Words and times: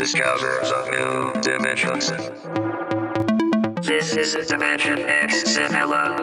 discover 0.00 0.60
of 0.60 0.90
new 0.90 1.40
dimensions. 1.42 2.10
This 3.82 4.16
is 4.16 4.46
Dimension 4.46 4.98
X 5.00 5.56
Vanilla. 5.56 6.16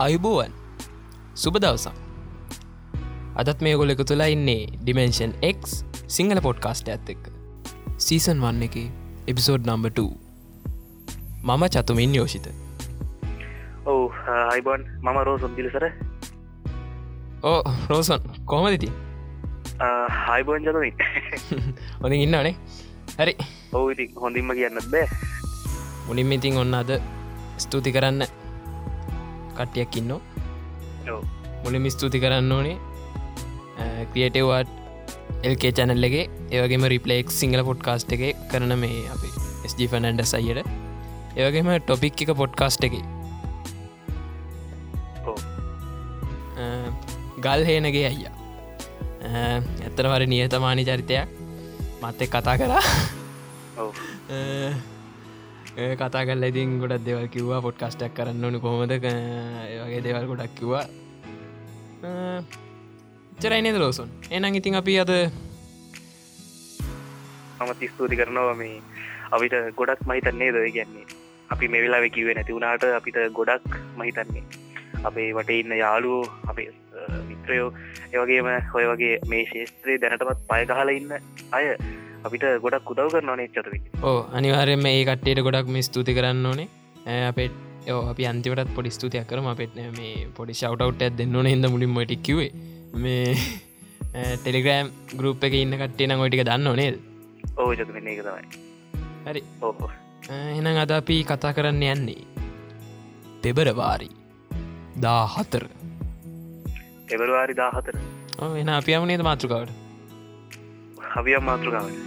අයුබෝවන් 0.00 0.52
සුබ 1.36 1.58
දවසම් 1.60 2.03
අදත් 3.35 3.61
මේ 3.65 3.75
ගොල 3.79 3.91
එක 3.93 4.01
තුලා 4.09 4.27
ඉන්නේ 4.31 4.61
ඩිමෙන්ෂන් 4.81 5.31
X 5.47 5.83
සිංහල 6.07 6.39
පොඩ්කාස්ට 6.45 6.91
ඇත් 6.91 7.09
එක්ක. 7.13 7.23
සීසන් 7.97 8.39
වන්න 8.43 8.63
එක 8.67 8.75
එපිසෝඩ් 9.31 9.67
නම්බ 9.67 9.89
2 9.97 10.05
මම 11.47 11.63
චතුමින් 11.75 12.15
යෝෂිත. 12.15 12.47
ඔවු 13.85 14.05
අයිබොන් 14.51 14.87
මම 15.01 15.19
රෝසුම් 15.29 15.51
පිලිසර 15.57 15.85
ඕ 17.43 17.59
රෝසන් 17.89 18.23
කොහමදති 18.45 18.89
හයිබෝන් 20.27 20.63
ජතමින් 20.63 20.95
හොඳ 22.01 22.13
ඉන්නනේ 22.13 22.55
හරි. 23.19 23.35
ඔවු 23.73 23.89
ඉති 23.89 24.09
හොඳින්ම 24.15 24.55
කියන්නත් 24.55 24.89
බෑ. 24.91 25.07
මුලින්ම 26.07 26.31
ඉතින් 26.31 26.57
ඔන්න 26.57 26.73
අද 26.73 26.97
ස්තුති 27.57 27.91
කරන්න 27.91 28.23
කට්ටියක් 29.55 29.95
ඉන්නෝ. 29.97 30.21
මුලින් 31.63 31.91
ස්තුති 31.91 32.19
කරන්න 32.19 32.51
ඕනේ 32.51 32.77
ක්‍රියටවාට් 34.11 34.69
එල්කේ 35.47 35.71
චැනල්ලගේ 35.77 36.23
ඒවගේම 36.55 36.83
රිපලෙක් 36.93 37.27
සිංහල 37.39 37.61
පොඩ්කාස්ට් 37.69 38.15
එක 38.15 38.23
කරන 38.51 38.71
මේ 38.83 39.03
අපි 39.15 39.29
ස්ජ 39.71 39.87
ෆනන්ඩ 39.91 40.21
සයියට 40.31 40.69
ඒවගේම 41.39 41.67
ටොපික් 41.85 42.17
එක 42.25 42.31
පොඩ්කාස්ට් 42.41 42.87
එක. 42.87 42.95
ගල් 47.45 47.61
හේනගේ 47.69 48.05
අයියා. 48.11 48.33
ඇත්තර 49.85 50.05
වර 50.11 50.23
නියතමානි 50.33 50.83
චරිතයක්. 50.89 51.29
මත්තෙක් 52.01 52.29
කතා 52.33 52.55
කරා 52.59 52.83
කතා 56.01 56.23
කල් 56.27 56.43
ඉතින් 56.49 56.69
ගොඩක් 56.81 57.05
දෙවල් 57.07 57.27
කිව්වා 57.35 57.61
පොඩ්කස්ටක් 57.65 58.13
කරන්න 58.17 58.45
ඕනු 58.45 58.59
කොහොමද? 58.65 58.93
වගේ 59.81 60.01
දෙවල් 60.05 60.25
ගොඩක් 60.31 60.53
කිව්වා 60.59 60.85
චරයිනද 63.41 63.79
ලෝසුන්? 63.83 64.09
එනම් 64.31 64.55
ඉතින් 64.59 64.75
අපි 64.81 64.93
අද 65.03 65.11
මම 67.59 67.71
තිස්තුති 67.81 68.15
කරනවා 68.19 68.55
මේ 68.61 68.75
අපිට 69.31 69.55
ගොඩක් 69.79 70.01
මහිතන්නේ 70.09 70.51
ද 70.55 70.57
කියන්නේ. 70.75 71.05
අපි 71.49 71.65
මේ 71.67 71.81
වෙලා 71.85 72.09
කිවේ 72.15 72.35
නැති 72.37 72.55
වුණට 72.55 72.85
අපිට 72.99 73.17
ගොඩක් 73.39 73.71
මහිතන්නේ. 73.99 74.43
අපේ 75.03 75.27
වට 75.37 75.59
ඉන්න 75.61 75.73
යාලුවෝ 75.81 76.23
අපේ 76.47 76.67
මිත්‍රයෝ 77.29 77.69
ඒවගේම 78.13 78.49
හොය 78.73 78.85
වගේ 78.91 79.13
මේ 79.31 79.43
ශේත්‍රයේ 79.51 79.99
දැනටමත් 80.03 80.41
පයගහල 80.51 80.89
ඉන්න 80.95 81.11
අය 81.57 81.65
අපිට 82.23 82.45
ගොඩක් 82.65 82.91
උදව් 82.93 83.11
කරනවානේ 83.15 83.47
චතුවි 83.55 83.79
ඕ 84.03 84.19
අනිවාරෙන්ම 84.39 84.87
ඒ 84.91 85.03
කට්ටේට 85.09 85.45
ගොඩක් 85.47 85.67
මේ 85.75 85.85
ස්තුති 85.89 86.17
කරන්න 86.19 86.49
ඕනේ. 86.51 86.67
ඈ 87.07 87.49
අපේ 88.11 88.27
අන්තිවටත් 88.31 88.71
පොඩි 88.77 88.95
ස්තුතියක් 88.97 89.27
කරම. 89.29 89.51
අපෙත් 89.53 89.75
මේ 89.99 90.15
පොඩි 90.37 90.57
ශවටවට් 90.61 91.05
ඇත් 91.07 91.17
දෙන්න 91.19 91.51
හිද 91.51 91.69
මුලින් 91.75 91.93
මටික්කිවේ 91.97 92.49
මේ 93.03 93.35
ටෙලිග්‍රෑම් 94.39 94.87
ගරුප් 95.19 95.43
එක 95.43 95.53
ඉන්න 95.59 95.77
කට්ටේන 95.79 96.17
ගොටික 96.19 96.43
දන්න 96.47 96.67
ඕනේද 96.71 96.95
ඕ 97.57 97.71
තමයි 97.75 98.15
හරි. 99.25 99.41
ඕ 99.61 99.89
එනම් 100.57 100.77
අද 100.83 100.91
අපි 100.97 101.23
කතා 101.23 101.55
කරන්න 101.55 101.83
යන්නේ 101.93 102.23
පෙබරවාරි 103.43 104.09
දා 105.03 105.23
හතර 105.33 105.65
එබරවාරි 107.13 107.53
දාහතර 107.53 107.95
එන 108.61 108.69
අපි 108.69 108.95
යමනේද 108.97 109.23
මාතෘකාවට? 109.27 109.71
හවියම් 111.15 111.43
මාතෘකාවට. 111.49 111.97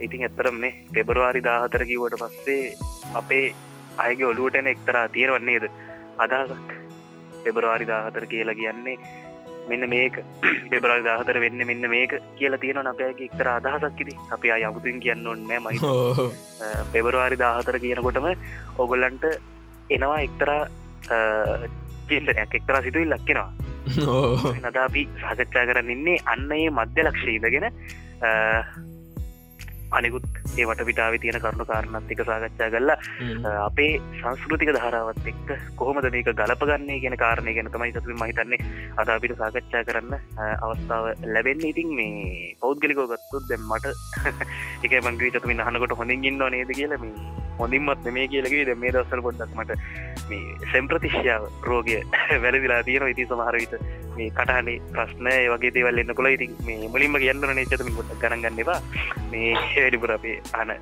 ඉතින් 0.00 0.24
ඇත්තරම්නේ 0.26 0.72
පෙබරවාරි 0.94 1.44
දාහතර 1.48 1.84
කිවට 1.90 2.18
පස්සේ 2.22 2.74
අපේ 3.20 3.46
අයගේ 3.98 4.26
ඔලුවටන 4.26 4.66
එක්තරා 4.66 5.08
තියෙනවන්නේද 5.08 5.68
අදහසක්. 6.18 6.68
පෙබරවාරි 7.44 7.86
දාහතර 7.86 8.26
කියලා 8.26 8.54
කියන්නේ 8.54 8.96
මෙන්න 9.68 9.88
මේක. 9.88 10.18
පෙබරල් 10.70 11.04
දාහතර 11.04 11.40
වෙන්න 11.40 11.66
මෙන්න 11.66 11.90
මේක 11.90 12.14
කියලා 12.36 12.58
තියෙන 12.58 12.86
අපයගේ 12.86 13.28
එක්තර 13.28 13.48
අදහසක් 13.48 14.00
ඉති 14.00 14.18
අපි 14.30 14.52
අය 14.52 14.64
අමුතුන් 14.64 15.00
කියන්න 15.00 15.26
ඔන්නෑ 15.26 15.60
මයි 15.60 15.78
පෙබරවාරි 16.92 17.38
දාහතර 17.38 17.78
කියනකොටම 17.78 18.28
ඔගොල්ලන්ට 18.78 19.24
එනවා 19.90 20.20
එක්තරා 20.20 20.62
චින්තනයක්. 22.08 22.54
එක්තරා 22.54 22.82
සිතුවිල් 22.82 23.10
ලක්කෙනවා 23.10 23.50
නද 24.62 24.76
අපි 24.78 25.08
සාකච්ඡා 25.20 25.66
කරන්න 25.66 25.90
ඉන්නේ 25.90 26.18
අන්න 26.26 26.50
ඒ 26.52 26.70
මධ්‍ය 26.70 27.02
ලක්ෂීදගෙන 27.02 27.66
අනිකුත් 29.92 30.26
ඒ 30.52 30.66
වට 30.68 30.86
පිටාව 30.88 31.16
තියෙන 31.22 31.40
කරුණු 31.42 31.64
කාරණත් 31.64 32.12
එක 32.12 32.22
සාකච්ඡා 32.30 32.70
කරලා 32.74 32.98
අපේ 33.66 33.92
සංස්කෘතික 34.20 34.72
ධාරාවත් 34.76 35.28
එක්ක 35.32 35.52
කොහොමද 35.76 36.08
මේක 36.14 36.30
ගලපගන්නේ 36.40 37.00
ගෙන 37.04 37.16
කාරණය 37.24 37.54
ගැන 37.58 37.70
තමයි 37.74 37.92
සතුම 37.92 38.22
මහිතන්නේ 38.22 38.60
අද 38.96 39.14
අපිට 39.16 39.36
සාකච්ඡා 39.36 39.84
කරන්න 39.88 40.14
අවස්ථාව 40.64 41.04
ලැබෙන්න. 41.34 41.64
ඉතින් 41.72 41.94
මේ 41.98 42.56
පෞද්ගලිකෝ 42.62 43.06
ගත්තුත් 43.12 43.48
දැම් 43.50 43.64
මට 43.70 43.86
එක 44.84 44.98
මංග්‍රී 45.00 45.32
චතුමින් 45.36 45.64
අහනකොට 45.66 45.98
හොඳින් 46.00 46.28
ඉන්න 46.30 46.44
නේද 46.50 46.76
කියල 46.78 46.94
මේ 46.98 47.41
හොඳින්මත් 47.58 48.08
මේ 48.10 48.26
කියලගේ 48.28 48.64
ද 48.64 48.76
මේ 48.76 48.92
දස්සල් 48.92 49.24
පොඩ්ඩක් 49.26 49.56
මට 49.56 49.78
මේ 50.30 50.70
සෙම්ප්‍රතිශ්‍යාව 50.72 51.48
රෝගය 51.62 51.96
වැලදිලා 52.44 52.82
තියෙන 52.82 53.08
ඉති 53.08 53.26
සමහරවිත 53.26 53.74
මේ 54.16 54.30
කටහනේ 54.32 54.78
ප්‍රශ්න 54.92 55.30
වගේ 55.52 55.74
දේවල් 55.76 56.02
එන්න 56.02 56.14
කොළ 56.14 56.30
ඉතින් 56.30 56.54
මේ 56.66 56.88
මුලින්ම 56.88 57.18
කියන්න 57.18 57.48
නේචතම 57.52 57.90
ගොඩ 57.96 58.14
ගරගන්නවා 58.22 58.78
මේ 59.30 59.50
වැඩිපුර 59.74 60.14
අපේ 60.18 60.36
අන 60.54 60.76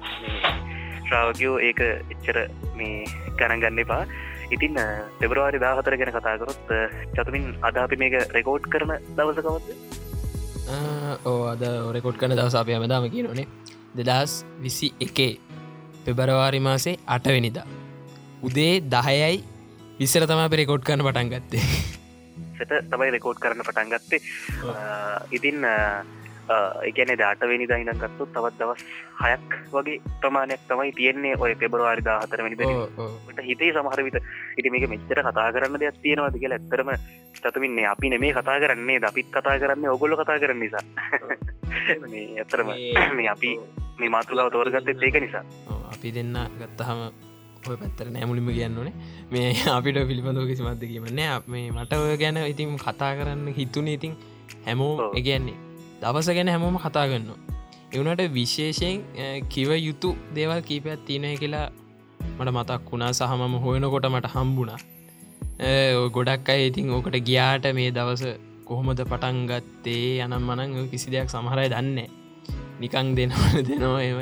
ශ්‍රාවකයෝ 1.06 1.56
ඒක 1.60 1.80
එච්චර 1.84 2.36
මේ 2.76 2.98
ගණගන්න 3.38 3.82
එපා. 3.84 4.03
ඉතින් 4.50 4.78
පෙබරවාරි 5.20 5.59
දාහතර 5.60 5.97
ගැන 5.97 6.12
කතාකරොත් 6.14 6.70
චතුමින් 7.16 7.44
අද 7.62 7.76
අපි 7.78 7.98
මේක 8.03 8.16
රෙකෝඩ් 8.36 8.70
කරන 8.72 8.92
දවසකවත්ද 9.16 9.69
ඕ 11.25 11.41
අද 11.48 11.62
ඔරෙකොට් 11.82 12.19
කන 12.19 12.36
දවස 12.36 12.56
අපය 12.56 12.78
මදාම 12.78 13.10
කියනනේ. 13.10 13.47
දෙදස් 13.98 14.32
විසි 14.59 14.88
එකේ 15.00 15.32
පෙබරවාරි 16.04 16.60
මාසේ 16.68 16.96
අටවෙනිදා 17.16 17.66
උදේ 18.48 18.74
දහයයි 18.94 19.38
විස්සර 20.00 20.24
තමා 20.30 20.52
පෙරෙකොඩ් 20.52 20.86
කරන 20.88 21.02
පටන් 21.06 21.32
ගත්තේ. 21.34 21.64
තමයි 22.92 23.10
රෙකෝඩ් 23.16 23.38
කරන්න 23.42 23.64
පටන් 23.66 23.92
ගත්තේ. 23.92 24.20
ඉතින් 25.32 25.64
එකන 26.88 27.12
දාටවෙනි 27.18 27.68
දයින 27.70 27.92
ගත්තු 27.94 28.26
තවත් 28.26 28.58
දවස් 28.60 28.84
හයක් 29.22 29.56
වගේ 29.72 29.98
ප්‍රමාණයක් 30.20 30.62
තමයි 30.68 30.92
තියෙන්නේ 30.92 31.34
ඔය 31.38 31.54
පෙබරවාරි 31.54 32.04
දාහතරවැනි 32.04 32.56
ට 32.56 33.46
හිතේ 33.48 33.72
සමහරවිත 33.72 34.20
ඉති 34.58 34.70
මේක 34.70 34.88
මෙච්චර 34.94 35.22
කතා 35.22 35.48
කරන්න 35.52 35.80
දෙයක් 35.80 36.02
තියෙනවාද 36.02 36.38
කියලා 36.42 36.60
ඇත්තරම 36.60 36.92
චතුමින්නේ 37.36 37.86
අපි 37.86 38.10
නෙමේ 38.10 38.32
කතා 38.32 38.58
කරන්නේ 38.60 39.00
අපිත් 39.10 39.30
කතා 39.30 39.56
කරන්න 39.58 39.88
ඔගොල්ල 39.88 40.16
කතා 40.16 40.38
කරන්න 40.38 40.60
නිසා. 40.60 40.84
ඇත්තරම 42.38 42.70
මේ 43.16 43.28
අපි 43.28 43.50
මේ 43.98 44.10
මාතෘකාව 44.10 44.52
තෝරගත්තත් 44.52 45.02
ඒක 45.02 45.20
නිසා. 45.20 45.44
අපි 45.92 46.14
දෙන්න 46.14 46.38
ගත්තහම 46.58 47.00
ඔය 47.68 47.76
පැත්තර 47.76 48.10
නෑමුලිම 48.10 48.46
කියන්නනේ 48.48 48.92
මේ 49.30 49.48
අපිට 49.70 49.98
පිළිබඳව 50.10 50.46
කිසිමත්ද 50.50 50.84
කියමන්නේ 50.84 51.32
මේ 51.46 51.66
මට 51.70 51.92
ඔය 51.96 52.16
ගැන 52.16 52.38
ඉතින් 52.44 52.78
කතා 52.78 53.12
කරන්න 53.16 53.53
හිතුන 53.58 53.88
ඉතින් 53.88 54.14
හැමෝ 54.66 55.12
එකන්නේ 55.12 55.69
දවස 56.02 56.28
ගැන 56.36 56.48
හැමෝම 56.48 56.76
කතා 56.78 57.06
ගන්න 57.08 57.28
එවනට 57.92 58.22
විශේෂයෙන් 58.32 59.48
කිව 59.48 59.70
යුතු 59.78 60.10
දේවල් 60.34 60.60
කීපයක් 60.62 61.00
තියනය 61.06 61.32
කියලා 61.36 61.66
මට 62.38 62.50
මතක් 62.50 62.91
වුණා. 62.91 63.12
සහමම 63.12 63.54
හොයනකොට 63.64 64.06
මට 64.08 64.30
හම්බුණා. 64.34 64.78
ගොඩක් 66.10 66.48
අයි 66.48 66.68
ඉතින් 66.70 66.91
ඕකට 66.91 67.16
ගියාට 67.28 67.66
මේ 67.74 67.91
දවස 67.91 68.22
කොහොමද 68.64 69.00
පටන් 69.02 69.38
ගත්තේ 69.50 70.24
යනම් 70.24 70.44
මනං 70.48 70.88
කිසි 70.92 71.12
දෙයක් 71.14 71.28
සමහරයි 71.28 71.68
දන්න 71.68 71.98
නිකං 72.80 73.08
දෙනවන 73.16 73.58
දෙනවා 73.68 74.03
එම 74.03 74.20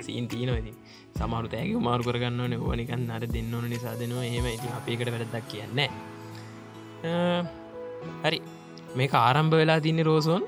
සීන් 0.00 0.26
තියනවති 0.28 0.72
සමරු 1.16 1.48
තෑක 1.52 1.72
මාරු 1.80 2.02
කරගන්න 2.02 2.40
ඕන. 2.40 2.54
ඕනිකන් 2.60 3.06
අට 3.10 3.24
දෙන්න 3.34 3.54
ඕන 3.54 3.64
නිසා 3.72 3.94
දෙනවා. 4.00 4.24
එහෙම 4.24 4.46
ඉති 4.56 4.68
අපේකට 4.78 5.08
වැරදක් 5.14 5.46
කියන්න 5.52 5.80
හරි. 8.24 8.40
මේ 8.96 9.08
ආරම්භ 9.22 9.56
වෙලා 9.60 9.80
තින්නේ 9.80 10.08
රෝසෝන්. 10.10 10.44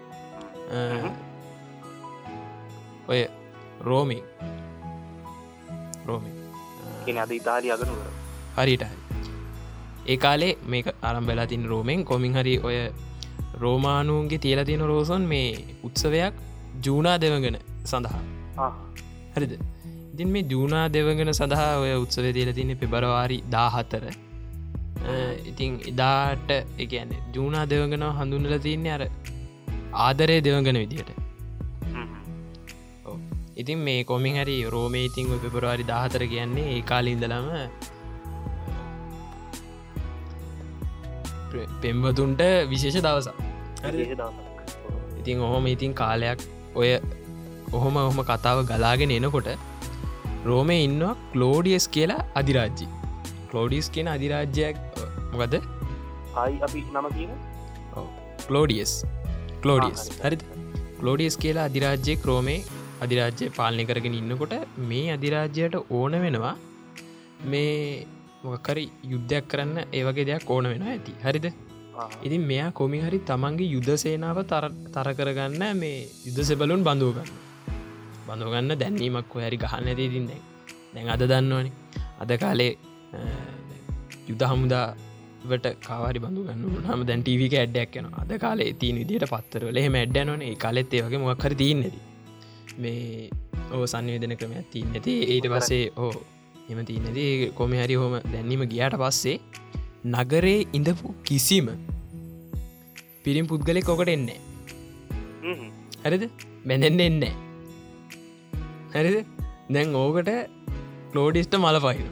ඔය 3.08 3.20
රෝමි. 3.80 4.22
රෝමි. 6.06 6.30
අද 7.18 7.30
ඉතාලි 7.30 7.70
අගනුවර. 7.70 8.08
හරිට 8.56 8.84
ඒ 10.06 10.16
කාලේ 10.16 10.52
මේක 10.66 10.86
අරම්බෙලා 11.02 11.46
තින් 11.46 11.64
රෝමෙන්. 11.64 12.04
කොමින් 12.04 12.34
හරි 12.34 12.58
ඔය 12.58 12.78
රෝමානුන්ගේ 13.54 14.38
තියල 14.38 14.64
තියෙන 14.64 14.80
රෝසන් 14.82 15.22
මේ 15.22 15.64
උත්සවයක් 15.84 16.34
ජූනා 16.86 17.16
දෙවගෙන 17.20 17.58
සඳහා. 17.84 18.22
හරිද? 19.36 19.52
ඉතින් 20.14 20.28
මේ 20.28 20.42
ජූනා 20.42 20.86
දෙවගෙන 20.92 21.34
සඳහා 21.34 21.72
ඔය 21.78 21.94
උත්සව 21.94 22.32
තියල 22.32 22.52
තින්නේ 22.52 22.74
පෙබරවාරි 22.74 23.38
දාහතර. 23.50 24.04
ඉතින් 25.46 25.80
එදාට 25.86 26.50
එකන 26.78 27.10
ජූනා 27.34 27.64
දෙවගෙන 27.70 28.04
හඳුන්නල 28.18 28.58
තියන්නේ 28.58 28.92
අර 28.92 29.02
ආදරය 29.92 30.40
දෙවගෙන 30.40 30.78
විදියට. 30.82 31.10
ඉතින් 33.56 33.78
මේ 33.78 34.04
කොමින් 34.04 34.34
හරි 34.36 34.56
රෝමේ 34.74 35.04
ඉතින් 35.08 35.28
පෙබරවාරි 35.44 35.84
දාහතර 35.90 36.22
කියන්නේ 36.32 36.66
ඒ 36.72 36.82
කාලින්දලම 36.90 37.46
පෙම්වතුන්ට 41.82 42.42
විශේෂ 42.72 42.98
දවස 43.06 43.28
ඉතින් 45.20 45.40
ඔහොම 45.46 45.66
ඉතින් 45.66 45.94
කාලයක් 45.94 46.44
ඔය 46.74 46.90
ඔහොම 47.72 47.96
ඔහොම 48.02 48.20
කතාව 48.30 48.58
ගලාගෙන 48.70 49.16
එනකොට 49.18 49.48
රෝමය 50.44 50.76
ඉන්නවා 50.84 51.14
කලෝඩියස් 51.32 51.88
කියලා 51.96 52.22
අධිරාජ්ජි 52.34 52.86
කලෝඩිස් 53.50 53.88
කියන 53.94 54.08
අධිරාජ්‍යයක් 54.08 54.76
මොකද? 55.32 55.54
ආයි 56.36 56.56
අපි 56.66 56.80
නම 56.94 57.06
කියන 57.16 57.30
කලෝඩියස් 58.46 58.92
කලෝඩියස් 59.62 60.02
හරි 60.18 60.36
කලෝඩියස් 60.98 61.36
කියලා 61.36 61.68
අධිරාජ්‍යය 61.70 62.16
ක්‍රෝමේ 62.24 62.58
අධිරාජ්‍යය 63.04 63.48
පාලනය 63.58 63.84
කරගෙන 63.84 64.18
ඉන්නකොට 64.20 64.54
මේ 64.90 65.06
අධිරාජ්‍යයට 65.12 65.76
ඕන 65.90 66.14
වෙනවා 66.24 66.54
මේ 67.44 68.06
මොකරි 68.44 68.84
යුද්ධයක් 69.04 69.46
කරන්න 69.48 69.78
ඒවගේ 69.90 70.26
දෙයක් 70.30 70.50
ඕන 70.50 70.68
වෙන 70.72 70.84
ඇති. 70.84 71.14
හරිද? 71.22 71.46
ඉතින් 72.22 72.42
මෙයා 72.50 72.70
කොමි 72.72 73.00
හරි 73.00 73.18
තමන්ගේ 73.20 73.72
යුද 73.74 73.88
සේනාව 73.96 74.38
තර 74.46 75.08
කරගන්න 75.18 75.64
මේ 75.76 75.98
යුද 76.26 76.38
සෙබලුන් 76.42 76.84
බඳුවගන්න 76.84 77.30
බඳුගන්න 78.26 78.78
දැන්නීමක් 78.82 79.34
හැරි 79.36 79.58
ගහන්න 79.64 79.88
ඇති 79.88 80.08
තින් 80.14 80.26
දැන්. 80.28 81.08
අද 81.08 81.22
දන්නවනේ. 81.22 81.72
අද 82.20 82.30
කාලේ 82.42 82.72
යුද 84.28 84.42
හමුදාවට 85.46 85.82
කාවාරි 85.86 86.20
බඳුගන්න 86.24 86.86
හම 86.88 87.02
දැන් 87.08 87.22
ටීවික 87.24 87.54
ඇඩ්ඩක් 87.60 87.96
යන 88.00 88.06
අද 88.22 88.30
කාලේ 88.44 88.70
තිීන 88.80 88.96
විදිට 89.00 89.26
පත්තරවල. 89.32 89.76
එහෙම 89.80 89.96
ඇඩ්ඩනන 90.00 90.42
කාලෙත් 90.64 90.94
ඒවගේ 90.98 91.20
මොක්කර 91.24 91.54
තියන්නේද 91.62 91.96
මේ 92.82 93.30
ඕ 93.74 93.84
සංවේදන 93.92 94.34
ක්‍රමයක් 94.40 94.66
තිීන් 94.74 94.96
ඇති 94.96 95.14
ඊට 95.34 95.48
පස්සේ 95.52 95.84
ඕ 96.04 96.12
එම 96.70 96.80
තියනදී 96.90 97.30
කොම 97.58 97.76
හරි 97.82 97.96
හොම 98.02 98.16
දැන්නීම 98.32 98.64
ගියාට 98.72 98.98
පස්සේ 99.02 99.36
නගරේ 100.14 100.58
ඉඳපු 100.78 101.14
කිසිම 101.28 101.70
පිරිම් 103.24 103.46
පුද්ගලෙ 103.52 103.80
කොකට 103.88 104.12
එන්නේ 104.16 104.40
හරිද? 106.04 106.24
බැඳෙන්න්න 106.68 107.06
එන්නේ 107.08 107.34
හරිද? 108.94 109.18
දැන් 109.74 109.98
ඕකට 110.04 110.30
කලෝඩිස්ට 111.10 111.58
මල 111.64 111.80
පහින 111.86 112.06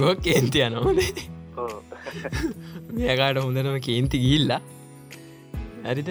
ගෝ 0.00 0.14
කේන්තිය 0.26 0.68
නොද 0.74 0.98
මේකාට 2.98 3.38
හොඳනම 3.44 3.78
කේන්ති 3.88 4.18
ගිල්ලා 4.24 4.60
හරිද? 5.88 6.10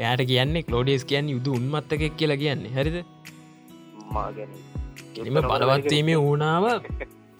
එයාට 0.00 0.22
කියන්නේ 0.30 0.66
කලෝඩියස් 0.68 1.04
කියන්න 1.10 1.32
යුදු 1.34 1.50
උන්මත්තකෙක් 1.58 2.14
කියලා 2.20 2.42
කියන්නේ. 2.44 2.74
හරිද? 2.78 2.96
එම 5.28 5.36
බලවත්වීමේ 5.50 6.18
ඕනාව 6.28 6.64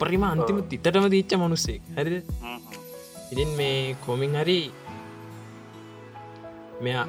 ප්‍රිම 0.01 0.23
අන්තිම 0.33 0.59
තිතටම 0.71 1.07
දීච්ච 1.15 1.33
මනුස්සේ 1.43 1.79
හරිද? 1.97 2.15
ඉතින් 3.31 3.49
මේ 3.59 3.79
කොමින් 4.05 4.35
හරි 4.41 4.59
මෙයා 6.85 7.05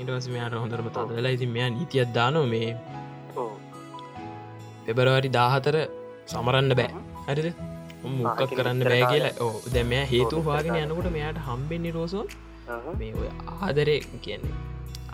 ඉටවස් 0.00 0.26
මෙයාට 0.34 0.56
හොඳරම 0.62 0.88
තදලා 0.96 1.34
ඉතින් 1.36 1.52
මෙයා 1.56 1.70
නීතියක් 1.76 2.10
දානෝ 2.18 2.46
මේ 2.54 2.70
පෙබරවාරි 4.86 5.30
දාහතර 5.38 5.76
සමරන්න 6.32 6.72
බෑ. 6.80 6.90
හරිද 7.28 7.48
මොක්කක් 8.02 8.54
කරන්න 8.58 8.84
බෑ 8.84 9.02
කියලා. 9.12 9.34
ඕ 9.40 9.56
දැ 9.74 9.84
මෙයා 9.92 10.06
හේතු 10.14 10.42
හවාගෙන 10.46 10.78
යනකොට 10.84 11.10
මෙයාට 11.16 11.40
හම්බෙන්නේ 11.48 11.94
රෝසෝ. 11.98 12.24
මේ 13.00 13.12
ඔය 13.20 13.28
ආදරය 13.60 13.96
කියන්නේ. 14.22 14.54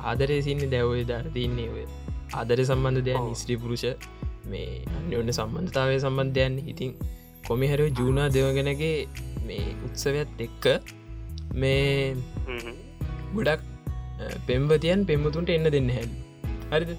ආදරය 0.05 0.39
සින්න 0.49 0.65
දැවය 0.75 1.05
දර 1.05 1.27
තින්නේ 1.37 1.69
ඔය 1.77 1.85
ආදර 2.41 2.65
සම්බන්ධ 2.65 3.05
දෙයක් 3.09 3.23
නිස්ත්‍රී 3.29 3.61
පුරුෂ. 3.65 3.87
මේ 4.47 4.69
අන්‍යෝන්න 4.99 5.33
සම්බන්ධතාවය 5.39 5.97
සම්බන්ධයන් 6.01 6.55
ඉතින් 6.73 6.93
කොමිහැර 7.49 7.81
ජූනා 7.99 8.29
දෙවගෙනගේ 8.37 8.95
මේ 9.49 9.67
උත්සවයක් 9.87 10.41
එක්ක 10.47 10.65
මේ 11.55 12.17
ගොඩක් 13.35 13.63
පෙම්බතියන් 14.49 15.07
පෙම්මතුන්ට 15.11 15.53
එන්න 15.57 15.69
දෙන්න 15.75 15.91
හැල් 15.97 16.11
හරිද 16.73 16.91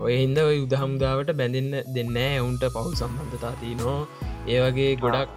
ඔය 0.00 0.14
හින්ද 0.16 0.38
ඔය 0.38 0.56
උදහමුදාවට 0.60 1.30
බැඳන්න 1.32 1.72
දෙන්න 1.88 2.16
ඔවුන්ට 2.38 2.64
පවු 2.68 2.90
සම්බන්ධතා 2.94 3.52
තියනෝ 3.60 3.96
ඒවගේ 4.48 4.92
ගොඩක් 4.96 5.30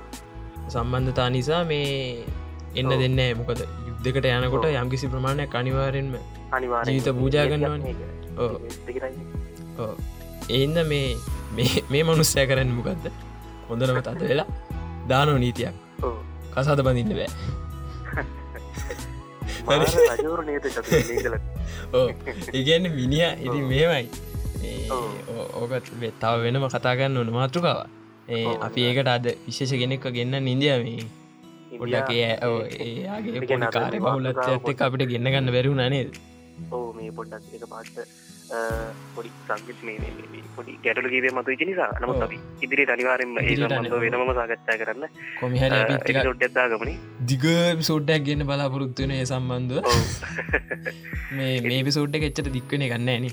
සම්බන්ධතා 0.67 1.29
නිසා 1.29 1.63
මේ 1.63 2.25
එන්න 2.75 2.93
දෙන්න 2.93 3.21
මොකද 3.39 3.61
යුද්ධකට 3.87 4.29
යනකොට 4.31 4.67
යම්කිසි 4.73 5.07
ප්‍රමාණයක් 5.07 5.55
අනිවාරෙන්ම 5.55 6.13
ජීවිත 6.87 7.09
පූජාගන්නවන 7.13 7.83
එහින්ද 10.49 10.79
මේ 10.85 11.07
මේ 11.89 12.03
මනුස්සය 12.03 12.45
කරන්න 12.45 12.71
මොකක්ද 12.71 13.09
හොඳනම 13.69 13.99
තද 14.01 14.21
වෙලා 14.23 14.49
දානෝ 15.07 15.37
නීතියක්. 15.37 15.75
කසාද 16.53 16.81
බඳන්න 16.81 17.15
බෑ 17.15 17.62
ඉගන්න 22.53 22.85
මිනිිය 22.91 23.29
ඉති 23.39 23.59
මේමයි 23.63 24.07
ඕකත් 25.55 25.87
වෙත්තාව 26.01 26.37
වෙනම 26.45 26.65
කතාගන්න 26.69 27.17
ඕන 27.17 27.29
මාතෘකාව 27.31 27.79
ඒ 28.29 28.45
අපි 28.59 28.81
ඒකට 28.89 29.09
අද 29.09 29.25
විශේෂ 29.45 29.73
කෙනෙක්ක 29.81 30.05
ගන්න 30.09 30.47
ඉන්දියාව 30.47 30.83
ගොඩක් 31.79 32.11
ඒගේ 32.11 33.41
පොන 33.49 33.65
කාරය 33.69 33.99
බහුලත් 33.99 34.43
ඇත්තක් 34.45 34.81
අපිට 34.81 35.07
ගන්න 35.09 35.31
ගන්න 35.33 35.49
බැරුණ 35.49 35.83
නේද? 35.89 36.11
ඕ 36.71 36.87
මේ 36.93 37.11
පොඩ්ඩක් 37.11 37.55
එක 37.55 37.65
පාට 37.67 37.95
පොඩි 39.15 39.29
සංගිත් 39.47 39.79
මේ 39.83 40.43
පොඩි 40.55 40.73
ගැටලු 40.83 41.09
කිවේ 41.09 41.31
මතු 41.31 41.55
චි 41.55 41.65
නිසා 41.65 41.89
නමුත් 41.95 42.23
අපි 42.25 42.37
ඉදිරි 42.61 42.85
අනිවාරෙන්ම 42.87 43.37
ඒ 43.41 43.55
වෙනම 44.03 44.31
සාකච්ඡා 44.31 44.77
කරන්න 44.81 45.05
කොමිහර 45.39 45.75
ොඩ්ඩත්දාගමන 46.25 46.93
දිග 47.25 47.45
සෝඩ්ඩක් 47.81 48.25
ගන්න 48.27 48.47
බලාපොරොත්තුවන 48.49 49.13
ඒ 49.13 49.25
සම්බන්ධ 49.25 49.81
මේ 51.33 51.55
මේ 51.63 51.81
පිසෝඩ්ඩ 51.83 52.27
එච්චට 52.29 52.49
දික්වන 52.49 52.85
ගන්න 52.85 53.11
න 53.21 53.29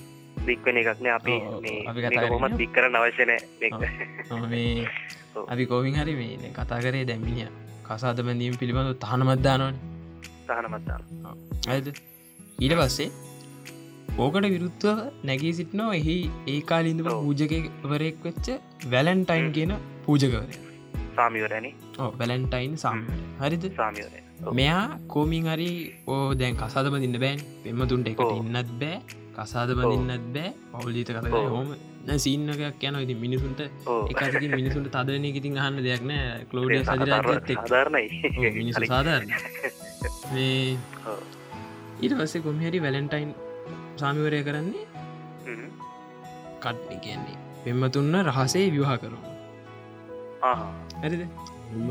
දික්වන 0.46 0.82
එකක්න 0.82 1.08
අපි 1.11 1.38
හොමත් 2.35 2.58
දික් 2.58 2.73
කරන්න 2.73 3.00
අවශ්‍යන 3.00 3.35
මේ 4.49 4.87
අපි 5.46 5.66
කෝවින් 5.66 5.99
හරි 6.00 6.14
මේ 6.16 6.52
කතා 6.52 6.80
කරේ 6.80 7.04
දැම්මිනිය 7.04 7.49
කසාද 7.87 8.23
බැඳීම 8.23 8.61
පිළිබඳු 8.61 8.94
තහනමත්දානවන 9.04 9.82
තහනමත්දාන 10.49 11.02
ඇද 11.68 11.92
ඊට 12.58 12.76
පස්සේ 12.78 13.11
ඕකට 14.20 14.46
විරුත්ව 14.46 14.88
නැගී 15.24 15.52
සිටිනෝ 15.52 15.90
එහි 15.92 16.16
ඒ 16.46 16.58
කාලින්දම 16.62 17.06
පූජකවරෙක් 17.18 18.18
වෙච්ච 18.26 18.48
වැලන්ටයින් 18.86 19.46
කියන 19.56 19.72
පූජකවරය. 20.06 20.56
සාමිවරණ 21.16 21.68
වැලන්ටයින් 22.18 22.74
සාම 22.76 23.00
හරිද? 23.40 23.64
සාමිවර 23.78 24.12
මෙයා 24.52 24.84
කෝමින් 25.08 25.46
හරි 25.46 25.70
ඕ 26.06 26.26
දැන් 26.34 26.54
කසාද 26.56 26.90
බඳන්න 26.92 27.18
බෑන් 27.18 27.40
පෙමතුන්ට 27.64 28.12
එකට 28.12 28.34
ඉන්නත් 28.34 28.72
බෑ. 28.76 29.00
කසාද 29.38 29.74
බඳන්නත් 29.74 30.28
බෑ. 30.36 30.54
පවුලීත 30.74 31.12
කත 31.16 31.44
හෝම 31.48 31.74
සින්නකයක් 32.20 32.84
යන 32.84 32.96
ඉති 33.00 33.14
මිනිසුන්ට 33.16 33.60
එකති 34.12 34.46
මිනිසුන්ට 34.52 34.88
තදන 34.92 35.28
ඉතින් 35.32 35.58
අහන්න 35.58 35.84
දෙයක් 35.86 36.04
නෑ. 36.04 36.40
කලෝඩිය 36.46 36.82
මිනිසු 38.54 38.80
සාධාරන 38.86 39.28
මේ 40.32 40.76
ඊට 42.02 42.14
පස්සේ 42.16 42.42
කොමිහරි 42.42 42.80
වැලන්ටයින් 42.80 43.32
සාමිවරය 44.02 44.40
කරන්නේ? 44.49 44.87
කට්න 46.62 46.99
කියන්නේ. 47.04 47.38
පෙම්මතුන්න 47.64 48.14
රහසේ 48.28 48.66
විවාහ 48.75 48.97
කරු 49.02 49.19
ඇරිද 51.02 51.23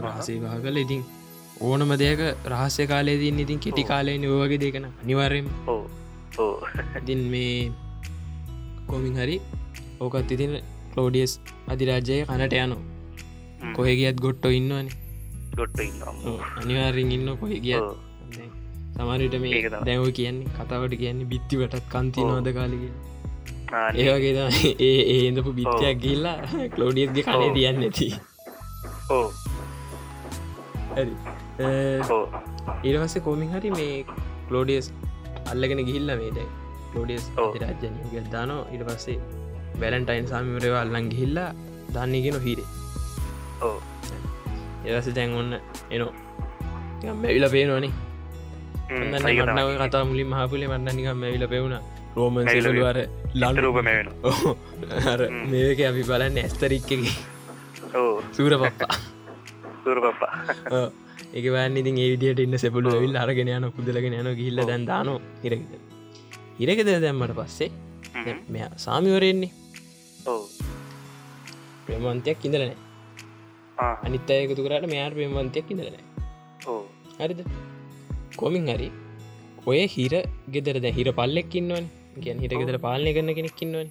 රහසේ 0.06 0.38
වාහ 0.44 0.56
කල 0.64 0.78
ඉතින් 0.84 1.02
ඕනම 1.62 1.92
දෙයක 2.02 2.22
රහස්‍ය 2.54 2.84
කාලයේදී 2.92 3.32
ඉතින් 3.46 3.60
කෙටි 3.66 3.84
කාලය 3.92 4.18
නිවගේ 4.24 4.60
දෙකන 4.64 4.86
අනිවාර්යම 4.92 5.48
ඉතින් 7.00 7.22
මේ 7.34 7.72
කොමින් 8.90 9.16
හරි 9.22 9.38
ඕකත් 10.02 10.32
ඉතින් 10.36 10.54
කලෝඩියස් 10.92 11.34
අධිරාජ්‍යය 11.72 12.22
කනට 12.30 12.56
යනවා. 12.64 12.82
කොහෙ 13.76 13.94
ගියත් 14.00 14.18
ගොට්ටෝ 14.26 14.52
ඉන්නවනේ. 14.52 14.96
ගොට්ට 15.58 15.80
අනිවාරෙන් 16.62 17.12
ඉන්න 17.12 17.30
කොහෙ 17.42 17.58
ගිය 17.66 17.78
සමරට 19.00 19.36
මේ 19.44 19.52
දැව 19.82 20.06
කියන්නේ 20.14 20.56
කතාවට 20.58 20.96
කියන්නේ 21.02 21.30
බිත්තිවටත් 21.32 21.86
කන්ති 21.94 22.26
නොද 22.26 22.48
කාලග 22.54 22.84
ඒවගේ 23.98 24.48
ඒ 24.82 24.96
ඒදපු 25.16 25.52
බිත්්‍යයක් 25.60 25.98
ගිල්ලා 26.06 26.38
කලෝඩියත්ගේ 26.74 27.24
කනේ 27.28 27.52
තියන්න 27.58 27.84
ඇති 27.84 28.08
ඕ 29.12 29.28
ඉරවස්සේ 32.84 33.22
කෝමින් 33.22 33.50
හරි 33.54 33.72
මේ 33.72 33.94
කලෝඩියස් 34.48 34.88
අල්ලගෙන 35.52 35.82
ගිහිල්ල 35.86 36.12
මේද 36.16 36.38
කලෝඩියස් 36.92 37.26
ඔව්. 37.38 37.54
රජ්ජනය 37.62 38.26
දානෝ 38.32 38.62
ඉට 38.74 38.84
පස්සේ 38.88 39.18
බැලන්ටයින් 39.82 40.28
සාමිවරව 40.28 40.76
අල්ලන් 40.82 41.10
ගිහිල්ලා 41.14 41.50
දන්නගෙන 41.94 42.40
හිරේ 42.42 42.68
ඕ 43.62 43.78
එවස 44.88 45.10
තැන් 45.16 45.34
ඔන්න 45.36 45.52
එනෝ 45.90 46.12
මැවිල 47.16 47.50
පේනවනේ 47.50 47.92
කතා 49.84 50.04
මුලින් 50.06 50.28
මහපුලේ 50.28 50.68
මටනිකම් 50.70 51.18
මැවිල 51.18 51.46
පෙවුණ. 51.48 51.76
මැවිල 52.38 52.64
සෙලුවර 52.66 52.98
අර 55.06 55.20
හ්ම්. 55.24 55.44
මේක 55.52 55.80
අපි 55.90 56.04
බලන්න 56.04 56.38
ඇස්තරික්කගේ 56.38 57.14
ඕ 57.96 58.16
සූර 58.32 58.54
පප්පා 58.56 58.96
සුර 59.84 59.98
පප්පා 60.06 60.32
එක 61.34 61.46
වන්න 61.48 61.78
ඉතින් 61.78 61.98
ඒ 61.98 62.10
විදිට 62.14 62.40
ඉන්න 62.40 62.58
සෙපුලු 62.58 62.90
විල් 63.04 63.16
අරගෙන 63.18 63.50
යන 63.50 63.70
පුදලගෙන 63.72 64.14
යන 64.16 64.30
ගිල්ල 64.36 64.60
දැන් 64.64 64.84
දානෝ 64.86 65.18
හිරගෙද 65.44 65.72
හිරගෙද 66.60 66.90
දැම්මට 66.98 67.34
පස්සේ. 67.40 67.70
මෙ 68.50 68.60
සාමිවරෙන්නේ 68.78 69.52
ඕ 70.26 70.42
ප්‍රමන්තයක් 71.86 72.42
ඉඳලනෑ 72.46 72.76
ආ, 73.78 73.94
අනිත් 74.06 74.30
අයකතු 74.32 74.62
කරට 74.66 74.86
මෙයාට 74.92 75.16
ප්‍රමන්තයක් 75.16 75.68
ඉඳලනෑ 75.70 76.04
හරිද 77.20 77.40
කොමින් 78.42 78.70
හරි. 78.74 78.90
ඔය 79.70 79.82
හිර 79.96 80.14
ගෙදර 80.56 80.78
දැ 80.86 80.94
හිර 81.00 81.10
පල්ලෙක්කින්නවන 81.20 81.88
ගැන් 82.26 82.42
හිට 82.44 82.56
ගෙදර 82.62 82.78
පාලනය 82.88 83.14
කරන 83.18 83.32
කෙනෙක්කින්නවන 83.40 83.90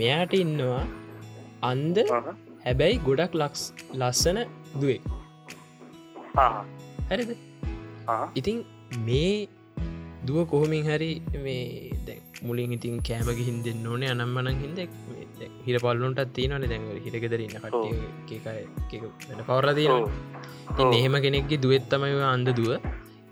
මෙයාට 0.00 0.34
ඉන්නවා 0.42 0.84
අන්ද. 1.70 1.98
හැබැයි 2.66 3.02
ගොඩක් 3.08 3.34
ලක්ස් 3.42 3.62
ලස්සන 4.00 4.40
දුවේ. 4.80 5.00
හරිද. 7.10 7.30
ඉතින් 8.40 8.58
මේ 9.06 9.30
දුව 10.28 10.38
කොහොමින් 10.52 10.84
හරි 10.88 11.10
මේ 11.44 11.64
දැ 12.06 12.18
මුලින් 12.46 12.72
ඉතින් 12.76 12.96
කෑමග 13.08 13.40
හින්දෙන් 13.48 13.86
ඕනේ 13.92 14.10
අනම්මනන් 14.14 14.60
හිද 14.62 14.78
හිර 15.66 15.76
පල්ලුන්ටත් 15.84 16.32
තියනන 16.36 16.66
දැන් 16.72 16.84
හිරගෙදරන්න 17.06 17.56
කට්ටිය 17.64 17.92
වෙන 19.28 19.42
ඉතින් 20.72 20.94
එහෙම 20.98 21.16
කෙනෙක්ගේ 21.26 21.62
දුවෙත්තමයි 21.64 22.22
අන්ද 22.34 22.50
දුව 22.58 22.72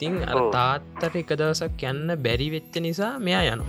තිං 0.00 0.14
අර 0.30 0.36
ඔව්. 0.38 0.50
තාත්තට 0.56 1.18
එක 1.22 1.30
දවසක් 1.40 1.82
යන්න 1.92 2.08
බැරි 2.24 2.48
වෙච්ච 2.54 2.74
නිසා 2.86 3.12
මෙයා 3.26 3.44
යනු 3.54 3.66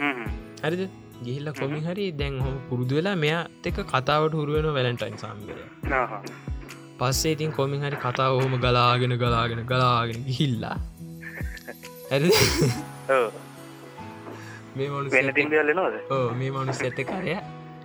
හ්ම්. 0.00 0.26
හරිද? 0.64 0.82
ගිහිල්ල 1.24 1.48
කොමි 1.60 1.80
හරි 1.86 2.06
දැන් 2.20 2.34
හොම 2.44 2.56
පුරුදු 2.68 2.94
වෙලා 2.98 3.16
මෙයා 3.24 3.42
එක 3.70 3.78
කතාවට 3.92 4.34
හුරුවෙන 4.38 4.68
වැලන්ටයින් 4.78 5.16
සම්ගරය 5.22 5.64
ආහ. 6.00 6.12
පස්සේ 6.98 7.32
ඉතින් 7.36 7.52
කොමින් 7.58 7.86
හරි 7.86 7.98
කතාව 8.06 8.32
හොම 8.42 8.54
ගලාගෙන 8.64 9.14
ගලාගෙන 9.22 9.62
ගලාගෙන 9.70 10.20
ගිහිල්ලා. 10.28 10.76
ඇ 12.12 12.18
මේ 14.76 14.88
මේ 16.38 16.50
මනුස්ස 16.50 16.82
ඇත 16.86 17.00
කරය 17.10 17.36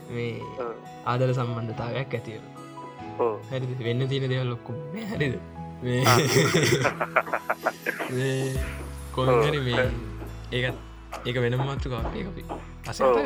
මේ 0.10 0.34
ආදල 1.06 1.32
සම්බන්ධතාවයක් 1.34 2.12
ඇතිව 2.18 2.42
හැරි 3.50 3.66
වෙන්න 3.88 4.02
තියෙන 4.12 4.30
දෙවල් 4.34 4.50
ලොක්කුම 4.54 4.76
හැරිද 5.12 5.36
මේ 5.84 6.02
මේ 8.16 8.38
ඒකත් 10.58 10.78
ඒක 11.28 11.38
වෙන 11.44 11.56
මත්තු 11.60 11.88
කාපය 11.94 12.20
අපි. 12.30 12.44
ඔව්. 13.08 13.18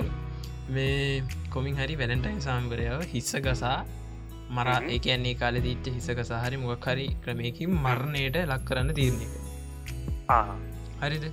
මේ 0.75 1.24
කොමින් 1.53 1.75
හරි 1.81 1.96
වැලන්ටයින් 2.01 2.39
සාම්බරයාව 2.48 3.01
හිස්ස 3.13 3.31
ගසා 3.48 3.77
මරා. 4.58 4.79
ඒකන්නේ 4.96 5.36
කාල 5.41 5.55
දීච්ච 5.67 5.88
හිසක 5.98 6.20
සහරි 6.31 6.58
මොක් 6.63 6.86
හරි 6.91 7.05
ක්‍රමයකින් 7.24 7.72
මරණයට 7.86 8.38
ලක් 8.43 8.62
කරන්න 8.70 8.89
තීරණය 9.00 9.27
ආහ. 10.29 10.50
හරිද. 11.03 11.25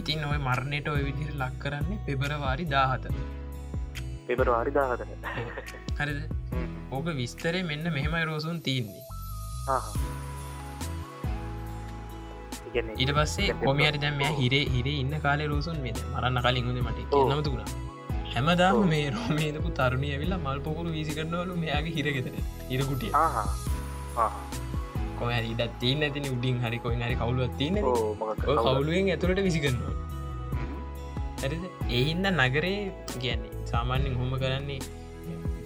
ඉතින් 0.00 0.24
ඔය 0.30 0.38
මරණයට 0.48 0.88
ඔය 0.94 1.02
විදිර 1.08 1.30
ලක් 1.42 1.54
කරන්නේ 1.62 1.98
පෙබරවාරි 2.06 2.64
දාහත 2.74 3.04
පෙබරවාරි 4.28 4.70
දාහතන 4.78 5.10
හරිද? 6.00 6.20
ඕක 6.92 7.06
විස්තරය 7.20 7.60
මෙන්න 7.70 7.86
මෙහෙමයි 7.96 8.24
රෝසුන් 8.30 8.58
තියන්නේ 8.68 9.02
ඉට 13.02 13.10
පස්සේ 13.16 13.54
කොමියට 13.62 13.96
දැම 14.02 14.20
හිරේ 14.40 14.64
හිරේ 14.74 14.96
ඉන්න 15.02 15.14
කාලේ 15.24 15.48
රෝසුන් 15.52 15.78
මේ 15.84 15.94
මරන්න 16.12 16.38
කලින් 16.46 16.66
හොඳ 16.68 16.80
මට. 16.86 17.00
නමතුුණා 17.30 17.68
හැමදාම. 18.34 18.80
මේ 18.92 19.06
රෝමේදපු 19.16 19.70
තරුණය 19.78 20.08
ඇවිල්ලා 20.14 20.40
මල් 20.44 20.60
පොකුරු 20.66 20.90
වීසි 20.96 21.16
කරනවලු 21.18 21.56
මෙයාගේ 21.62 21.94
හිරගෙතර 21.98 22.34
ඉරකුටිය 22.76 23.12
කොම 25.18 25.30
ඉඩත් 25.52 25.72
තිීන 25.82 26.04
ඇතින 26.06 26.26
උඩින් 26.34 26.56
හරි 26.64 26.78
කොයි 26.84 27.00
හරි 27.06 27.16
කවුලුවත් 27.22 27.56
තියන 27.60 27.74
කවුලුවෙන් 28.60 29.10
ඇතුළට 29.14 29.42
විසි 29.48 29.60
කරනවා. 29.64 29.94
එහින්ද 31.98 32.26
නගරේ 32.34 32.78
කියන්නේ 33.22 33.66
සාමාන්‍යෙන් 33.72 34.14
හොම 34.20 34.32
කරන්නේ 34.44 34.80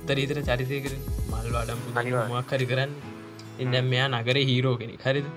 උත්තරීතර 0.01 0.39
චරිතය 0.49 0.79
කර 0.87 0.95
මල් 1.31 1.47
වඩම් 1.55 1.81
අනිවාර්යෙන්. 2.01 2.37
මක් 2.41 2.51
හරි 2.59 2.67
කරන්න 2.73 2.93
එදැම් 3.63 3.87
මෙයා 3.93 4.09
නගරේ 4.13 4.45
හීරෝ 4.51 4.75
කෙනෙ 4.81 4.95
හරිද? 5.05 5.29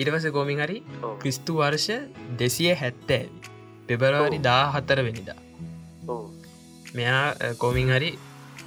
ඉටවස 0.00 0.26
කෝමින් 0.36 0.62
හරි 0.64 0.78
ක්‍රිස්තු 1.20 1.52
වර්ෂ 1.60 1.88
දෙසිය 2.40 2.72
හැත්තෑ 2.82 3.26
පෙබරවාරි. 3.88 4.38
දා 4.48 4.64
හතර 4.74 4.98
වෙනිදා. 5.08 5.40
මෙයා 6.96 7.54
කෝමින් 7.62 7.90
හරි 7.94 8.10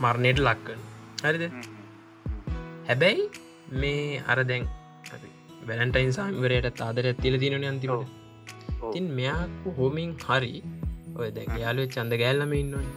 මරණයට 0.04 0.40
ලක්කන 0.48 0.80
හරිද? 1.26 1.44
හැබැයි 2.90 3.26
මේ 3.82 4.24
අර 4.32 4.40
දැන් 4.52 4.66
වැලන්ටයින් 5.68 6.16
සාමිවරයට 6.18 6.82
ආදර 6.88 7.06
ඇතිල 7.12 7.36
තිනන 7.44 7.70
අන්තිමට. 7.72 8.16
තින් 8.94 9.06
මෙයාකු 9.20 9.70
හෝමින් 9.80 10.12
හරි 10.28 10.56
ඔය 11.20 11.30
දැ 11.36 11.46
යාලු 11.64 11.84
චන්ද 11.96 12.14
ගෑල්ලම 12.22 12.54
ඉන්නවන 12.62 12.88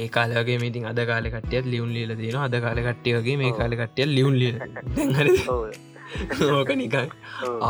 ඒ 0.00 0.06
කාලගේ 0.16 0.58
මේතින් 0.62 0.86
අද 0.90 1.00
කාල 1.10 1.26
කටියත් 1.34 1.66
ලියුන් 1.72 1.90
ලියල 1.96 2.12
තියෙන 2.20 2.38
අද 2.46 2.56
කාල 2.64 2.78
කට්ටියගේ 2.86 3.36
මේ 3.42 3.50
ඔව්. 3.50 3.58
කාල 3.60 3.72
කට්ටියල් 3.80 4.10
ලියුන් 4.18 4.34
ලිය 4.40 4.52
ඕක 6.56 6.70
නිකන් 6.80 7.08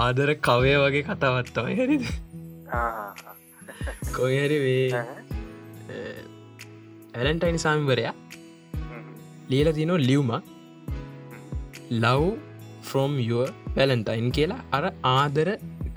ආදර 0.03 0.31
කවය 0.49 0.73
වගේ 0.85 1.05
කතාවත්තවයි 1.11 1.75
හරිද 1.81 2.05
කොහරි 4.17 4.59
වේ 4.65 5.05
ඇලන්ටයින් 7.19 7.59
සාමිවරයා 7.67 8.15
ලියල 9.53 9.69
තිනෝ 9.79 9.99
ලියවම 10.09 10.33
ලව් 12.03 12.23
ෆ්‍රෝම් 12.89 13.13
යුව 13.31 13.49
වැලන්ටයින් 13.77 14.29
කියලා. 14.37 14.63
අර 14.77 14.85
ආදර 15.17 15.49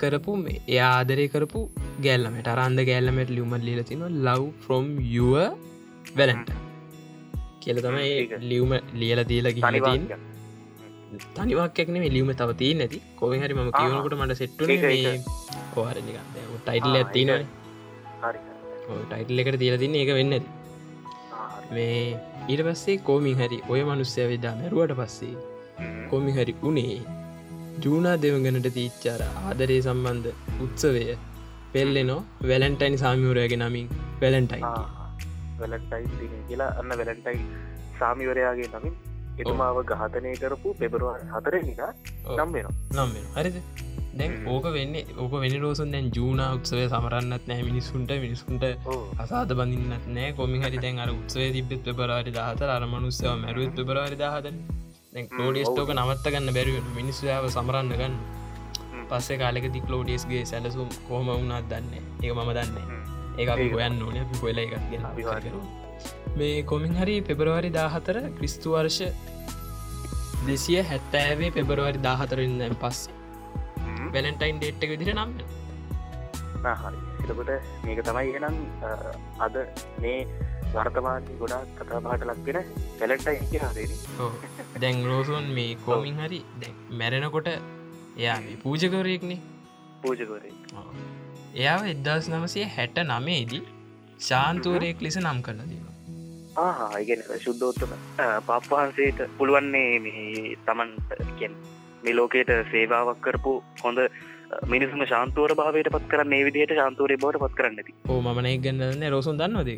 කරපු 0.02 0.34
එය 0.52 0.80
ආදරය 0.90 1.26
කරපු 1.34 1.60
ගැල්ලමට 2.06 2.48
අරන්ද 2.54 2.80
ගැල්ලමට 2.90 3.32
ලියුමත් 3.36 3.64
ලියල 3.68 3.82
තින 3.90 4.04
ලව් 4.26 4.44
ෆ්‍රෝම් 4.64 4.86
යුව 5.16 5.36
වැලන්ට 6.20 6.50
කියල 7.62 7.78
තමයි. 7.86 8.12
ලියවම 8.50 8.74
ලියල 9.02 9.22
දීල 9.32 9.48
ගිහිතින් 9.58 10.04
තනිවක්යක්න 11.36 11.98
මේ 12.04 12.14
ලියුම 12.16 12.32
තව 12.42 12.50
තිය 12.62 12.74
නැති. 12.80 13.00
කොහ 13.20 13.32
හරි 13.42 13.54
ම 13.56 13.72
කියවනකට 13.80 14.16
මට 14.20 14.42
ඒක. 14.96 15.22
කොහරනික 15.76 16.18
ටයිටල් 16.66 16.98
ඇතින. 17.02 17.32
ටයිටල් 19.10 19.42
එකට 19.44 19.60
තියල 19.64 19.78
තින්නේ 19.84 20.04
එක 20.06 20.12
වෙන්න 20.20 20.36
මේ 21.76 22.00
ඊට 22.52 22.62
පස්සේ 22.68 22.98
කෝමින් 23.08 23.40
හරි 23.42 23.60
ඔය 23.74 23.82
මනුස්්‍යය 23.90 24.28
වෙදා 24.34 24.56
මැරුවට 24.60 24.98
පස්සේ 25.00 25.36
කොමි 26.12 26.32
හරි 26.38 26.54
උනේ 26.70 26.98
ජූනා 27.86 28.18
දෙවගනට 28.24 28.70
තීච්චාර 28.78 29.22
ආදරේ 29.24 29.82
සම්බන්ධ 29.88 30.62
උත්සවය. 30.66 31.04
පෙල්ලෙනෝ 31.74 32.22
වැලන්ටයින් 32.50 32.96
සාමිවරයගෙන 33.02 33.64
නමින් 33.66 33.90
වැලන්ටයින් 34.22 34.66
වැලටයි 35.60 36.06
දින 36.22 36.48
කියලා 36.48 36.72
අන්න 36.80 36.98
වැලටයි 37.00 37.38
සාමිවරයාගේ 38.00 38.70
නමින් 38.76 38.96
එතුමාව 39.40 39.78
ඝාතනය 39.92 40.32
කරපු 40.38 40.74
පෙබරවා 40.80 41.18
හතර 41.34 41.56
නික 41.64 41.82
නම් 42.38 42.50
වෙන 42.54 42.68
නම් 42.96 43.12
හරිද? 43.36 43.58
දැන්. 44.14 44.32
ඕක 44.48 44.66
වෙන්න 44.78 44.96
ඕක 45.18 45.34
වෙන 45.36 45.56
රෝසන් 45.64 45.92
දැන් 45.92 46.08
ජූනා 46.12 46.50
උත්සවය 46.58 46.86
සමරන්නත් 46.86 47.44
නෑ 47.52 47.68
මිනිස්සුන්ට. 47.70 48.14
මිනිසුන්ට 48.26 48.66
අසාද 49.18 49.54
බඳන්නත් 49.54 50.08
නෑ 50.16 50.32
කොමි 50.34 50.64
හරි 50.64 50.82
දැන් 50.86 51.04
අර 51.04 51.12
උත්සේ 51.12 51.50
තිබෙත් 51.52 51.84
පෙබරවාරි 51.84 52.34
දාහතර 52.40 52.70
අර 52.70 52.88
මනුස්සව 52.88 53.30
මැරුවත් 53.44 53.76
පෙබරවාරි 53.76 54.18
දාහතන 54.24 54.58
දැන් 55.14 55.30
ලෝඩිස්ටෝක 55.40 55.94
නවත්ත 55.96 56.34
ගන්න 56.34 56.56
බැරිව 56.58 56.90
මිනිස්සයාව 56.96 57.50
සමරන්න 57.50 57.94
ගන්න. 57.94 58.18
පස්සේ 59.10 59.38
කාලෙක 59.38 59.70
ති 59.74 59.84
ලෝඩියස්ගේ 59.88 60.44
සැලසුම් 60.46 60.90
කොහම 61.08 61.30
වුණත් 61.30 61.70
දන්න 61.70 61.94
ඒ 62.24 62.34
මම 62.34 62.52
දන්න 62.52 63.07
ඒ 63.38 63.48
අපි. 63.50 63.68
හොයන්න 63.74 64.02
ඕන 64.04 64.18
අපි 64.18 64.36
කොල 64.42 64.58
එකක් 64.58 64.74
ගෙන. 64.92 65.04
මේ 66.38 66.64
කොමින් 66.64 66.94
හරි 66.96 67.16
පෙබරවාරි 67.24 67.70
දාහතර 67.72 68.18
ක්‍රිස්තු 68.38 68.74
වර්ෂ 68.74 69.00
දෙසිය 70.48 70.82
හැත්තෑවේ 70.84 71.52
පෙබරවාරි 71.52 72.00
දාහතරන්න 72.02 72.76
පස්සේ 72.78 73.14
වැලන්ටයින් 74.14 74.60
ඩේට්ක 74.60 74.90
විදිර 74.94 75.10
නම් 75.16 75.32
හරි 76.76 77.00
එතකොට 77.24 77.50
මේක 77.84 78.00
තමයි 78.04 78.30
එහෙනම් 78.32 78.56
අ, 78.84 78.92
අද 79.40 79.56
මේ 80.00 80.20
වර්තමානය 80.74 81.36
ගොඩක් 81.42 81.74
කතාපාට 81.80 82.24
ලක්වෙන 82.30 82.60
කැලෙට්ට 83.00 83.28
ඉතිහාසේද 83.36 83.92
ඔව්. 84.20 84.32
දැන් 84.78 85.04
රෝසුන් 85.06 85.46
මේ 85.58 85.76
කෝමින් 85.86 86.18
හරි 86.22 86.40
මැරෙනකොට 86.94 87.48
එයා 87.50 88.38
පූජකවරයෙක්නේ 88.64 89.40
පූජකරේ 90.02 90.54
ඔව්. 90.76 90.88
එයාව 91.56 91.86
එදදාස් 91.88 92.30
නමසය 92.30 92.64
හැට 92.72 92.98
නමේදී 93.06 93.64
ශාන්තුවරයෙක් 94.22 95.02
ලෙස 95.02 95.18
නම් 95.18 95.40
කරලා 95.42 95.68
දීම 95.68 95.86
ආගෙන 96.58 97.22
ශුද්ධෝත්තම 97.40 97.92
පප්වහන්සේට 98.48 99.20
පුළුවන්නේ 99.38 99.92
මේ 100.00 100.56
තමන් 100.64 100.92
කියෙන් 101.34 101.54
මේ 102.04 102.16
ලෝකයට 102.16 102.52
සේවාවක් 102.72 103.22
කරපු 103.22 103.54
හොඳ 103.84 104.02
මිනිසුම 104.68 105.04
ශාන්තුවර 105.06 105.56
භාවයට 105.56 105.92
පත් 105.92 106.10
කරන්න 106.10 106.34
ඒ 106.34 106.44
විදිහයට 106.44 106.76
ශාන්තුවරය 106.76 107.18
බවට 107.18 107.42
පත් 107.42 107.56
කරන්න 107.56 107.80
ඇති. 107.80 107.98
ඕ 108.10 108.20
මන 108.24 108.50
ගන්නන්න 108.60 109.12
රෝසුන් 109.12 109.40
දන්නවද 109.40 109.72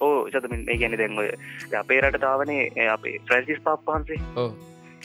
ඕ 0.00 0.18
චතමින් 0.26 0.62
ඒ 0.66 0.76
ගැන 0.76 0.98
දැන්ගොය 0.98 1.30
අපේ 1.78 2.00
රට 2.00 2.20
තාවනේ 2.20 2.86
අපේ 2.88 3.16
ෆ්‍රැන්සිස් 3.26 3.60
පාප්පහන්සේ 3.60 4.20
ඕ 4.36 4.48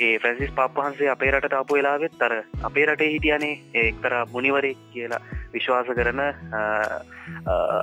ඒ 0.02 0.14
ෆ්‍රැන්සිස් 0.20 0.54
පාප්පහන්සේ 0.54 1.10
අපේ 1.10 1.32
රට 1.32 1.54
ආපු 1.54 1.78
වෙලාවෙත් 1.78 2.18
තර 2.20 2.38
අපේ 2.64 2.86
රටේ 2.86 3.12
හිටියනේ 3.12 3.84
එක්තර 3.84 4.18
මුනිවරේ 4.32 4.74
කියලා 4.92 5.22
විශ්වාස 5.54 5.88
කරන 5.96 6.22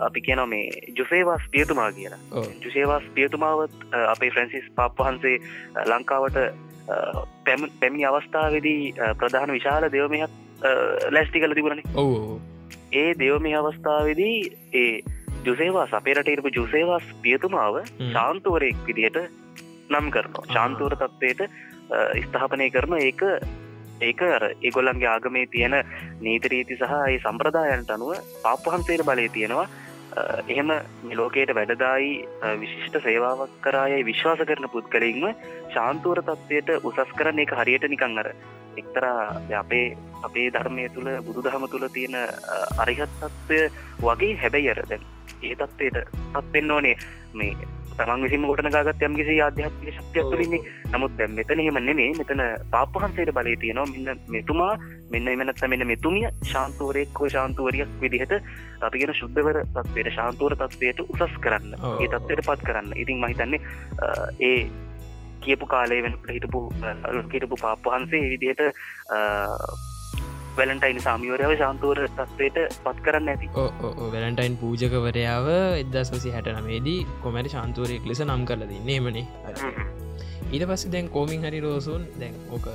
අපි 0.01 0.21
කියන 0.21 0.43
මේ 0.49 0.69
ජුසේවාස් 0.99 1.43
පියතුමා 1.51 1.91
කියලා. 1.93 2.21
ජුසේවාස් 2.65 3.03
පියතුමාවත් 3.15 3.75
අපේ 4.09 4.31
ෆ්‍රැන්සිස් 4.31 4.71
පාප්පහන්සේ 4.75 5.37
අ, 5.75 5.85
ලංකාවට 5.87 6.37
පැමිණි 7.81 8.05
අවස්ථාවදී 8.05 8.95
ප්‍රධාන 9.19 9.53
විශාල 9.53 9.89
දෙවමයක් 9.93 10.31
ලැස්ටි 11.11 11.41
කල 11.41 11.55
තිබුණනේ. 11.55 11.85
ඒ 12.93 13.15
දෙවමේ 13.19 13.55
අවස්ථාවදී 13.55 14.37
ඒ 14.73 15.03
රට 16.15 16.29
ඉරපු 16.29 16.49
ජුසේවාස් 16.49 17.07
පියතුමාව. 17.23 17.75
ශාන්තුවරයෙක් 18.13 18.77
විදිහට 18.87 19.19
නම් 19.91 20.11
කරනවා. 20.11 20.45
ශාන්තුවර 20.53 20.97
තත්වයට 20.97 21.43
ස්ථාපනය 22.25 22.71
කරන 22.71 22.95
ඒක 22.99 23.23
ඒක 24.01 24.23
අර 24.23 24.43
ඒගොල්ලන්ගේ 24.63 25.09
ආගමේ 25.09 25.47
තියෙන 25.47 25.75
නීතරීති 26.21 26.77
සහ 26.77 26.93
ඒ 27.09 27.19
සම්ප්‍රදායන්ට 27.21 27.91
අනුව 27.91 28.15
පාපහන්සේට 28.43 29.05
බලය 29.05 29.29
තියෙනවා. 29.29 29.69
අ, 30.17 30.23
එහෙම 30.49 30.71
මෙලෝකයට 31.03 31.55
වැඩදායි 31.55 32.11
අ, 32.43 32.55
විශිෂ්ට 32.61 32.99
සේවාවක් 33.03 33.51
කරායයි 33.61 34.05
විශ්වාස 34.05 34.39
කරන 34.47 34.69
පුද්ගලින්ම 34.69 35.25
ශාන්තුවර 35.75 36.23
තත්වයට 36.23 36.71
උසස් 36.83 37.15
කරන 37.17 37.39
එක 37.39 37.51
හරියට 37.53 37.89
නිකං 37.89 38.19
අර 38.19 38.29
එක්තරා 38.77 39.41
අපේ 39.59 39.97
අපේ 40.23 40.51
ධර්මය 40.51 40.89
තුළ 40.89 41.09
බුදු 41.23 41.43
දහම 41.43 41.67
තුළ 41.69 41.89
තියෙන 41.89 42.15
අ, 42.15 42.27
අරිහත් 42.79 43.11
තත්වය 43.21 43.61
වගේ 44.01 44.37
හැබැයි 44.37 44.71
අර 44.71 44.83
දැන් 44.89 45.03
ඒ 45.43 45.55
තත්වයට 45.57 45.99
පත්වෙන්න 46.35 46.71
ඕනේ. 46.71 46.97
මේ 47.35 47.55
තමන් 47.97 48.25
විසිම 48.25 48.47
ගොටන 48.47 48.71
ගත් 48.71 49.03
යම්කිසි 49.03 49.35
අධ්‍යාත්මික 49.41 49.95
ශක්තියක් 49.95 50.31
තුළින්නේ 50.31 50.61
නමුත් 50.93 51.17
දැම් 51.19 51.35
මෙතන 51.35 51.61
එහෙම 51.61 51.79
නෙමේ 51.81 52.11
මෙතන 52.19 52.43
පාපහන්සේට 52.71 53.33
බලය 53.33 53.57
තියෙනවා. 53.57 53.87
මෙන්න 53.87 54.21
මෙතුමා 54.29 54.73
මෙන්න 55.11 55.29
එමනත් 55.29 55.63
මෙන්න 55.67 55.87
මෙතුමිය 55.87 56.31
ශාන්තුවරයෙක් 56.45 57.21
හෝ 57.21 57.29
ශාන්තුවරියක් 57.29 57.97
විදිහට 58.01 58.35
අපිගෙන 58.83 59.15
ශුද්ධවර 59.15 59.61
තත්වයට 59.77 60.13
ශාන්තුවර 60.13 60.57
තත්වයට 60.57 61.05
උසස් 61.07 61.39
කරන්න. 61.41 61.79
ඒ 61.95 62.09
තත්වයට 62.09 62.47
පත් 62.49 62.61
කරන්න. 62.63 62.93
ඉතින් 62.97 63.19
මහිතන්නේ 63.19 63.61
ඒ 64.43 64.59
කියපු 65.41 65.67
කාලේ 65.69 66.03
වෙනට 66.03 66.31
හිටපු 66.31 66.61
හිටපු 67.33 67.57
පාපහන්සේ 67.63 68.23
විදිහට 68.31 68.63
වැලන්ටයින් 70.59 71.01
සාමිවරයාව 71.07 71.53
ශාන්තුවර 71.61 72.01
තත්වයට 72.19 72.59
පත් 72.85 72.99
කරන්න 73.07 73.29
ඇති. 73.33 73.51
වැලන්ටයින් 74.15 74.57
පූජකවරයාව 74.63 75.47
එදසසි 75.83 76.35
හැට 76.35 76.51
නමේදී 76.57 77.01
කොමැට 77.23 77.51
ශාන්තුවරයෙක් 77.55 78.07
ලෙස 78.11 78.23
නම් 78.27 78.43
කරල 78.49 78.67
දෙන්නේ. 78.73 79.01
මනේ 79.01 79.27
ඊට 80.53 80.67
පස්ස 80.69 80.91
දැන් 80.93 81.09
කෝමින් 81.11 81.47
හරි 81.47 81.61
රෝසුන් 81.61 82.03
දැන් 82.21 82.35
ඕක 82.51 82.67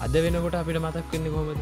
අද 0.00 0.14
වෙනකොට 0.24 0.56
අපිට 0.60 0.80
මතක් 0.82 1.12
වෙන්න 1.12 1.32
කොමද 1.34 1.60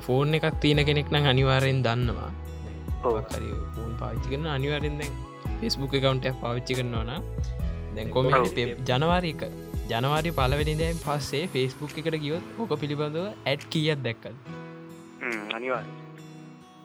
ෆෝන් 0.00 0.34
එකක් 0.34 0.60
තියෙන 0.60 0.84
කෙනෙක් 0.84 1.10
නම් 1.12 1.26
අනිවාරයෙන් 1.32 1.82
දන්නවා. 1.82 2.30
හරි 3.30 3.50
ෆෝන් 3.74 3.92
පාවිච්චි 4.00 4.28
කරන 4.32 4.46
අනිවාරෙන් 4.48 5.00
දැන් 5.00 5.12
ෆෙස්බුක් 5.60 5.94
එකකවන්ට 5.94 6.30
පාවිච්චි 6.42 6.78
කරනවන 6.78 7.10
දැන් 7.96 8.08
කොම 8.10 8.26
ඔව්. 8.26 9.69
ජනවාරි 9.90 10.36
පලවෙනි 10.38 10.76
දැන් 10.80 11.00
පස්සේ 11.06 11.46
ෆෙස්බුක් 11.54 11.96
එකට 12.02 12.20
ගියොත් 12.24 12.54
ඕක 12.58 12.76
පිළිබඳව 12.82 13.26
ඇඩ් 13.46 13.64
කියත් 13.72 14.06
දැක්කල් 14.06 14.36
අනිවා 15.56 15.82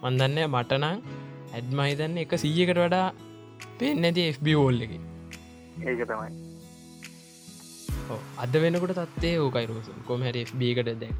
මන්දන්න 0.04 0.39
මටනං 0.48 0.98
ඇඩ්මයිතන්න 1.56 2.18
එක 2.22 2.34
සීයකට 2.41 2.80
වඩා 2.80 3.08
පෙන් 3.80 4.08
ඇති 4.08 4.24
FB 4.32 4.56
ෝල් 4.62 4.82
එක. 4.86 4.94
ඒක 5.82 6.02
තමයි. 6.10 6.32
අද 8.44 8.56
වෙනකොට 8.63 9.02
තත්ේ 9.13 9.36
ඕකයි 9.44 9.70
රෝස 9.72 9.88
කොමහර 10.10 10.38
FBකට 10.41 10.91
දැ 11.02 11.12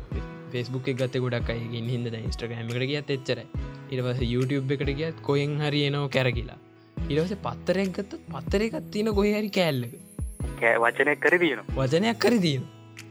ෆෙස්බුක් 0.52 0.89
ගත 1.02 1.21
ගොඩක් 1.26 1.52
අයගින් 1.56 1.89
හිද 1.93 2.17
ඉස්ට්‍රගෑමකට 2.21 2.88
ගියත් 2.91 3.13
එච්චර 3.17 3.41
ඉරවස 3.91 4.21
YouTube 4.34 4.76
එකට 4.78 4.91
ගියත් 5.00 5.21
කොයෙන් 5.30 5.56
හරි 5.62 5.86
එනෝ 5.89 6.06
කැරකිලා. 6.15 6.60
ඉරවස 7.12 7.34
පත්තරෙන්ගත 7.45 8.17
පත්තරයකත් 8.34 8.91
තියෙන 8.91 9.13
කොහරි 9.19 9.52
කෑල්ලක 9.60 10.05
වචනයක් 10.84 11.19
කර 11.25 11.38
දයනවා 11.43 11.75
වචනයක් 11.79 12.19
කර 12.19 12.36
දීන 12.45 12.63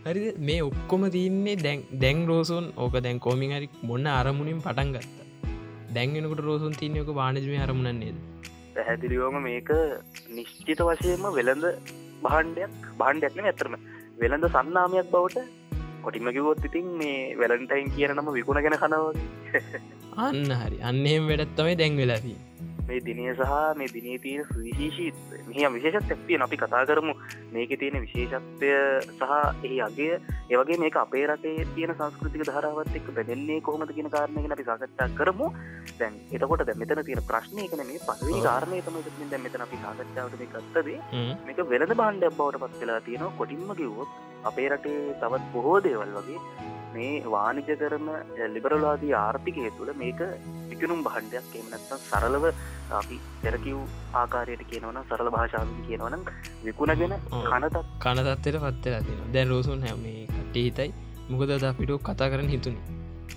හරි 0.05 0.23
මේ 0.49 0.61
ඔක්කොම 0.63 1.05
තියන්නේ 1.17 1.57
දැන් 1.65 1.83
දැන් 2.03 2.25
රෝසුන් 2.27 2.67
ඕක 2.77 2.97
දැන් 3.01 3.21
කෝමින් 3.27 3.57
හරි 3.57 3.69
මොන්න 3.91 4.07
අරමුණින් 4.13 4.61
පටන් 4.61 4.95
ගත්ත. 4.95 5.19
දැන්ගෙනකට 5.95 6.41
රෝසුන් 6.41 6.79
තියනයක 6.81 7.11
වානජමය 7.19 7.59
අරමුණන්නේද 7.67 8.17
පැහැදිලිවෝම 8.77 9.37
මේක 9.43 9.71
නිශ්චිත 10.37 10.81
වශයෙන්ම 10.89 11.27
වෙළඳ 11.39 11.67
බහන්්ඩයක් 12.25 12.89
බහන්්ඩයක්න 13.01 13.51
ඇතරම 13.51 13.77
වෙළඳ 14.23 14.47
සන්නාමයක් 14.57 15.11
බවට 15.15 15.45
කොටිම 16.05 16.31
කිවොත් 16.37 16.65
ඉතින් 16.69 16.89
මේ 17.01 17.21
වැලන්ටයින් 17.41 17.93
කියන 17.97 18.15
නම 18.17 18.33
විකුණ 18.39 18.63
ගැන 18.65 18.79
කනවගේ 18.83 19.81
අන්න 20.17 20.51
හරි. 20.61 20.77
අන්නෙම 20.91 21.31
වැඩත්තමයි 21.31 21.79
දැන් 21.81 21.97
වෙලාදී 21.97 22.37
මේ 22.89 23.01
දිනය 23.01 23.25
සහ 23.31 23.53
මේ 23.79 23.89
දිනේ 23.89 24.19
තියෙන 24.19 24.45
සුවිශේෂීත් 24.49 25.15
මෙහම 25.49 25.77
විශේෂත් 25.77 26.13
ඇක්තිය 26.15 26.39
අපි 26.47 26.57
කතා 26.57 26.83
කරමු. 26.87 27.15
මේක 27.53 27.73
තියෙන 27.81 27.97
විශේෂත්වය 28.05 28.73
සහ 29.11 29.23
ඒ 29.69 29.79
අගේ 29.87 30.19
ඒවගේ 30.51 30.79
මේක 30.79 30.97
අපේ 30.97 31.25
රටේ 31.27 31.65
තියෙන 31.75 31.95
සංස්කෘතික 31.95 32.45
ධරාවත් 32.51 32.99
එක් 33.01 33.09
බැදන්නේ 33.19 33.61
කොහොමද 33.61 33.95
කියන 33.97 34.11
කාරණයගෙන 34.17 34.57
අපි 34.57 34.69
සාකච්ඡා 34.71 35.09
කරමු. 35.21 35.49
දැන් 35.99 36.21
එතකොට 36.33 36.67
දැ 36.67 36.79
මෙතන 36.83 37.03
තියෙන 37.09 37.25
ප්‍රශ්නය 37.31 37.67
කන 37.73 37.87
මේ 37.91 38.05
පසවි 38.09 38.35
ඔව්. 38.35 38.45
කාරණය 38.49 38.83
තම 38.83 39.01
දැ 39.33 39.43
මෙතන 39.47 39.67
අපි 39.67 39.83
සාකච්ඡාවට 39.87 40.39
මේ 40.41 40.53
ගත්තදේ 40.55 41.01
මේක 41.49 41.65
වෙළඳ 41.73 41.99
බාණ්ඩයක් 42.03 42.39
බවට 42.39 42.63
පත් 42.63 42.85
වෙලා 42.85 43.01
තියෙනවා. 43.09 43.35
කොටින්ම 43.41 43.75
කිව්වොත් 43.81 44.23
අපේ 44.45 44.71
රටේ 44.71 45.19
තවත් 45.21 45.53
බොහෝ 45.53 45.77
දේවල් 45.81 46.17
වගේ 46.19 46.73
මේ 46.95 47.15
වානිජ 47.35 47.71
කරන 47.81 48.09
ලිබරලාදී 48.55 49.15
ආර්ථිකය 49.21 49.71
තුළ 49.79 49.93
මේක 50.03 50.21
විකනුම් 50.75 51.01
බහන්ඩයක් 51.07 51.55
එමනත්තම් 51.59 51.99
සරලව 52.01 52.45
අපි 52.93 53.17
පෙරකිව් 53.43 53.79
ආකාරයට 54.15 54.63
කියනවන 54.71 54.99
සරල 55.03 55.29
භාෂාවින් 55.37 55.81
කියනවනම් 55.89 56.23
විකුණගෙන. 56.65 57.15
කනතත් 57.51 57.77
කනතත්වයට 58.05 58.59
පත්තලා 58.65 59.03
තින 59.07 59.21
දැන් 59.35 59.49
රෝසුන් 59.49 59.83
හැම 59.87 60.05
කට 60.35 60.57
හිතයි. 60.57 60.91
මොකද 61.31 61.51
අද 61.57 61.65
අපිට 61.71 61.93
කතා 62.09 62.29
කරන 62.33 62.49
හිතුනි. 62.55 62.81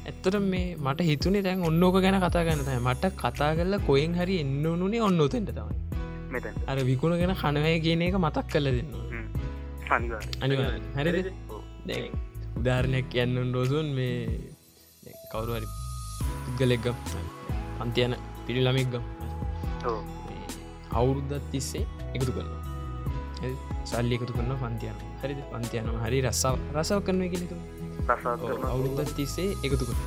ඇත්තට 0.06 0.38
මේ 0.52 0.76
මට 0.78 1.10
හිතුනේ 1.10 1.44
දැන් 1.48 1.66
ඔන්නෝක 1.70 2.00
ගැන 2.06 2.20
කතා 2.26 2.44
ගන්නතයි 2.48 2.80
මට 2.82 3.14
කතා 3.24 3.52
කරලා 3.58 3.86
කොයෙන් 3.90 4.14
හරි 4.20 4.40
එන්න 4.44 4.66
ඕනුනේ 4.66 5.02
ඔන්න 5.10 5.26
ඔතෙන්ට 5.28 5.52
තමයි. 5.52 6.54
අර 6.68 6.78
විකුණ 6.92 7.18
ගැන 7.22 7.36
කනවය 7.44 7.74
කියන 7.88 8.06
එක 8.08 8.20
මතක් 8.26 8.48
කල 8.54 8.68
දෙන්න 8.78 8.92
අනිවා 10.44 10.72
දැන් 11.88 12.14
උදාරණයක් 12.60 13.10
කියන්න 13.10 13.54
රෝසුන්. 13.56 13.90
මේ 13.98 14.16
කවරුහරි 15.32 15.68
පුද්ගලෙක්ගම් 15.68 15.87
පන්තියන 17.80 18.14
පිළි 18.46 18.62
ළමෙක්ගම් 18.64 19.04
අවුරුද්ධත් 20.92 21.50
තිස්සේ 21.52 21.86
එකතු 22.14 22.32
කරනවා. 22.32 22.62
හරි? 23.42 23.56
සල්ලි 23.86 24.14
එකතු 24.18 24.34
කරන 24.34 24.54
පන්තියන 24.64 24.96
හරිද? 25.22 25.40
පන්තියන 25.52 25.92
හරි 26.04 26.22
රස්සාව 26.28 26.56
රසව 26.76 27.00
කරන 27.08 27.22
කෙනෙතු 27.34 27.56
අවුරුද්ධත් 28.68 29.12
තිස්සේ 29.16 29.50
එකතු 29.64 29.84
කර 29.84 29.98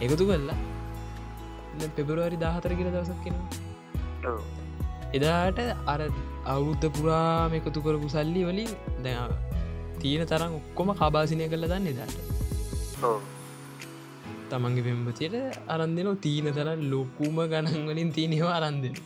එකතු 0.00 0.24
කල්ලා 0.28 0.58
පෙබරවාරි 1.96 2.38
දාහතර 2.44 2.72
කියල 2.78 2.90
දවසක් 2.90 3.18
කෙනවා 3.24 4.36
එදාට 5.12 5.58
අර 5.86 6.00
අවුරුද්ධ 6.46 6.86
පුරාම 6.96 7.56
එකතු 7.60 7.84
කරපු 7.86 8.08
සල්ලි 8.08 8.42
වලින් 8.48 8.70
දැ 9.04 9.16
තියෙන 10.00 10.26
තරම් 10.26 10.54
ඔක්කොම 10.60 10.94
කබාසිනය 11.00 11.44
කළ 11.48 11.68
දන්න 11.72 11.90
එදාට 11.94 12.16
තමන්ගේ 14.50 14.84
පෙම්පතියට 14.84 15.36
අරන්දෙන 15.68 16.10
තීන 16.18 16.50
තරන් 16.52 16.82
ලොකුම 16.90 17.40
ගණන්වලින් 17.46 18.12
තියනවා 18.12 18.58
අරන්දෙන 18.58 18.96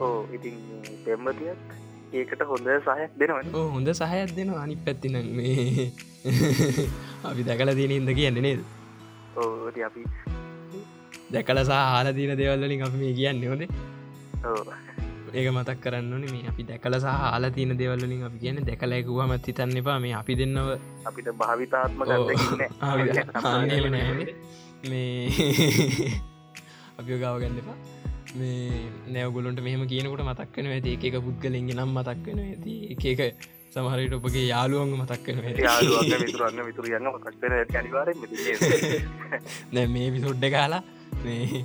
ඕ 0.00 0.28
ඉතින් 0.32 0.56
පෙම්මතියක් 1.04 1.76
ඒකට 2.12 2.42
හොඳ 2.42 2.68
සහයක් 2.80 3.12
දෙනවන. 3.18 3.52
ඕ 3.54 3.68
හොඳ 3.70 3.88
සහයක් 3.90 4.34
දෙන 4.36 4.50
අනි 4.54 4.76
පැත්තින 4.78 5.16
මේ 5.32 5.92
අපි 7.28 7.42
දැකල 7.42 7.72
තියෙන 7.74 7.92
ඉද 7.92 8.10
කියන්න 8.14 8.42
නේද? 8.42 8.60
ඕ 9.36 9.68
අපි 9.68 10.02
දැකලසා 11.32 11.82
හාල 11.90 12.12
තින 12.14 12.36
දෙවල්ලින් 12.36 12.82
අපි 12.82 12.96
මේ 12.96 13.14
කියන්න 13.14 13.42
හොද 13.44 13.62
ඔව්. 14.44 14.85
ඒක 15.32 15.48
මතක් 15.50 15.78
කරන්න 15.80 16.12
ඕනේ. 16.12 16.30
මේ 16.30 16.48
අපි 16.48 16.62
දැකල 16.62 16.98
සහ 16.98 17.08
හාල 17.14 17.48
තියන 17.50 17.74
දෙවල්ලින් 17.74 18.22
අපි 18.22 18.38
කියන 18.38 18.60
දැකලැකුවමත් 18.62 19.46
හිතන්න 19.46 19.76
එපා. 19.76 19.98
මේ 19.98 20.14
අපි 20.14 20.36
දෙන්නව 20.36 20.70
අපිට 21.04 21.28
භාවිතාත්ම. 21.34 21.98
මේ 24.84 25.28
අපි 26.98 27.18
ගාව 27.18 27.36
ගන්න 27.40 27.58
එපා. 27.58 27.78
මේ 28.36 28.86
නැවගොලොන්ට 29.08 29.60
මෙහම 29.62 29.84
කියනකට 29.86 30.24
මතක්කන 30.24 30.72
ඇති. 30.72 30.96
එක 31.02 31.20
පුද්ගලෙන්ගේ 31.22 31.76
නම් 31.76 31.94
මතක්කන 31.94 32.40
ඇති. 32.40 32.74
එක 32.94 33.46
සමහරයට 33.74 34.14
ඔපගේ 34.16 34.44
යාළුවන්ග 34.44 34.92
මතක්කන 34.96 35.38
දැ 39.72 39.86
මේ 39.94 40.06
විසොඩ්ඩ 40.14 40.46
කාලා 40.50 40.82
මේ 41.24 41.64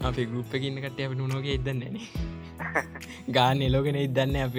අපේ 0.00 0.26
ගුප්පකින්න 0.26 0.80
කට 0.80 1.00
අප 1.00 1.14
නුනෝගේ 1.14 1.56
ඉදන්නන 1.58 1.98
ගාන 3.30 3.62
එලෝගෙන 3.62 3.98
ඉදන්න 3.98 4.36
අප. 4.42 4.56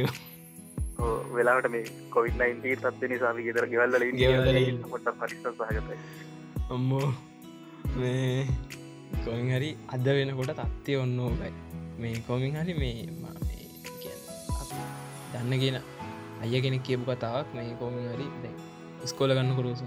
වෙලාට 1.33 1.69
මේ 1.69 1.83
19 2.11 2.75
තත්ව 2.75 3.09
නිසාම 3.09 3.41
ගෙදර 3.43 3.67
ගෙවල්ල. 3.67 3.95
පොට 4.89 5.09
පරිස්ත 5.19 5.47
සහගතයි? 5.51 5.97
ඔම්මෝ 6.69 7.07
මේ 7.95 8.47
කොමින් 9.25 9.51
හරි 9.51 9.69
අද 9.89 10.07
වෙනකොට 10.11 10.55
තත්තිය 10.61 10.97
ඔන්න 10.97 11.19
ඕකයි. 11.19 11.53
මේ 11.99 12.15
කොමින් 12.27 12.55
හරි 12.55 12.73
මේ 12.75 12.95
දන්න 15.33 15.59
කියන 15.59 15.77
අය 16.41 16.55
කෙනෙක් 16.61 16.83
කියපු 16.83 17.05
කතාවක් 17.07 17.47
මේ 17.55 17.75
කොමින් 17.79 18.09
හරි 18.11 18.27
ස්කෝල 19.05 19.31
ගන්න 19.31 19.55
කරුසු 19.55 19.85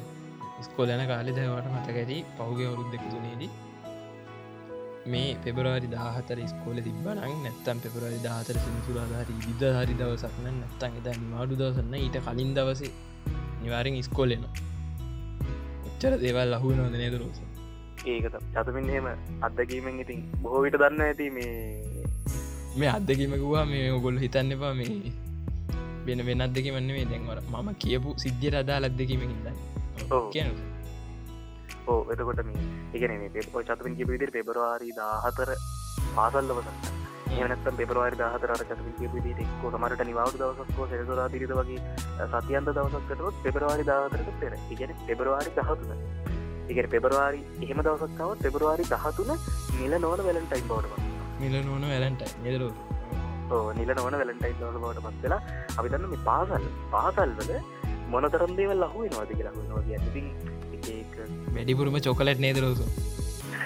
ස්කෝලන 0.63 1.03
කාලෙ 1.07 1.31
දවට 1.33 1.69
මතකැති 1.75 2.17
පහුගේ 2.37 2.67
අවුරුද් 2.67 2.89
දෙකතුනේදී 2.93 3.51
මේ 5.07 5.37
පෙබරවාරි 5.45 5.89
දාහතර 5.89 6.39
ස්කෝල 6.47 6.79
තිබනක් 6.79 7.07
නැත්තම් 7.43 7.79
පෙබරවාරි 7.79 8.19
දාහතර 8.19 8.57
සිදුරාධහරි 8.59 9.37
විද 9.39 9.63
හරි 9.71 9.95
දවසක්න 9.95 10.49
නැත්තන් 10.55 10.99
එද 11.01 11.09
නිවාඩු 11.21 11.55
දවසන්න 11.57 11.95
ඊට 11.97 12.19
කලින් 12.23 12.53
දවස 12.55 12.83
නිවාරෙන් 13.63 14.03
ස්කෝලෙන 14.03 14.45
උච්චර 15.87 16.13
දේවල් 16.19 16.53
අහු 16.53 16.75
නොද 16.75 16.95
නේදරෝස 16.95 17.41
ඒකත 18.07 18.37
චතමින් 18.55 18.89
හෙම 18.89 19.09
අත්දකීමෙන් 19.43 20.01
ඉතින් 20.01 20.21
බොහෝ 20.43 20.63
විට 20.63 20.79
දන්න 20.79 21.03
ඇති 21.03 21.31
මේ 21.31 22.01
මේ 22.77 22.91
අත්දකීමකුවා 22.91 23.65
මේ 23.67 23.87
ඔගොල්ල 23.93 24.19
හිතන්න 24.19 24.53
එපා 24.53 24.75
මේ 24.75 25.13
වෙන 26.07 26.21
වෙනත් 26.27 26.53
දෙක 26.55 26.67
වන්න 26.67 26.91
මේ 26.91 27.07
දැන්වර 27.07 27.41
මම 27.45 27.69
කියපු 27.79 28.15
සිද්ධිය 28.17 28.57
අදා 28.57 28.79
ලද්දකීමකින්ද. 28.81 29.49
කියන 30.33 30.49
ඕ 31.91 32.01
එතකොට 32.13 32.43
මේ 32.47 32.65
ඉගෙන 32.95 33.15
මේ 33.17 33.35
පෙප 33.35 33.59
චතමින් 33.61 33.99
කිපවිදිර 33.99 34.31
පෙබරවාරි 34.31 34.91
දාහතර 34.97 35.53
පාසල්ලවස 36.15 36.71
ඒනත්තම් 37.33 37.77
පෙබරවාරි 37.77 38.17
දාහතර 38.17 38.55
චතමින් 38.63 38.97
කිපවිදිට 38.97 39.45
එක්කෝ 39.45 39.73
සමරට 39.73 40.07
නිවාඩු 40.07 40.43
දවසක්කෝ 40.43 40.89
සෙසරා 40.89 41.29
දිරිද 41.29 41.55
වගේ 41.55 41.81
සතියන්ත 42.33 42.71
දවසක්කටත් 42.71 43.43
පෙබරවාරි 43.45 43.85
දාහතරට 43.85 44.35
පෙර. 44.41 44.53
ඉගෙන 44.71 44.97
පෙබරවාරි 45.07 45.57
දහතුන. 45.57 45.93
ඉගෙන 46.69 46.87
පෙබරවාරි 46.89 47.41
එහෙම 47.61 47.81
දවසක්කාව 47.81 48.33
පෙබරවාරි 48.39 48.85
දහතුන 48.87 49.31
නිල 49.77 49.95
නොවන 49.99 50.23
වැලන්ටයින් 50.27 50.67
බෝඩ 50.69 50.95
මිල 51.41 51.55
නොන 51.63 51.85
වැලන්ට 51.85 52.23
නිදරු 52.45 52.69
නිල 53.79 53.91
නොවන 53.93 54.17
වැලන්ටයින් 54.21 54.57
දවල 54.59 54.79
බෝඩ 54.79 55.03
පත්වෙලා 55.07 55.41
අපි 55.75 55.89
දන්න 55.89 56.11
මේ 56.13 56.25
පාසල් 56.25 56.67
පාසල්වල 56.93 57.53
මොනතරම් 58.09 58.53
දේවල් 58.57 58.87
අහුව 58.87 59.07
නොද 59.11 59.33
කියලා 59.33 59.65
නො 59.69 59.83
ඉතින් 59.89 60.27
එක 60.29 60.60
වැඩිපුරම 61.55 61.99
චොකලට් 62.01 62.41
නේදරෝසු 62.41 62.85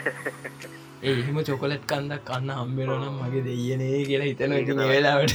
ඒ 1.05 1.12
එහෙම 1.12 1.38
චොකලට් 1.43 1.85
කන්දක් 1.87 2.23
කන්න 2.27 2.51
හම්බෙනනම් 2.55 3.17
මගේ 3.19 3.45
දෙයනේ 3.45 3.99
කියලා 4.05 4.29
හිතන. 4.29 4.53
ඒ 4.57 4.88
වෙලාවට. 4.88 5.35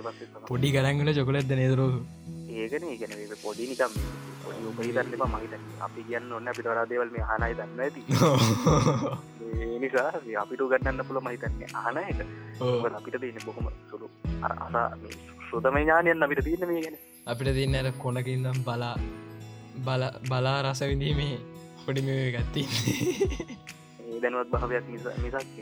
පස්ස 0.00 0.46
පොඩි 0.48 0.72
කරංගල 0.72 1.10
චොකලෙත්ද 1.14 1.52
නේදරෝසු 1.54 2.00
ඒකන 2.54 2.84
ඒගැන 2.86 3.36
පොඩි 3.42 3.68
නිකම් 3.68 3.92
එපා 5.10 5.28
මහිත 5.28 5.54
අපි 5.80 6.06
කියන්න 6.08 6.32
ඔන්න 6.32 6.48
අපි 6.48 6.62
තරාදේවල් 6.62 7.10
මේ 7.10 7.28
හනයි 7.30 7.54
දන්න 7.54 7.80
ඇති. 7.80 8.02
නිසා 9.82 10.10
අපිට 10.40 10.62
ගන්නන්න 10.64 11.06
පුළ 11.08 11.20
මහිතන්නේ 11.20 11.70
එක. 12.04 12.20
මොකද 12.60 12.94
අපිට 12.94 13.20
තියන 13.20 13.40
බොහොම 13.46 13.70
සුළු 13.90 14.10
අර 14.42 14.52
අසා 14.58 14.88
සුදම 15.54 15.76
ඥානයන් 15.78 16.24
අපිට 16.24 16.42
තියන්න 16.42 16.66
මේ 16.68 16.80
ගැන. 16.84 16.96
අපිට 17.26 17.50
තින්න 17.56 17.74
ඇර 17.74 17.88
කොනකින්දම් 17.96 18.58
බලා 18.66 18.94
බල 19.78 20.02
බලා 20.28 20.56
රස 20.62 20.80
විඳීමේ 20.82 21.36
පොඩි 21.84 22.02
මේ 22.02 22.24
ගත්ති 22.34 22.62
දැනුවත් 24.22 24.50
භාවයක් 24.50 24.86
නිසා 24.88 25.14
නිසක් 25.18 25.54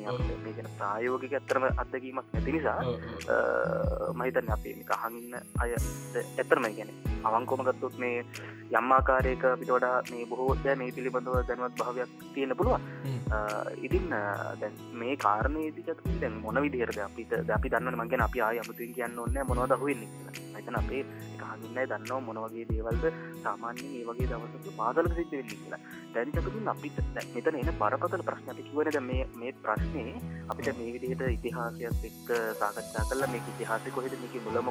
මේ 0.44 0.54
ගැන 0.56 0.70
ප්‍රායෝගික 0.78 1.32
ඇත්තරම 1.32 1.66
අත්දකීමක් 1.74 2.28
නැති 2.28 2.56
නිසා 2.56 2.78
මහිතන්න 4.14 4.52
අපේ 4.56 4.74
කහන්න 4.90 5.34
අය 5.58 5.74
ඇතරම 5.74 6.68
ගැන 6.78 6.94
අවංකොමගත්තුත් 7.24 7.96
මේ 7.98 8.16
යම්මාකාරයක 8.72 9.44
පිට 9.60 9.70
වඩා 9.70 9.96
මේ 10.10 10.26
බොහෝදය 10.26 10.74
මේ 10.76 10.92
පිළිබඳව 10.92 11.36
දැනුවත් 11.48 11.74
භාවයක් 11.78 12.10
තියෙන 12.34 12.56
පුළුවන්. 12.56 12.82
ඉතින් 13.82 14.08
දැන් 14.60 14.74
මේ 14.94 15.16
කාරණයේදි 15.16 15.84
චතුන් 15.84 16.20
දැන් 16.20 16.38
මොන 16.38 16.62
විදිහරද 16.62 16.98
අපිට 17.00 17.32
අපි 17.50 17.72
දන්න 17.74 18.00
මගෙන 18.00 18.24
අපි 18.26 18.40
ආය 18.40 18.58
අමතුන් 18.58 18.94
කියන්න 18.94 19.18
ඔන්න 19.18 19.38
මොනවද 19.48 19.76
හුවෙන්නේ 19.76 20.10
මෙතන 20.54 20.78
අපේ 20.80 21.02
කහගන්න 21.42 21.78
දන්නවා 21.84 22.20
මොනවගේ 22.22 22.66
දේවල්ද 22.70 23.06
සාමාන්‍ය 23.44 23.86
මේ 23.86 24.04
වගේ 24.08 24.30
දවසක 24.30 24.76
පාසල 24.78 25.10
සිද්ධ 25.10 25.32
වෙන්නේ 25.32 25.60
කියලා. 25.62 25.80
දැන් 26.14 26.32
චතුන් 26.32 26.72
අපිට 26.74 26.98
දැන් 27.14 27.32
මෙතන 27.36 27.60
එන 27.62 27.72
බරපතල 27.78 28.26
ප්‍රශ්න 28.28 28.52
අපි 28.54 28.68
කිව්වනේ 28.68 28.92
දැන් 28.92 29.06
මේ 29.06 29.22
මේ 29.36 29.54
ප්‍රශ්නේ 29.62 30.16
අපිට 30.48 30.74
මේ 30.80 30.92
විදිහට 30.96 31.24
ඉතිහාසයත් 31.28 32.10
එක්ක 32.10 32.36
සාකච්ඡා 32.60 33.08
කළා 33.08 33.32
මේක 33.32 33.54
ඉතිහාසය 33.54 33.90
කොහෙද 33.90 34.20
මේකේ 34.20 34.44
මුල 34.44 34.62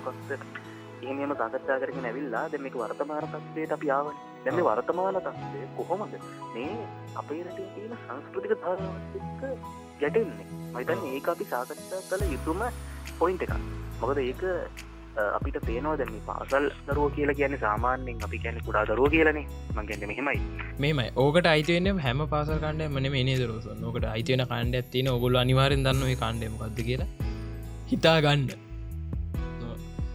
එහෙම 1.03 1.33
සාකච්ඡා 1.41 1.79
කරගෙන 1.81 2.07
ඇවිල්ලා 2.09 2.43
දැන් 2.51 2.63
මේක 2.65 2.75
වර්තමාන 2.81 3.27
තත්ත්වයට 3.33 3.73
අපි 3.77 3.91
ආවනේ. 3.97 4.17
දැන් 4.45 4.55
මේ 4.57 4.67
වර්තමාන 4.69 5.17
තත්ත්වය 5.27 5.65
කොහොමද? 5.79 6.13
මේ 6.55 6.69
අපේ 7.21 7.41
රටේ 7.45 7.67
තියෙන 7.75 7.97
සංස්කෘතික 8.05 8.53
එක්ක 8.57 9.41
ගැටෙන්නේ. 10.01 10.47
මම 10.51 10.77
හිතන්නේ 10.79 11.11
ඒක 11.17 11.27
අපි 11.33 11.49
සාකච්ඡා 11.51 12.01
කළ 12.09 12.23
යුතුම 12.35 12.63
පොයින්ට් 13.19 13.45
එකක්. 13.47 13.53
මොකද 14.01 14.21
ඒක 14.23 14.43
අපිට 15.37 15.57
පේනවා 15.67 15.97
දැන් 16.01 16.11
මේ 16.15 16.23
පාසල් 16.29 16.65
දරුවෝ 16.87 17.09
කියලා 17.17 17.37
කියන්නේ 17.39 17.61
සාමාන්‍යයෙන් 17.65 18.23
අපි 18.27 18.37
කියන්නේ 18.45 18.65
කුඩා 18.67 18.85
දරුවෝ 18.89 19.11
කියලානේ. 19.15 19.45
මම 19.75 19.85
කියන්නේ 19.91 20.09
මෙහෙමයි. 20.11 20.39
මේමයි 20.83 21.09
ඕකට 21.25 21.51
අයිතිවෙන්න 21.53 22.03
හැම 22.07 22.25
පාසල් 22.33 22.59
කණ්ඩය 22.65 22.89
මන 22.95 23.11
මේ 23.15 23.37
දරස 23.43 23.69
නොකට 23.85 24.09
අයිතිවෙන 24.15 24.47
කණ්ඩ 24.51 24.81
ඇතින 24.81 25.13
ඔගොල 25.15 25.39
අනිවාරෙන් 25.45 25.87
දන්න 25.87 26.19
කාණ්ඩයමකක්ද 26.25 26.83
කියලා. 26.89 27.09
හිතා 27.91 28.19
ගන්න 28.25 28.69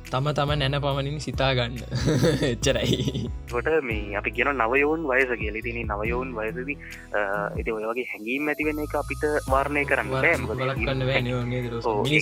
තම 0.06 0.26
තම 0.30 0.50
නැන 0.54 0.78
පමණින් 0.78 1.20
සිතා 1.20 1.54
ගන්න. 1.54 1.82
එච්චරයි. 2.48 3.26
කොට 3.50 3.66
මේ 3.82 4.16
අපි 4.16 4.30
කියන 4.30 4.54
නවයෝන් 4.54 5.02
වයස 5.02 5.30
කියල. 5.40 5.58
තින 5.62 5.82
නවයෝන් 5.84 6.30
වයසද 6.30 6.62
ඇති 6.62 7.72
ඔය 7.72 7.84
වගේ 7.84 8.06
හැඟීම් 8.12 8.48
ඇතිවෙන 8.48 8.78
එක 8.84 8.94
අපිට 8.94 9.24
වාර්ණය 9.50 9.82
කරන්න 9.84 10.14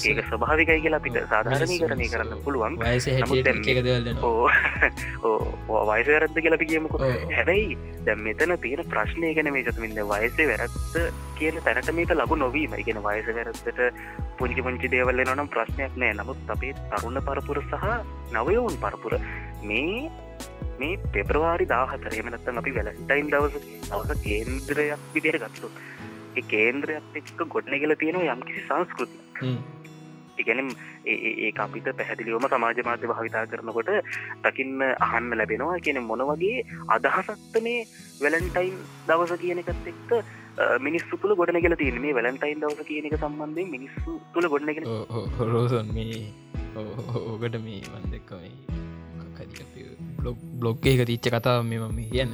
ඒක 0.09 0.25
ස්වභාවිකයි 0.31 0.81
කියලා 0.81 1.01
අපිට 1.03 1.19
සාධාරණී 1.29 1.81
කරණය 1.83 2.09
කරන්න 2.09 2.41
පුළුවන්. 2.47 2.79
වයස 2.81 3.09
වැරද්ද 6.09 6.41
කියලා 6.41 6.57
අපි 6.57 6.71
කියමුකෝ. 6.73 7.13
හැබැයි 7.37 7.77
දැම් 8.07 8.25
මෙතන 8.25 8.57
තියෙන 8.65 8.89
ප්‍රශ්නය 8.89 9.35
ගැන 9.37 9.53
මේ 9.53 9.65
චතුමින්ද 9.69 10.01
වයසේ 10.13 10.49
වැරත්ත 10.51 10.97
කියන 11.37 11.61
තැනට 11.65 11.93
මේක 11.93 12.17
ලබු 12.17 12.37
නොවීම. 12.37 12.81
ඉගෙන 12.81 13.05
වයස 13.05 13.29
වැරත්තට 13.29 13.85
පුංචි 14.39 14.63
පුංචි 14.63 14.91
දේවල්ල 14.91 15.21
නම් 15.27 15.49
ප්‍රශ්නයක් 15.49 15.93
නෑ. 15.97 16.17
නමුත් 16.17 16.39
අපේ 16.49 16.75
තරුණ 16.91 17.21
පරපුර 17.29 17.61
සහ 17.75 17.87
නවයවුන් 18.35 18.77
පරපුර. 18.85 19.15
මේ 19.63 20.11
මේ 20.81 20.97
පෙබ්‍රවාරි 21.15 21.67
දාහතර. 21.67 22.13
එමනත්තන් 22.15 22.63
අපි 22.63 22.77
වැලටයින් 22.79 23.31
දවස 23.31 23.55
දවස 23.85 24.25
කේන්ද්‍රයක් 24.25 25.07
විදිර 25.15 25.39
ගත්තු 25.45 25.71
ඒ 26.37 26.45
කේන්ද්‍රයක් 26.51 27.17
එක්ක 27.17 27.41
ගොඩන 27.49 27.81
කියල 27.81 27.97
තියෙනවා 27.97 28.35
යම්කිසි 28.35 28.67
සංස්කෘති 28.67 29.19
ඉගැනම් 30.39 30.71
ඒ 31.07 31.51
අපිට 31.65 31.89
පැහැදිලිවම 31.99 32.47
සමාජ 32.47 32.81
මාධ්‍ය 32.85 33.11
භාවිතා 33.11 33.45
කරනකොට 33.47 33.91
දකින්න 34.45 34.83
අහන්න 35.07 35.31
ලැබෙනවා. 35.41 35.79
කියන 35.81 36.01
මොන 36.03 36.25
වගේ 36.31 36.65
අදහසක්ත 36.89 37.61
මේ 37.67 37.81
වැලන්ටයින් 38.23 38.81
දවස 39.09 39.35
කියන 39.43 39.63
එකත් 39.63 39.91
එක්ක 39.93 40.11
මිනිස්සු 40.81 41.17
තුළ 41.17 41.37
ගොඩන 41.37 41.61
කියල 41.61 41.77
තියෙන 41.77 42.01
මේ 42.01 42.17
වැලන්ටයින් 42.19 42.65
දවස 42.65 42.91
කියන 42.91 43.11
එක 43.11 43.19
සම්බන්ධය 43.21 43.67
මිනිස්සු 43.71 44.19
තුළ 44.35 44.49
ගොඩන 44.49 44.75
කියල 44.75 44.91
රෝසන් 45.53 45.95
මේ 45.99 46.21
ඕකට 46.77 47.57
මේ 47.61 47.81
වන්දක්කමයි 47.93 48.53
බ්ලොග් 50.19 50.39
බ්ලොග් 50.55 50.87
එක 50.87 51.01
තිච්ච 51.05 51.27
කතාව 51.31 51.63
මෙම 51.65 51.85
මේ 51.93 52.09
කියන්න 52.09 52.33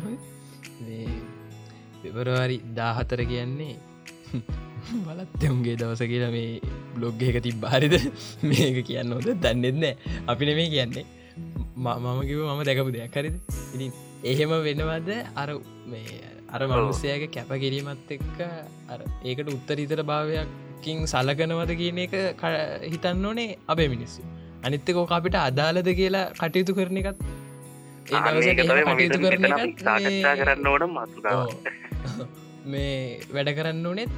පෙබරවාරි 2.03 2.57
දාහතර 2.75 3.21
කියන්නේ 3.25 3.75
බලත්තවුන්ගේ 5.07 5.77
දවස 5.77 6.03
කියලා 6.05 6.33
මේ 6.33 6.61
බ්ලොග් 6.95 7.23
එක 7.23 7.39
තිබ 7.43 7.59
බාරිද 7.61 7.97
මේක 8.43 8.79
කියන්න 8.85 9.17
හොද 9.17 9.29
දන්නෙත්නෑ 9.37 9.95
අපින 10.27 10.53
මේ 10.53 10.69
කියන්නේ 10.69 11.07
මම 11.77 12.21
කිව 12.23 12.41
මම 12.47 12.63
දැකපු 12.63 12.93
දෙයක් 12.97 13.17
හරිද 13.17 13.37
ඉතින් 13.75 13.93
එහෙම 14.25 14.53
වෙනවද 14.61 15.11
අර 15.37 15.51
මේ 15.87 16.21
අර 16.49 16.63
මනුස්සයගේ 16.67 17.29
කැප 17.29 17.53
කිරීමත් 17.57 18.11
එක්ක 18.11 18.39
අර 18.89 19.01
ඒකට 19.25 19.49
උත්තරීතර 19.49 20.03
භාවයක්කින් 20.81 21.07
සලකනවද 21.07 21.73
කියන 21.77 21.99
එක 21.99 22.15
හිතන්න 22.85 23.25
ඕනේ 23.25 23.59
අපේ 23.67 23.89
මිනිස්සු. 23.89 24.23
අනිත්තකෝ 24.65 25.07
අපිට 25.09 25.37
අදාලද 25.37 25.89
කියලා 25.95 26.33
කටයුතු 26.33 26.75
කරන 26.75 26.97
එකත් 26.99 27.21
කටයුතු 28.07 29.19
කරන 29.19 29.45
කරන්න 30.35 30.67
ඕන 30.67 30.83
මේ 32.73 33.21
වැඩ 33.31 33.51
කරන්න 33.53 33.87
ඕනෙත් 33.87 34.13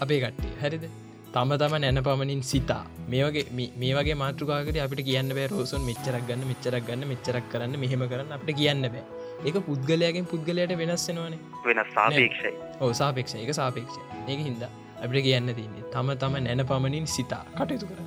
අපේ 0.00 0.20
කට්ටිය. 0.20 0.52
හැරිද? 0.60 0.86
තම 1.32 1.52
තම 1.54 1.74
නැන 1.76 2.02
පමණින් 2.02 2.42
සිතා. 2.42 2.84
මේ 3.08 3.24
වගේ 3.26 3.44
මේ 3.52 3.92
වගේ 3.94 4.16
මාතෘකාකට 4.16 4.78
අපිට 4.78 5.04
කියන්න 5.04 5.34
බෑ 5.38 5.48
රෝසුන් 5.48 5.82
මෙච්චරක් 5.82 6.24
ගන්න 6.28 6.46
මෙච්චරක් 6.46 6.88
ගන්න 6.88 7.10
මෙච්චරක් 7.12 7.50
කරන්න 7.52 7.76
මෙහෙම 7.78 8.06
කරන්න. 8.06 8.32
අපට 8.32 8.54
කියන්න 8.54 8.86
බෑ. 8.86 9.04
ඒක 9.44 9.60
පුද්ගලයාගෙන් 9.68 10.30
පුද්ගලයට 10.32 10.78
වෙනස්සෙනවානේ 10.78 11.40
වෙනස් 11.66 11.92
සාපේක්ෂයි. 11.94 12.56
ඕ 12.80 12.92
සාපේක්ෂ 12.94 13.36
එක 13.36 13.54
සාපේක්ෂ 13.54 14.00
ඒක 14.24 14.40
හින්දා 14.40 14.72
අපිට 15.04 15.24
කියන්න 15.26 15.48
තින්නේ 15.58 15.84
තම 15.94 16.08
තම 16.22 16.34
නැන 16.46 16.62
පමණින් 16.70 17.06
සිතා 17.16 17.44
කටයුතු 17.58 17.86
කර. 17.90 17.98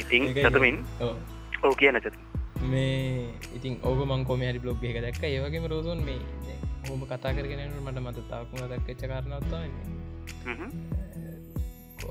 ඉතින්. 0.00 0.22
සතුමින් 0.44 0.76
ඕ 1.64 1.72
කියන 1.80 1.96
චතු 2.04 2.18
මේ 2.70 3.28
ඉතින් 3.56 3.74
ඕක 3.82 4.00
මං 4.08 4.22
කොම 4.28 4.40
හරි 4.48 4.60
බ්ලොග් 4.64 4.84
එක 4.84 4.98
දැක්ක. 5.04 5.22
ඒවගේම 5.26 5.64
රෝසුන් 5.72 6.00
මේ 6.08 6.20
හොම 6.88 7.00
කතා 7.10 7.32
කරගෙන 7.36 7.60
මට 7.84 7.98
මත 8.00 8.18
තාකුණ 8.30 8.68
දක්කච්ච 8.70 9.02
කරනවත්තාන්නේ 9.10 9.86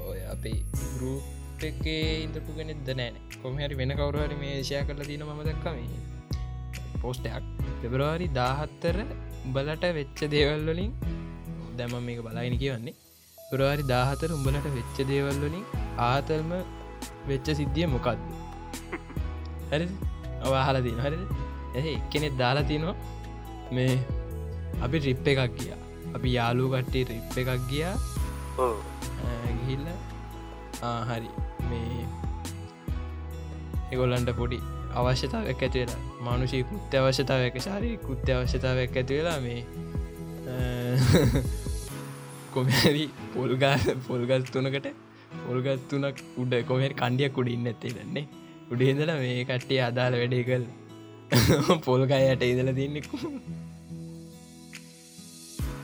ඔය 0.10 0.20
අපේ 0.34 0.58
ගරුප් 0.92 1.64
එකේ 1.70 2.04
ඉඳපු 2.26 2.52
කෙනෙද 2.58 2.90
නෑන 3.00 3.16
කොමහරි 3.44 3.76
වෙන 3.80 3.92
කවරුහරි 4.00 4.36
මේ 4.44 4.56
ෂය 4.64 4.82
කරලා 4.88 5.10
තින 5.10 5.24
ම. 5.28 5.32
දක්කම 5.48 5.78
පෝස්ටයක් 7.02 7.46
පෙබරවාරි 7.82 8.28
දාහත්තර 8.40 8.98
උඹලට 9.46 9.84
වෙච්ච 9.98 10.20
දේවල්වලින් 10.34 10.92
දැම 11.80 11.96
මේක 12.08 12.20
බලයිනි 12.28 12.58
කියවන්නේ 12.64 12.96
පුරවාරි 13.38 13.84
දාහතර 13.94 14.30
උඹලට 14.38 14.68
වෙච්ච 14.78 14.98
දේවල්වලින් 15.12 15.66
ආතල්ම 16.08 16.52
වෙච්ච 17.30 17.48
සිද්ධිය 17.60 17.88
මොකක්ද 17.96 18.20
හරි 19.72 19.88
අවාහල 20.46 20.78
තින 20.88 21.00
හරිද? 21.06 21.24
ඇ 21.78 21.90
එක්කෙනෙත් 21.98 22.36
දාලා 22.42 22.68
තිනවා 22.72 22.96
මේ 23.76 23.94
අපි 24.86 24.98
රිප් 25.06 25.28
එකක් 25.32 25.42
ගියා. 25.60 25.80
අපි 26.16 26.28
යාලු 26.38 26.64
කට්ටේ 26.74 27.04
රිප් 27.10 27.38
එකක් 27.42 27.68
ගියා. 27.72 27.96
ගිහිල්ල 29.58 29.86
හරි. 31.10 31.30
මේ 31.70 32.04
එගොල්ලන්ට 33.94 34.32
පොඩි 34.40 34.60
අවශ්‍යතාවක් 35.00 35.64
ඇතිවෙලා 35.66 36.02
මානුෂී 36.28 36.64
කෘත්‍ය 36.70 36.96
අවශ්‍යතාවක 37.02 37.58
ශාරී 37.68 37.96
කෘත්‍ය 38.06 38.32
අවශ්‍යතාවක් 38.38 39.00
ඇතිවෙලා 39.02 39.40
මේ 39.46 39.62
කොමරි 42.50 43.06
පොල්ගා 43.34 43.76
පොල්ගස් 44.08 44.52
තුනකට 44.52 44.88
පොල්ගස් 45.40 45.82
තුනක් 45.90 46.22
උඩ 46.38 46.54
කොමර 46.66 46.92
කණ්ඩියක් 46.96 47.38
උඩ 47.38 47.50
ඉන්න 47.50 47.72
ඇත්තේ 47.72 47.96
දන්නේ 47.96 48.26
උඩේදල 48.72 49.12
මේ 49.18 49.40
කට්ටිය 49.46 49.82
අදාළ 49.84 50.20
වැඩේ 50.20 50.44
කල් 50.44 50.66
පොල්ගායට 51.86 52.46
ඉදල 52.46 52.72
තින්නෙකු 52.74 53.18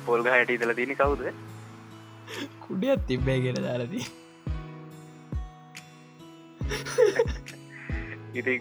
පොල්ග 0.06 0.28
හයට 0.28 0.52
ඉදල 0.52 0.74
තින 0.76 0.94
කවුද? 0.96 1.22
කුඩියත් 2.62 3.02
තිබ්බෑ 3.08 3.40
කියල 3.42 3.60
දාලදී 3.60 4.06
ඉති 8.36 8.54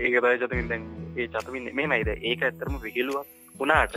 ඒක 0.00 0.16
බය 0.22 0.34
චතමින් 0.38 0.68
දැන් 0.68 0.84
ඒ 1.16 1.28
චතමින් 1.28 1.70
මේ 1.72 1.88
මයිද 1.88 2.10
ඒක 2.12 2.42
ඇත්තරම 2.42 2.78
විහිලුවක් 2.82 3.28
වනාට 3.54 3.96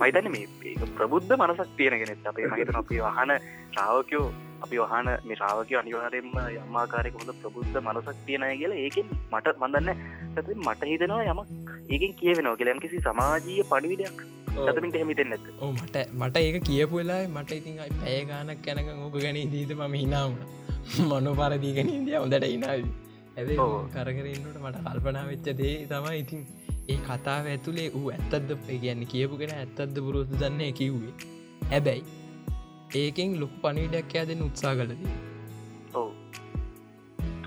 මයිතන්න 0.00 0.28
මේ 0.30 0.74
ප්‍රබුද්ධ 0.96 1.32
මනසක් 1.36 1.70
තියෙනගෙනෙත් 1.76 2.26
අපේ 2.26 2.48
මහිතන 2.48 2.78
අපි 2.78 3.00
වහන 3.00 3.32
ශ්‍රාවකයෝ 3.70 4.26
අපි 4.62 4.80
වහන 4.82 5.10
මේ 5.24 5.36
ශ්‍රාවකය 5.36 5.78
අනිවාරයෙන්ම 5.80 6.32
යම්මාකාරයක 6.56 7.18
හොඳ 7.20 7.32
ප්‍රබුද්ධ 7.42 7.78
මනසක් 7.82 8.18
තියෙනය 8.26 8.50
කියලා 8.56 8.80
ඒකෙන් 8.80 9.12
මට 9.32 9.56
මඳන්න 9.58 9.88
ඇති 9.90 10.58
මට 10.60 10.90
හිතනවා 10.92 11.22
යමක් 11.26 11.52
ඒකෙන් 11.90 12.18
කියවෙනවා 12.20 12.56
කියලම් 12.56 12.80
කිසි 12.80 13.00
සමාජීය 13.00 13.68
පණිවිඩයක් 13.70 14.20
සතමින්ට 14.58 14.96
හෙමිතෙන් 14.96 15.34
ඕ 15.60 15.72
මට 15.72 16.04
මට 16.14 16.36
ඒක 16.42 16.60
කියපු 16.64 16.96
වෙලා 16.96 17.22
මට 17.30 17.50
ඉතින් 17.52 17.80
අයි 17.80 17.96
පැය 17.96 18.20
ගානක් 18.26 18.62
කැනක 18.62 18.92
ඕක 18.98 19.18
ගැන 19.18 19.42
දීත 19.52 19.74
ම 19.80 19.94
හිනාවුණ 19.94 20.44
මනු 21.10 21.34
පරදීගෙන 21.34 21.88
ඉදිය 21.92 22.16
හොඳට 22.16 22.46
ඉනාවි 22.48 22.84
ඇ. 23.36 23.56
කරකරන්නට 23.92 24.58
මට 24.58 24.78
කල්පනා 24.84 25.24
වෙච්ච 25.26 25.48
දේ 25.58 25.74
තමයි 25.88 26.18
ඉතින් 26.18 26.42
ඒ 26.92 26.98
කතාව 27.06 27.46
ඇතුළේ 27.52 27.88
ඌ 27.98 28.08
ඇත්තද 28.14 28.50
කියන්න 28.66 29.02
කියපුගෙන 29.12 29.52
ඇත්තද 29.54 29.96
පුරුද්ධ 30.06 30.34
දන්න 30.40 30.74
කිව්වේ. 30.80 31.14
හැබැයි 31.70 32.04
ඒකෙන් 33.00 33.32
ලොක් 33.40 33.54
පනිවිඩක් 33.62 34.12
යා 34.16 34.26
දෙන්න 34.30 34.44
උත්සා 34.48 34.74
කලදී 34.80 35.14
ඔවු. 36.00 36.10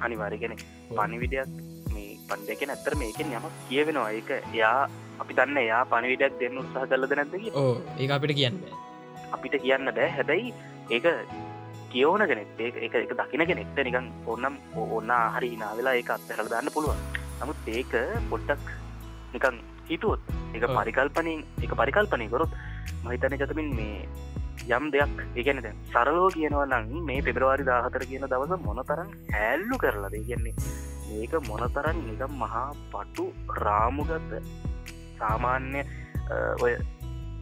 අනිවාරගෙන 0.06 0.56
පනිවිඩයක් 0.98 1.54
මේ 1.94 2.10
පන්ඩක 2.30 2.74
ඇත්තර 2.76 2.96
මේකෙන් 3.04 3.32
යමක් 3.38 3.62
කියවෙනවා. 3.70 4.10
ඒක 4.18 4.32
එයා 4.40 4.80
අපි 5.24 5.38
දන්න 5.38 5.62
එයා 5.64 5.84
පනිවිඩක් 5.94 6.36
දෙන්න 6.42 6.60
උත්සාහ 6.64 6.88
කලද 6.92 7.16
නැදකි 7.20 7.54
ඕ 7.64 7.76
ඒ 8.00 8.10
අපිට 8.18 8.36
කියන්න 8.40 8.60
අපිට 9.38 9.56
කියන්න 9.64 9.94
බෑ. 10.00 10.10
හැබැයි 10.18 10.54
ඒක 10.98 11.08
කියෝන 11.94 12.26
කෙනෙක්. 12.32 12.52
ඒක 12.66 12.76
එක 13.00 13.16
දකින 13.22 13.46
කෙනෙක්ට 13.52 13.80
නිකන් 13.88 14.12
ඔන්නම් 14.34 14.60
ඔන්න 15.00 15.16
හරි 15.38 15.56
නා 15.64 15.72
වෙලා 15.80 15.96
ඒක 16.02 16.14
අත්තරල 16.18 16.52
දාන්න 16.56 16.76
පුළුවන්. 16.76 17.02
නමුත් 17.42 17.74
ඒක 17.78 17.94
පොඩ්ඩක් 18.32 18.68
නිකන් 19.34 19.56
හිතුවොත්. 19.90 20.22
එක. 20.56 20.66
පරිකල්පනින් 20.78 21.40
එක 21.64 21.74
පරිකල්පනය 21.82 22.28
කොරොත් 22.34 22.52
මහිතන 23.06 23.40
චතමින් 23.42 23.70
මේ 23.78 23.98
යම් 24.70 24.86
දෙයක් 24.94 25.16
ඒගැනද 25.36 25.68
සරලෝ 25.92 26.30
කියනවා 26.36 26.68
නම් 26.68 27.06
මේ 27.08 27.26
පෙබරවාරි 27.28 27.64
දාහතර 27.70 28.04
කියන 28.10 28.26
දවස 28.32 28.62
මොනතරන් 28.68 29.10
හැල්ලු 29.36 29.76
කරලද? 29.84 30.16
කියන්නේ 30.28 30.56
මේක 31.10 31.34
මොනතරන් 31.50 31.98
නිකම් 32.08 32.34
මහා 32.44 32.68
පටු 32.94 33.26
රාමුගත 33.64 34.32
සාමාන්‍ය 35.20 35.82
ඔය 36.64 36.74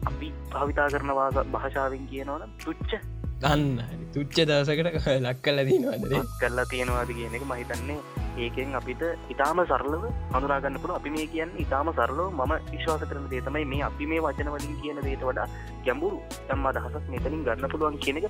අපි 0.08 0.28
භාවිතා 0.52 0.88
කරනවා 0.92 1.44
භාෂාවෙන් 1.54 2.04
කියනවන 2.10 2.52
තුච්ච 2.64 2.92
ගන්න. 3.40 3.98
තුච්ච 4.12 4.38
දවසකට 4.40 5.06
ලක් 5.24 5.36
කල්ල 5.42 5.60
දීනවාදර 5.66 6.14
කරලා 6.40 6.64
තියෙනවාද 6.66 7.10
කියන 7.10 7.34
එක 7.34 7.44
මහිතන්නේ 7.44 7.98
ඒකෙන් 8.38 8.74
අපිට 8.74 9.02
ඉතාම 9.28 9.60
සරලව 9.62 10.04
හඳුනාගන්න 10.32 10.78
පුළ 10.82 10.94
අපි 10.96 11.10
මේ 11.10 11.26
කියන්න 11.26 11.52
ඉතාම 11.64 11.90
සරලෝ 11.92 12.28
ම 12.32 12.54
විශ්වාස 12.70 13.04
කරන 13.04 13.28
දේ 13.30 13.42
තමයි 13.42 13.64
මේ 13.64 13.82
අපි 13.82 14.06
මේ 14.06 14.24
වචනවලින් 14.26 14.74
කියන 14.80 14.98
දේට 15.04 15.22
වඩා 15.22 15.46
ගැඹුරු 15.86 16.18
තම් 16.48 16.66
අදහසක් 16.70 17.04
මෙතනින් 17.08 17.44
ගන්න 17.44 17.70
පුළුවන් 17.72 17.98
කියන 17.98 18.18
එක. 18.20 18.26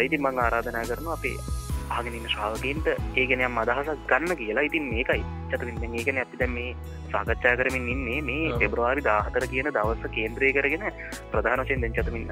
ඉතින් 0.00 0.22
මං 0.22 0.40
ආරාධනා 0.40 0.84
කරන 0.84 1.12
අපේ 1.16 1.36
ආගෙනන්න 1.90 2.28
ශ්‍රාවකන්ට 2.28 2.88
ඒගෙනයම් 3.16 3.60
අදහසක් 3.64 4.08
ගන්න 4.08 4.38
කියලා. 4.40 4.66
ඉතින් 4.70 4.88
මේකයි. 4.92 5.22
චතරින් 5.52 5.98
ඒකන 6.00 6.20
ඇති 6.22 6.40
දැ 6.42 6.48
මේ 6.48 6.70
සාකච්ඡා 7.12 7.56
කරමින් 7.56 7.88
ඉන්නේ. 7.88 8.20
මේ. 8.22 8.52
පෙබ්‍රවාරි 8.60 9.04
දාහතර 9.08 9.46
කියන 9.52 9.70
දවස 9.70 10.14
කේන්ද්‍රය 10.16 10.52
කරගෙන 10.52 10.84
ප්‍රධානශයෙන් 11.32 11.82
දැන් 11.82 11.96
චතමින් 11.98 12.26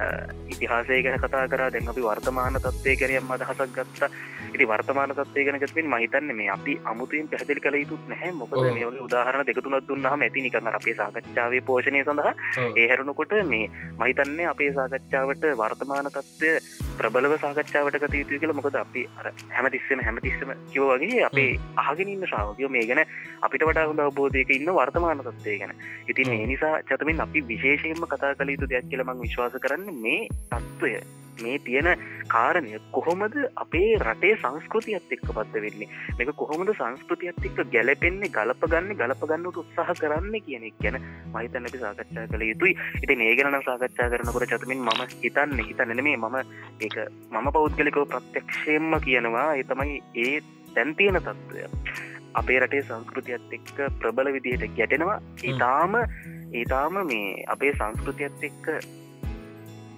ඉතිහාසය 0.49 1.03
ගැන 1.03 1.21
කතා 1.21 1.45
කර. 1.49 1.63
දැන් 1.75 1.89
අපි 1.89 2.07
වර්තමාන 2.09 2.59
තත්වය 2.59 2.97
කරයම් 2.97 3.31
අදහසක් 3.31 3.77
ගත්ත. 3.77 4.11
ඉති 4.55 4.65
වර්තමාන 4.65 5.13
තත්වය 5.13 5.47
ගැන 5.47 5.61
චතමින් 5.63 5.91
මහිතන්න 5.95 6.35
මේ 6.37 6.51
අපි 6.51 6.79
අමුතුයෙන් 6.85 7.29
පැහදිලි 7.29 7.61
කළ 7.61 7.81
යුතුත් 7.83 8.09
නැහැ. 8.09 8.33
මොකද. 8.33 8.57
මේ 8.79 8.87
උදාහරණ 9.07 9.47
දෙකතුනත් 9.47 9.89
දුන්නාම 9.89 10.27
ඇති 10.29 10.47
නිකන්න 10.47 10.73
අපේ 10.73 10.95
සාකච්ඡාවේ 10.95 11.63
පෝෂණය 11.63 12.05
සඳහා 12.05 12.35
ඒ 12.77 12.89
හැරුණකොට 12.89 13.37
මේ 13.45 13.71
මහිතන්නේ 14.01 14.51
අපේ 14.55 14.71
සාකච්ඡාවට 14.73 15.47
වර්තමාන 15.63 16.11
තත්ත්වය 16.11 16.53
ප්‍රබලව 16.99 17.39
සාකච්ඡාවට 17.41 18.01
කත 18.03 18.15
යුතු 18.15 18.41
කියල. 18.41 18.53
මොකද 18.53 18.77
අපි 18.77 19.09
හැමතිස්සම 19.57 20.05
හැමතිස්සම 20.07 20.51
කිව 20.73 20.89
වගේ 20.93 21.25
අපේ 21.31 21.51
ආගෙනන්න 21.85 22.27
ශ්‍රාවකයෝ 22.27 22.71
මේ 22.77 22.87
ගැන 22.91 23.06
අපිට 23.43 23.67
වඩා 23.69 23.87
හොඳ 23.87 24.01
අවබෝධයක 24.01 24.51
ඉන්න 24.51 24.73
වර්තමාන 24.73 25.21
තත්වය 25.21 25.59
ගැන. 25.59 25.77
ඉතින්. 26.09 26.33
ඒ 26.33 26.47
නිසා 26.47 26.75
චතමින් 26.83 27.21
අපි 27.21 27.47
විශේෂයෙන්ම 27.49 28.09
කතා 28.09 28.35
කළ 28.35 28.57
යුතු 28.57 28.69
දෙයක් 28.69 28.91
කියලමං 28.91 29.23
විශ්වාස 29.23 29.63
කරන්න 29.63 30.03
මේ 30.03 30.27
තත්ත්වය 30.51 30.93
මේ 31.43 31.59
තියෙන 31.59 31.89
කාරණය 32.29 32.79
කොහොමද 32.93 33.37
අපේ 33.57 33.91
රටේ 33.99 34.33
සංස්කෘතියත් 34.37 35.13
එක්ක 35.13 35.27
පත්ත 35.29 35.63
වෙන්නේ? 35.65 35.89
මේක 36.19 36.33
කොහොමද 36.37 36.73
සංස්කෘතියත් 36.73 37.45
එක්ක 37.45 37.61
ගැලපෙන්නේ 37.75 38.33
ගලප 38.37 38.71
ගන්න 38.73 38.99
ගලප 39.01 39.31
ගන්නට 39.31 39.61
උත්සාහ 39.63 39.95
කරන්න 40.01 40.35
කියන 40.41 40.67
එක 40.71 40.81
ගැන 40.83 40.99
මහිතන්න 41.35 41.69
අපි 41.69 41.83
සාකච්ඡා 41.85 42.27
කළ 42.33 42.49
යුතුයි. 42.51 42.77
ඉති 43.03 43.19
ඒගනන 43.29 43.61
සාකච්ඡා 43.61 44.11
කරනකොට 44.11 44.49
චතමින් 44.49 44.83
මම 44.83 45.03
හිතන්න 45.23 45.57
හිතන්න 45.63 46.05
මේ 46.09 46.17
මම 46.17 46.37
ඒක 46.81 46.99
මම 47.31 47.53
පෞද්ගලිකව 47.53 48.05
ප්‍රත්‍යක්ෂයෙන්ම 48.09 49.01
කියනවා 49.01 49.49
එතමයි 49.63 50.03
ඒ 50.17 50.37
තැන්තියන 50.75 51.21
තත්ත්වය 51.21 51.69
අපේ 52.37 52.61
රටේ 52.61 52.83
සංස්කෘතියත් 52.83 53.53
එක්ක 53.53 53.75
ප්‍රබල 54.01 54.33
විදිහට 54.37 54.77
ගැටෙනවා. 54.77 55.19
ඉතාම 55.45 55.99
ඒතාම 56.53 57.03
මේ 57.07 57.45
අපේ 57.49 57.73
සංස්කෘතියත් 57.73 58.47
එක්ක 58.51 58.67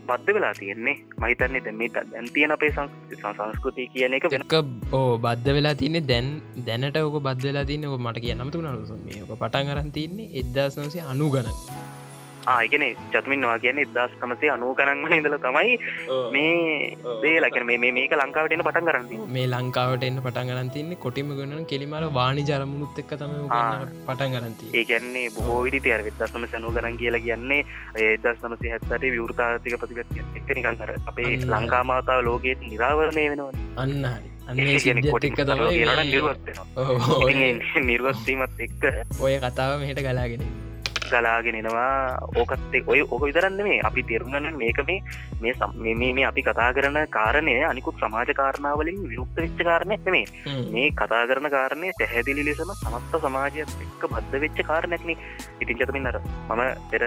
බද්ධ 0.09 0.35
වෙලා 0.35 0.55
තියෙන්නේ. 0.55 0.97
මහිතන්නේ 1.19 1.61
දැ 1.61 1.77
මේ 1.81 1.91
දැන් 1.91 2.29
තියෙන 2.35 2.55
අපේ 2.57 2.71
සංස්කෘති 2.71 3.17
සංස්කෘතිය 3.33 3.89
කියන 3.93 4.17
එක 4.19 4.31
වෙන 4.31 4.45
එක 4.45 4.55
ඕ 4.93 5.19
බද්ධ 5.19 5.55
වෙලා 5.57 5.75
තින්නේ 5.75 6.07
දැන් 6.11 6.31
දැනට 6.67 6.99
ඕක 6.99 7.21
බද්ධ 7.21 7.47
වෙලා 7.49 7.67
ඕක 7.91 8.01
මට 8.01 8.25
කිය 8.25 8.35
නමතු 8.35 8.63
නලු 8.63 8.99
මේ 9.05 9.23
ඕක 9.23 9.35
පටන් 9.37 9.73
අරන් 9.75 9.93
තින්නේ 9.93 10.33
එදදාසනසේ 10.43 11.05
අනු 11.13 11.31
ගන 11.31 11.51
ආයගෙන 12.47 12.85
චතුමින්වා 13.13 13.59
කියන 13.59 13.79
ඉදස් 13.79 14.15
තමසේ 14.21 14.53
අනූ 14.55 14.73
කරන්න 14.75 15.17
ඉදල 15.19 15.37
තමයි 15.39 15.75
මේ 16.35 16.97
දේලකන 17.23 17.67
මේ 17.71 17.93
මේක 17.93 18.15
ලංකාවටන 18.15 18.65
පටන් 18.69 18.89
කරන්න 18.89 19.35
මේ 19.37 19.47
ලංකාවට 19.49 20.07
එන්න 20.09 20.21
පටන් 20.21 20.53
ගරන් 20.53 20.71
තින්නේ 20.71 21.03
කොටිම 21.05 21.35
ගන්න 21.35 21.67
කෙලිමර 21.67 22.07
වානි 22.13 22.47
ජරමුණුත් 22.51 23.03
එක්ක 23.05 23.15
තම 23.15 23.35
පටන් 24.07 24.35
ගරන්ති 24.35 24.73
ඒකන්නේ 24.75 25.27
බොහෝ 25.37 25.61
විදි 25.65 25.81
තයර 25.81 26.07
විදස්සම 26.09 26.49
සැනු 26.49 26.73
කරන් 26.73 26.99
කියලා 27.03 27.25
කියන්නේ 27.27 27.61
ඒදස් 27.99 28.41
සමසය 28.41 28.73
හැත්තට 28.73 29.07
විවෘතාතික 29.09 29.79
ප්‍රතිගත් 29.81 30.19
එක්ක 30.35 30.51
නිකන්තර 30.55 30.95
අපේ 31.07 31.37
ලංකාමාතාව 31.49 32.25
ලෝකයට 32.25 32.61
නිරාවරණය 32.63 33.25
වෙනවා. 33.31 33.53
අන්න 33.77 34.05
අන්න 34.49 35.11
කොටික්ක 35.11 35.43
තම 35.45 35.61
නිර්වස්වීමත් 37.85 38.65
එක්ක 38.67 38.83
ඔය 39.21 39.37
කතාව 39.39 39.79
මෙහට 39.81 40.01
ගලාගෙන 40.01 40.68
ගලාගෙන 41.09 41.59
එනවා. 41.61 42.19
ඕකත්තේ 42.35 42.83
ඔය 42.87 43.01
ඕක 43.03 43.23
විතරන්න 43.23 43.61
මේ 43.63 43.81
අපි 43.83 44.03
තෙරුණන 44.03 44.59
මේක 44.59 44.81
මේ 44.87 44.99
මේ 45.41 45.55
සම් 45.55 45.73
මේ 46.03 46.27
අපි 46.27 46.43
කතා 46.43 46.69
කරන 46.73 46.99
කාරණය 47.09 47.57
අනිකුත් 47.65 47.99
සමාජ 47.99 48.35
කාරණාවලින් 48.35 49.01
විරුක්ත 49.05 49.37
වෙච්ච 49.37 49.63
කාරණයක් 49.63 50.07
මේ 50.09 50.25
මේ 50.71 50.91
කතා 50.93 51.25
කරන 51.27 51.51
කාරණය 51.51 51.95
පැහැදිලි 51.99 52.45
ලෙසම 52.45 52.75
සමස්ත 52.75 53.19
සමාජයත් 53.21 53.75
එක්ක 53.79 54.07
බද්ධ 54.07 54.41
වෙච්ච 54.41 54.63
කාරණයක්න 54.65 55.11
ඉතින් 55.61 55.79
චතමින් 55.79 56.11
අර 56.13 56.21
මම 56.21 56.63
පෙර 56.91 57.05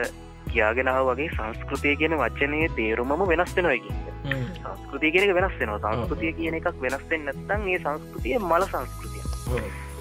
කියාගෙනාව 0.48 1.12
වගේ 1.12 1.34
සංස්කෘතිය 1.36 1.96
කියන 1.96 2.18
වචනය 2.18 2.64
තේරුමම 2.76 3.28
වෙනස් 3.28 3.56
වෙනවාකි 3.56 4.02
සංස්කෘතිය 4.24 5.12
කියෙනක 5.12 5.36
වෙනස් 5.36 5.56
වෙනවා. 5.60 5.94
සංස්කෘතිය 5.94 6.34
කියන 6.34 6.58
එකක් 6.58 6.68
වෙනස්වෙන් 6.82 7.26
නැත්තන් 7.26 7.68
ඒ 7.68 7.80
සංස්කෘතිය 7.80 8.38
මල 8.40 8.66
සංස්කෘතිය 8.66 9.24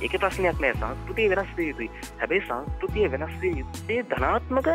ඒක 0.01 0.17
ප්‍රශ්නයක් 0.21 0.63
නෑ. 0.63 0.79
සංස්කෘතිය 0.79 1.29
වෙනස්වේ 1.35 1.69
යුතුයි. 1.69 1.91
හැබැයි 2.21 2.47
සංස්කෘතිය 2.47 3.11
වෙනස්වේ 3.11 3.53
යුත්තේ 3.59 4.01
ධනාත්මක 4.11 4.73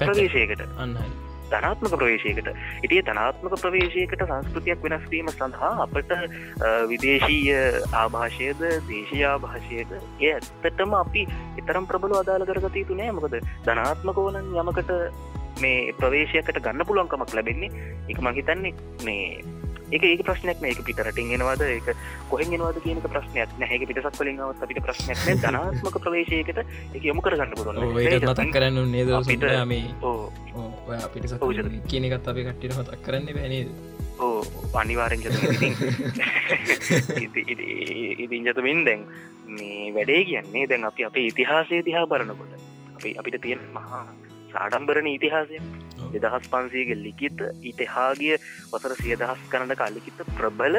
ප්‍රවේශයකට. 0.00 0.68
අන්නයි 0.78 1.08
ධනාත්මක 1.50 1.94
ප්‍රවේශයකට. 1.94 2.48
ඉතිය 2.84 3.02
ධනාත්මක 3.02 3.54
ප්‍රවේශයකට 3.62 4.24
සංස්කෘතියක් 4.24 4.84
වෙනස්වීම 4.84 5.30
සඳහා 5.34 5.72
අපට 5.84 6.12
විදේශීය 6.90 7.56
ආභාෂයද 8.02 8.62
දේශී 8.90 9.24
ආභාෂයද 9.30 9.94
ඒ 9.94 10.32
ඇත්තටම 10.32 10.96
අපි 11.02 11.24
එතරම් 11.62 11.88
ප්‍රබල 11.90 12.16
අදාළ 12.20 12.46
කරගත 12.50 12.80
යුතු 12.82 12.98
නෑ. 13.00 13.12
මොකද 13.12 13.38
ධනාත්මක 13.66 14.24
ඕනන් 14.24 14.54
යමකට 14.62 14.92
මේ 15.62 15.94
ප්‍රවේශයකට 16.00 16.60
ගන්න 16.60 16.88
පුළුවන්කමක් 16.88 17.34
ලැබෙන්නේ. 17.34 17.70
එක 18.08 18.20
මහිතන්නේ 18.20 18.74
මේ 19.04 19.24
ඒක 19.92 20.02
ඒක 20.10 20.22
ප්‍රශ්නයක් 20.28 20.58
ඒක 20.70 20.80
පිටරටින් 20.88 21.32
එනවාද? 21.36 21.62
ඒක 21.62 21.88
කොහෙන් 22.30 22.52
එනවාද 22.56 22.76
කියනක 22.84 23.06
ප්‍රශ්නයක් 23.14 23.50
නැහැක 23.60 23.82
පිටසක් 23.90 24.18
වලින්වත් 24.20 24.62
අපිට 24.64 24.80
ප්‍රශ්නයක් 24.86 25.18
ධනාත්මක 25.44 25.96
ප්‍රවේශයකට 26.04 26.58
එක 26.94 27.02
යොමු 27.10 27.20
කරගන්න 27.24 27.54
පුරුවන් 27.58 27.76
ඒත් 28.02 28.26
මතක් 28.30 28.50
කරන්න 28.56 28.76
නේද? 28.92 29.08
මේ 29.66 29.84
පිට 31.14 31.32
කියනකත් 31.92 32.28
අපේ 32.28 32.44
කට්ටිට 32.48 32.76
මතක් 32.78 33.00
කරන්න 33.06 33.32
බැනේද 33.38 33.68
ඕ 34.18 34.38
අනිවාරෙන් 34.74 35.20
ඉතින් 38.18 38.42
ජතමින් 38.46 38.80
දැන් 38.84 39.00
මේ 39.58 39.92
වැඩේ 39.94 40.22
කියන්නේ 40.30 40.64
දැන් 40.70 40.84
අපි 40.84 41.04
අපේ 41.10 41.26
ඉතිහාසය 41.32 41.84
දිහා 41.86 42.06
බලනකොට. 42.06 42.52
අපි 42.96 43.10
අපිට 43.20 43.40
තියෙන 43.42 43.60
මහා 43.74 44.02
සාඩම්බරණ 44.48 45.10
ඉතිහාසය 45.10 45.60
දෙදහස් 46.14 46.48
පන්සේගේ 46.48 46.98
ලිකිත 46.98 47.44
ඉතිහාගිය 47.64 48.34
වසර 48.70 48.94
සියදහස් 48.96 49.44
කරන්න 49.50 49.76
කල්ලිකිත 49.76 50.24
ප්‍රබල 50.32 50.78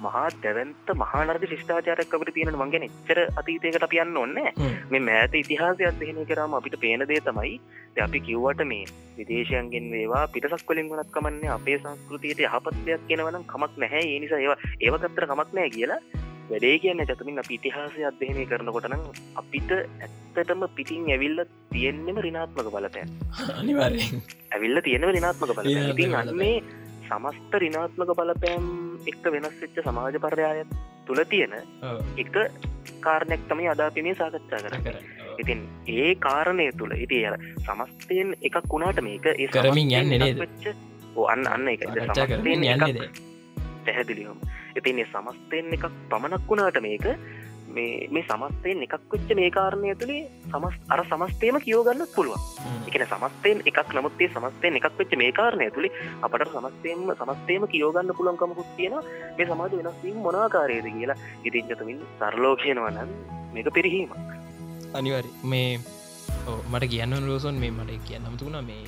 මහා 0.00 0.26
දැවන්ත 0.36 0.90
මහානර්ද 0.96 1.44
ශිෂ්ඨාචාරයක් 1.44 2.14
අපට 2.16 2.30
තියෙන 2.30 2.54
මංගෙන 2.54 2.86
එච්චර 2.86 3.18
අතීතයකට 3.34 3.86
අපියන්න 3.86 4.16
ඔන්න 4.16 4.38
මේ 4.90 5.02
මෑත 5.02 5.36
ඉතිහාසය 5.36 5.86
අදහෙන 5.86 6.20
කරම 6.24 6.54
අපිට 6.54 6.76
පේනදේ 6.80 7.20
තමයි 7.20 7.54
අපි 7.98 8.20
කිව්වට 8.20 8.64
මේ 8.64 8.88
විදේශයන්ගෙන් 9.18 9.90
වේවා 9.90 10.24
පිටසක් 10.28 10.66
කොලින් 10.66 10.90
වනත් 10.90 11.10
කමන්නේ 11.10 11.52
අපේ 11.52 11.78
සංස්කෘතියට 11.78 12.40
යහපත්යක් 12.40 13.06
කෙනවනම් 13.08 13.44
කමක් 13.44 13.72
නැහැ. 13.76 14.04
ඒ 14.06 14.18
නිසා 14.20 14.40
ඒවා 14.40 14.58
ඒවකත්තර 14.80 15.26
කමක් 15.26 15.50
නෑ 15.52 15.70
කියලා 15.70 16.00
වැඩේ 16.50 16.78
කියන්න 16.78 17.02
චතමින් 17.04 17.38
අප 17.38 17.50
ඉතිහාසය 17.50 18.04
අධ්‍යයනය 18.04 18.44
කරනකොටනම් 18.46 19.02
අපිට 19.36 19.70
ඇත්තටම 19.72 20.62
පිටින් 20.76 21.08
ඇවිල්ල 21.08 21.42
තියෙන්නෙම 21.70 22.18
රිනාත්මක 22.18 22.70
අනිවාරෙන් 23.54 24.22
ඇවිල්ල 24.50 24.80
තියෙනව 24.82 25.10
රිනාත්මක 25.10 25.54
බල 25.54 25.70
ඉතින් 25.84 26.16
අන්නේ 26.16 26.54
සමස්ත 27.06 27.54
රිනාත්මක 27.56 28.12
බලපෑම් 28.12 28.66
එක්ක 29.06 29.30
වෙනස් 29.34 29.56
වෙච්ච 29.60 29.80
සමාජ 29.82 30.18
පර්යාය 30.20 30.64
තුළ 31.06 31.22
තියෙන 31.26 31.56
එක 32.16 32.36
කාරණයක් 33.00 33.42
තමයි 33.48 33.68
අදාපිනේ 33.68 34.14
සාකච්ඡා 34.14 34.76
කර 34.78 34.98
ඉතින් 35.38 35.66
ඒ 35.88 36.14
කාරණය 36.18 36.70
තුළ 36.74 36.94
ඉති 36.98 37.20
සමස්තයෙන් 37.60 38.34
එකක් 38.40 38.62
වුණාට 38.68 39.02
මේක 39.02 39.26
ඒ 39.32 39.50
කරමින් 39.50 39.94
යන්න 39.96 40.38
වෙච්ච 40.38 40.72
අන්න 41.28 41.46
අන්න 41.48 41.68
එක 41.68 41.86
පැහැදිලියම් 43.84 44.38
එතින්නේ 44.76 45.06
සමස්තයෙන් 45.06 45.72
එකක් 45.76 45.86
පමණක් 46.10 46.48
වුණාට 46.48 46.80
මේක 46.82 47.06
මේ 47.74 48.08
මේ 48.10 48.24
සමස්තයෙන් 48.28 48.82
එකක් 48.84 48.94
වෙච්ච 49.12 49.30
මේ 49.38 49.50
කාරණය 49.56 49.94
තුළේ 50.00 50.22
සමස් 50.50 50.76
අර 50.88 51.02
සමස්තයම 51.04 51.58
කියෝගන්න 51.64 52.02
පුළුවන්. 52.14 52.40
එකන 52.88 53.04
සමස්තයෙන් 53.06 53.62
එකක් 53.70 53.94
නමුත්තේ 53.96 54.30
සමස්තයෙන් 54.34 54.78
එකක් 54.78 54.98
වෙච්ච 54.98 55.14
මේ 55.22 55.32
කාරණය 55.32 55.70
තුළේ 55.76 55.92
අපට 56.22 56.46
සමස්තයම 56.54 57.06
සමස්තයම 57.20 57.68
කියෝගන්න 57.74 58.16
පුළන්කමකුත් 58.18 58.72
තියෙන 58.76 58.98
මේ 59.36 59.46
සමාජ 59.46 59.76
වෙනස්වීම 59.78 60.18
මොනාකාරයද 60.26 60.90
කියලා 60.96 61.20
ඉතිංචතමින් 61.44 62.02
සරලෝ 62.18 62.54
කියනවනන් 62.62 63.14
මේක 63.54 63.72
පිරිහීමක්. 63.76 64.14
අනිවරි 64.94 65.30
මේ 65.44 65.70
මට 66.70 66.90
කියන්න 66.90 67.28
ලෝසොන් 67.28 67.62
මේ 67.62 67.70
මට 67.70 68.02
කියන්න 68.08 68.28
නමතුුණ 68.28 68.64
මේ 68.64 68.82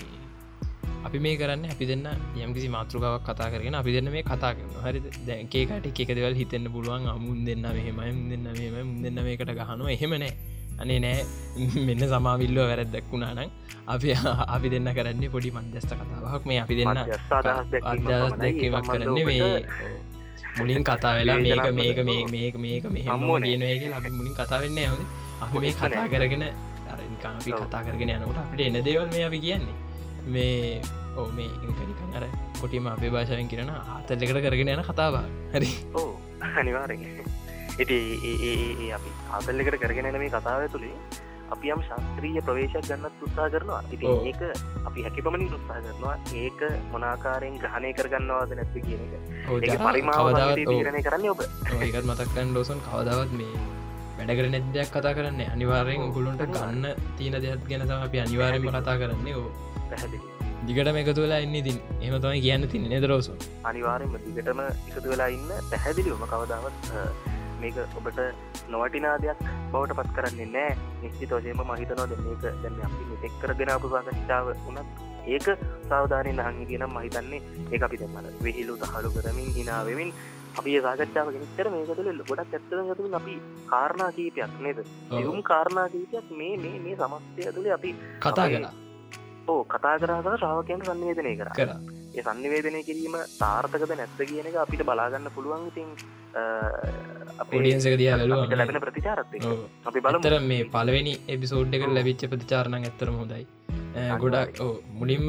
අපි 1.03 1.19
මේ 1.19 1.37
කරන්න 1.37 1.65
අපි 1.67 1.85
දෙන්න 1.87 2.07
යම්කිසි 2.37 2.69
මාතෘකාවක් 2.69 3.25
කතා 3.25 3.51
කරගෙන 3.51 3.75
අපි 3.75 3.93
දෙන්න 3.93 4.09
මේ 4.11 4.23
කතා 4.23 4.53
කරන 4.55 4.71
හරි 4.79 5.01
දැකේකට 5.27 5.87
එක 6.01 6.11
දෙවල් 6.11 6.35
හිතෙන්න්න 6.35 6.69
පුළුවන්. 6.69 7.09
අමුන් 7.09 7.45
දෙන්න 7.45 7.67
මෙහෙමයි 7.69 8.13
දෙන්න 8.33 8.47
මෙම 8.73 8.89
දෙන්න 9.03 9.19
මේකට 9.21 9.53
ගහනුව. 9.53 9.89
එහෙමනෑ 9.89 10.33
අනේ 10.79 11.01
නෑ. 11.01 11.25
මෙන්න 11.89 12.07
සමාවිල්ලෝ 12.07 12.67
වැරැද්දක්වුණා 12.69 13.35
නං 13.35 13.51
අපි 13.87 14.15
අපි 14.55 14.69
දෙන්න 14.69 14.89
කරන්නේ 14.93 15.29
පොඩි 15.29 15.51
මන්දස්ත 15.53 15.93
කතාවක්. 15.93 16.43
මේ 16.45 16.61
අපි 16.61 16.75
දෙන්න 16.79 16.97
අදස් 16.97 17.29
දැක්කවක් 18.39 18.83
කරන්නේ 18.87 19.25
මේ 19.25 19.53
මුලින් 20.57 20.85
කතා 20.85 21.15
වෙලා 21.15 21.39
මේක 21.39 21.67
මේක 21.73 21.99
මේ 22.05 22.25
මේක 22.31 22.57
මේක 22.57 22.85
මෙහම්මෝ 22.89 23.39
කියනයක 23.41 23.89
අපි 23.93 24.11
මුලින් 24.13 24.35
කතා 24.35 24.61
වෙන්න 24.61 24.83
හද 24.85 25.01
අපි 25.41 25.57
මේ 25.59 25.73
කතා 25.75 26.09
කරගෙන 26.09 26.45
කතා 27.63 27.81
කරගෙන 27.83 28.11
යනකොට 28.11 28.39
අපිට 28.39 28.61
එන 28.63 28.85
දේවල් 28.85 29.09
මේ 29.09 29.25
අපි 29.27 29.41
කියන්නේ 29.41 29.82
මේ 30.27 30.81
ඕ 31.17 31.27
මේ 31.37 31.51
ඉකරිකන් 31.69 32.17
අර 32.17 32.25
කොටිම 32.61 32.87
අපේ 32.87 33.11
භාෂාවෙන් 33.11 33.49
කරන 33.49 33.71
ආතල්ලකට 33.71 34.41
කරගෙන 34.47 34.73
යන 34.75 34.85
කතාව 34.91 35.19
හරි. 35.55 35.73
ඕ 35.95 36.21
අනිවාර 36.59 36.95
ඉති 36.95 37.99
අපි 38.99 39.11
ආතල්ලකට 39.33 39.77
කරගෙන 39.83 40.09
යන 40.13 40.19
මේ 40.23 40.31
කතාව 40.31 40.69
තුළේ 40.73 40.95
අපි 41.53 41.73
යම් 41.75 41.83
ශස්ත්‍රීය 41.85 42.41
ප්‍රවේශක් 42.47 42.87
ගන්නත් 42.89 43.25
උත්සා 43.27 43.49
කරනවා. 43.53 43.83
ඉති 43.93 44.07
ඒක 44.31 44.41
අපි 44.89 45.05
හැකි 45.05 45.25
පමණින් 45.27 45.53
උත්සා 45.59 45.81
කරනවා. 45.85 46.17
ඒක 46.35 46.61
මොනාකාරයෙන් 46.93 47.61
ග්‍රහණය 47.61 47.93
කරගන්නවාද 47.99 48.57
නැත්ත 48.57 48.77
කියන 48.87 49.03
එක. 49.07 49.77
පරිමාවදාව 49.85 50.55
තීරණය 50.57 51.03
කරන්න 51.05 51.31
ඔබ. 51.35 51.45
ඒකත් 51.81 52.09
මතක්කන් 52.09 52.55
ලෝසන් 52.57 52.81
කවදාවත් 52.89 53.33
මේ 53.37 53.82
වැඩකර 54.23 54.49
නැදයක් 54.55 54.93
කතා 54.95 55.15
කරන්න. 55.17 55.41
අනිවාරයෙන් 55.55 56.13
ගුලුන්ට 56.17 56.45
ගන්න 56.55 56.85
තියන 57.19 57.35
දෙයක් 57.45 57.67
ගැන 57.71 57.85
තම 57.89 58.07
අපි 58.07 58.23
අනිවාරයෙන්ම 58.27 58.71
කතා 58.79 58.97
කරන්නේ. 59.01 59.35
ඕ 59.37 59.51
දිගට 60.67 60.89
එකතු 61.03 61.21
වෙලා 61.25 61.43
ඉන්න 61.45 61.55
ඉතින්. 61.61 61.79
එම 62.01 62.15
තමයි 62.23 62.41
කියන්න 62.47 62.69
තින්න 62.73 62.89
නෙදරෝස 62.93 63.29
අනිවාරෙන්ම 63.71 64.17
දිගටම 64.27 64.61
එකතු 64.65 65.09
වෙලා 65.13 65.31
ඉන්න 65.37 65.49
පැහැදිලිවම 65.71 66.25
කවදාවත් 66.33 66.91
මේක 67.63 67.77
ඔබට 67.99 68.21
නොවටිනා 68.75 69.17
දෙයක් 69.25 69.41
බවට 69.73 69.97
පත් 69.99 70.11
කරන්නේ 70.17 70.51
නෑ. 70.57 70.77
නිශ්චිතෝජයම 71.03 71.63
මහිතනෝ 71.71 72.07
ද 72.11 72.21
මේක 72.27 72.45
දැම 72.63 72.79
අපි 72.89 73.09
මෙතෙක් 73.11 73.35
කරගෙනාපු 73.43 73.91
සාකච්ඡාව 73.95 74.53
වනත් 74.67 75.11
ඒක 75.35 75.47
සාවධානය 75.91 76.31
නහංගි 76.39 76.65
කියනම් 76.71 76.95
මහිතන්නේ 76.97 77.43
ඒ 77.73 77.83
අපි 77.87 78.01
දෙමල 78.03 78.29
වෙහිලු 78.45 78.79
දහලු 78.83 79.11
කරමින් 79.17 79.51
හිනාවමින් 79.59 80.11
අපි 80.53 80.77
සාකච්ඡාව 80.81 81.33
ගෙනතර 81.35 81.69
මේක 81.71 81.91
තුළ 81.91 82.23
ගොඩක් 82.23 82.55
ඇත්තර 82.55 82.83
ගතුම 82.91 83.19
අපි 83.21 83.35
කාරණා 83.67 84.11
කීපයක් 84.13 84.55
නේද? 84.61 84.79
එවුම් 85.15 85.41
කාරණා 85.43 85.89
කීපයක් 85.89 86.31
මේ 86.33 86.55
මේ 86.59 86.79
මේ 86.79 86.97
සමස්තය 86.99 87.51
තුළ 87.51 87.69
අපි 87.73 87.91
කතා 88.21 88.49
කලා 88.49 88.73
ඕ 89.49 89.61
කතා 89.67 89.95
කරාසර 89.99 90.39
ශ්‍රාවකයන්ට 90.39 90.89
සන්නිවේදනය 90.89 91.35
කර. 91.37 91.53
කර. 91.53 91.71
ඒ 92.15 92.25
සන්නිවේදනය 92.25 92.83
කිරීම 92.85 93.17
තාර්ථකද 93.39 93.93
නැත්ත 93.93 94.21
කියන 94.23 94.51
එක 94.51 94.59
අපිට 94.65 94.85
බලාගන්න 94.85 95.31
පුළුවන්. 95.31 95.65
ඉතින් 95.71 95.89
අපිඩියන්සක 97.39 97.97
දිය 97.97 98.11
ලැබෙන 98.13 98.81
ප්‍රතිචාරත් 98.81 99.35
අපි 99.85 100.01
බලතර 100.01 100.37
මේ 100.45 100.69
පලවෙනි 100.69 101.15
එබිසෝඩ් 101.29 101.75
එක 101.75 101.85
ලැබිච්ච 101.91 102.25
ප්‍රතිචාරණ 102.27 102.79
ඇත්තරම 102.81 103.17
හොඳයි 103.17 103.45
ගොඩක් 104.23 104.61
මුලින්ම 104.99 105.27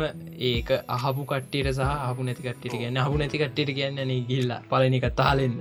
ඒක 0.49 0.69
අහපු 0.97 1.23
කට්ටියට 1.31 1.71
සහ 1.77 1.93
හපු 2.09 2.27
නැති 2.27 2.43
කට්ටිට 2.47 2.75
කියන්න 2.81 2.99
හපු 3.05 3.17
නැති 3.21 3.41
කට්ටිට 3.41 3.71
කියන්න 3.79 4.13
ගිල්ලා 4.29 4.61
පලනික 4.69 5.07
තාලෙන්න 5.21 5.57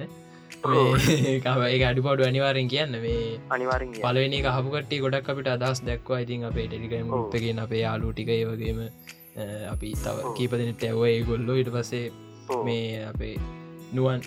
ඒ 0.64 1.84
අඩිපඩු 1.88 2.22
අනිවාරෙන් 2.28 2.68
කියන්න. 2.74 2.92
මේ 3.04 3.40
අනිවාරෙන් 3.54 3.94
පලවෙනි 4.04 4.38
කහපුකට 4.44 4.92
ගොඩක් 5.04 5.30
අපිට 5.32 5.48
අදස් 5.54 5.80
දැක්වා. 5.88 6.20
ඉතින් 6.24 6.44
අපේ 6.50 6.66
ටෙලිකම 6.68 7.10
ුත්තගෙන 7.18 7.58
අපේ 7.64 7.82
යාලු 7.86 8.12
ටික 8.12 8.30
ඒවගේම 8.36 8.78
අපි 9.72 9.88
තව 10.04 10.34
කීපදිනට 10.36 10.84
ඇවයි 10.90 11.24
ගොල්ලො 11.30 11.58
ඉට 11.62 11.70
පසේ 11.76 12.06
මේ 12.66 12.86
අපේ 13.10 13.34
නුවන් 13.96 14.20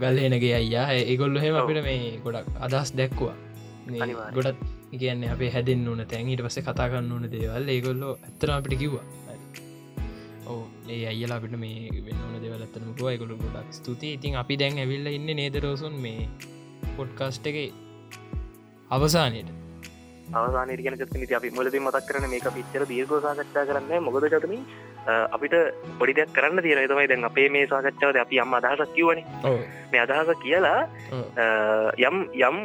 ගල්හෙනගේ 0.00 0.54
අයියා. 0.60 0.86
ඒගොල්ලො 1.00 1.38
හෙම 1.44 1.58
අපිට 1.62 1.82
මේ 1.88 2.14
ගොඩක් 2.24 2.62
අදහස් 2.68 2.94
දැක්වා 3.00 3.34
ගොඩත් 4.34 4.64
කියන්න 4.92 5.24
අපේ 5.28 5.50
හැදෙන් 5.50 5.86
ඕන 5.88 6.02
තැන් 6.06 6.28
ඉට 6.28 6.42
පස 6.42 6.58
කතා 6.60 6.88
කරන්න 6.88 7.12
ඕන 7.12 7.30
දේවල්. 7.30 7.68
ඒගොල්ලෝ 7.68 8.12
ඇත්තර 8.18 8.50
අපිට 8.52 8.78
කිව්වා. 8.78 9.04
ඕ 10.46 10.62
ඒ 10.88 11.02
අයිලා 11.06 11.38
අපිට 11.38 11.58
මේ 11.58 11.90
වෙන්න 12.06 12.24
ඕන 12.24 12.40
දෙවලත්තනම 12.42 12.94
ගොයකොළු 12.94 13.36
ගොඩක් 13.36 13.70
ස්තුති 13.72 14.12
ඉතින් 14.12 14.36
අපි 14.36 14.56
දැන් 14.56 14.78
ඇවිල්ල 14.78 15.06
ඉන්න 15.08 15.36
නේදරෝසුන් 15.36 16.00
මේ 16.00 16.28
පොඩ්කාස්ට් 16.96 17.46
එක? 17.46 17.58
අවසානයට 18.90 19.48
අවසානයට 20.32 20.82
ගැන 20.82 20.98
චත්නති 20.98 21.34
අපි 21.34 21.50
මුලදී 21.50 21.80
මතක් 21.80 22.06
කරන 22.08 22.28
මේ 22.30 22.50
පිච්චර 22.50 22.84
දීර්ගෝ 22.88 23.20
සාකච්ඡා 23.20 23.64
කරන්න 23.64 24.02
මොකද 24.02 24.26
චතමින් 24.26 24.62
අපිට 25.06 25.54
පොඩි 25.98 26.14
දෙයක් 26.14 26.32
කරන්න 26.32 26.62
තියෙන 26.62 26.88
තමයි 26.88 27.08
දැන් 27.08 27.24
අපේ 27.24 27.48
මේ 27.48 27.66
සාකච්ඡාවද 27.66 28.18
අපි 28.18 28.40
අම්ම 28.40 28.54
අදහසක් 28.54 28.94
කිවන 28.94 29.22
මේ 29.92 30.02
අදහස 30.02 30.42
කියලා 30.42 30.80
යම් 32.00 32.16
යම් 32.40 32.56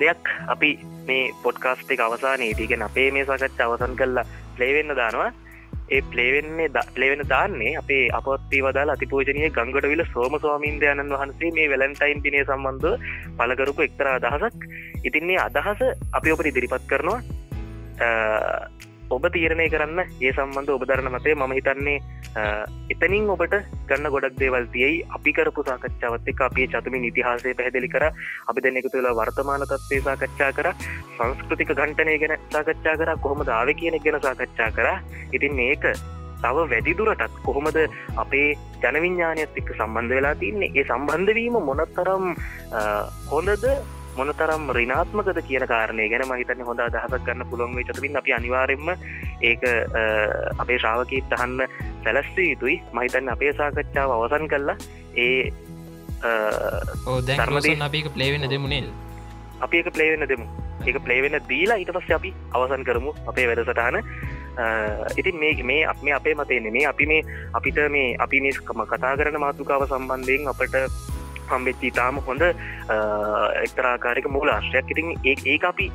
දෙයක් 0.00 0.30
අපි 0.48 0.70
මේ 1.08 1.32
පොඩ්කාස්ට 1.42 1.90
එක 1.90 2.00
අවසානයේ 2.00 2.54
තිගෙන 2.54 2.86
අපේ 2.88 3.08
මේ 3.10 3.24
සාකච්ඡ 3.24 3.64
අවසන් 3.64 3.96
කරලා 3.96 4.26
ප්ලේවෙන්න 4.56 4.96
දානවා. 5.00 5.32
ඒ 5.90 6.02
ප්ලේවෙන්නේ 6.12 6.68
ප්ලේවෙන 6.94 7.22
දාන්නේ 7.28 7.72
අපේ 7.82 8.04
අපත්ති 8.18 8.62
වදාල 8.66 8.94
අතිපෝජනය 8.94 9.50
ගංගඩවිල 9.50 10.04
සෝම 10.12 10.38
ස්වාමීන්දයණන් 10.40 11.14
වහන්සේ 11.14 11.52
මේ 11.58 11.70
වැලන්ටයින් 11.72 12.22
දිනය 12.24 12.44
සම්බන්ධ 12.44 12.96
පලකරපු 13.38 13.86
එක්තර 13.88 14.08
අදහසක්. 14.08 14.56
ඉතින්නේ 15.04 15.38
අදහස 15.38 15.84
අපි 16.12 16.32
ඔපට 16.32 16.50
ඉදිරිපත් 16.52 16.88
කරනවා. 16.88 17.20
ඔබ 19.14 19.24
තීරණය 19.34 19.66
කරන්න 19.72 20.00
ඒ 20.02 20.30
සම්බන්ධ 20.32 20.72
ඔබදරන 20.76 21.08
මතේ 21.14 21.34
මම 21.34 21.52
හිතන්නේ 21.58 21.98
එතනින් 22.92 23.28
ඔබට 23.34 23.54
ගන්න 23.88 24.10
ගොඩක් 24.14 24.38
දේවල් 24.40 24.66
තියයි. 24.74 25.04
අපි 25.16 25.32
කරපු 25.36 25.62
සාකච්ඡාවත් 25.68 26.28
එක 26.32 26.42
අපේ 26.48 26.66
චතුමින් 26.72 27.06
ඉතිහාසය 27.10 27.54
පැහැදිලි 27.54 27.88
කර. 27.94 28.04
අපි 28.50 28.64
දෙන්නෙකු 28.66 28.90
තුළ 28.94 29.08
වර්තමාන 29.20 29.66
තත්වේ 29.72 30.02
සාකච්ඡා 30.08 30.50
කර. 30.58 30.68
සංස්කෘතික 31.16 31.70
ගන්ටනය 31.80 32.18
ගැන 32.22 32.36
සාකච්ඡා 32.54 32.96
කර. 33.00 33.10
කොහොම 33.24 33.46
දාව 33.50 33.70
කියන 33.80 33.98
ගැන 34.04 34.20
සාකච්ඡා 34.26 34.70
කර. 34.78 34.88
ඉතින් 35.32 35.54
මේක 35.60 35.86
තව 36.42 36.56
වැඩිදුරටත් 36.72 37.36
කොහොමද 37.46 37.78
අපේ 38.22 38.48
ජනවිඤ්ඥානයත් 38.82 39.60
එක්ක 39.60 39.70
සම්බන්ධ 39.78 40.16
වෙලා 40.18 40.34
තින්නේ? 40.42 40.72
ඒ 40.74 40.84
සම්බන්ධවීම 40.90 41.60
මොනතරම් 41.68 42.34
හොඳද 43.30 43.70
මොනතරම් 44.18 44.64
රිනාත්මකද 44.78 45.38
කියන 45.48 45.64
කාරණය 45.72 46.08
ගැන 46.12 46.24
මහිතන්න 46.30 46.66
හොඳ 46.68 46.80
අදහසක් 46.86 47.24
ගන්න 47.26 47.48
පුළුවන් 47.50 47.86
චතුරින් 47.88 48.20
අපි 48.20 48.36
අනිවාරෙන්ම 48.38 48.88
ඒක 49.42 49.64
අපේ 50.58 50.78
ශ්‍රාවකීත් 50.78 51.32
අහන්න 51.38 51.64
සැලස්සේ 52.04 52.50
යුතුයි. 52.50 52.76
මහිතන්න 52.92 53.32
අපේ 53.34 53.52
සාකච්ඡාව 53.60 54.14
අවසන් 54.16 54.46
කරලා 54.52 54.76
ඒ 55.16 55.52
දැර්මදේ 57.26 57.76
අපික 57.88 58.08
ප්ලේවෙන 58.14 58.48
දෙමුණේ 58.50 58.84
අපි 59.60 59.82
එක 59.82 59.92
ප්ලේවෙන 59.92 60.28
දෙමු 60.28 60.46
එක 60.84 60.98
ප්ලේවෙන 61.04 61.36
දීලා 61.48 61.78
ඊට 61.82 61.92
පස්ස 61.92 62.16
අපි 62.18 62.32
අවසන් 62.52 62.84
කරමු 62.84 63.12
අපේ 63.26 63.46
වැඩසටහන. 63.48 63.96
ඉතින් 65.16 65.36
මේ 65.36 65.62
මේ 65.62 65.84
අප 65.86 66.02
මේ 66.02 66.14
අපේ 66.14 66.34
මතයන්නේ 66.34 66.72
මේ 66.72 66.86
අපි 66.86 67.06
මේ 67.06 67.22
අපිට 67.52 67.78
මේ 67.90 68.16
අපි 68.18 68.40
මේකම 68.40 68.80
කතා 68.92 69.16
කරන 69.16 69.40
මාතුකාව 69.40 69.86
සම්බන්ධයෙන් 69.88 70.48
අපට 70.48 70.76
හම්බෙච්චි 71.48 71.90
තාම 71.90 72.18
හොඳ 72.20 72.42
එක්තරාකාරක 73.62 74.28
මූල 74.28 74.48
ආශ්‍රයක්. 74.48 74.90
ඉතින් 74.90 75.08
ඒ 75.24 75.36
ඒ 75.46 75.58
අපි 75.64 75.86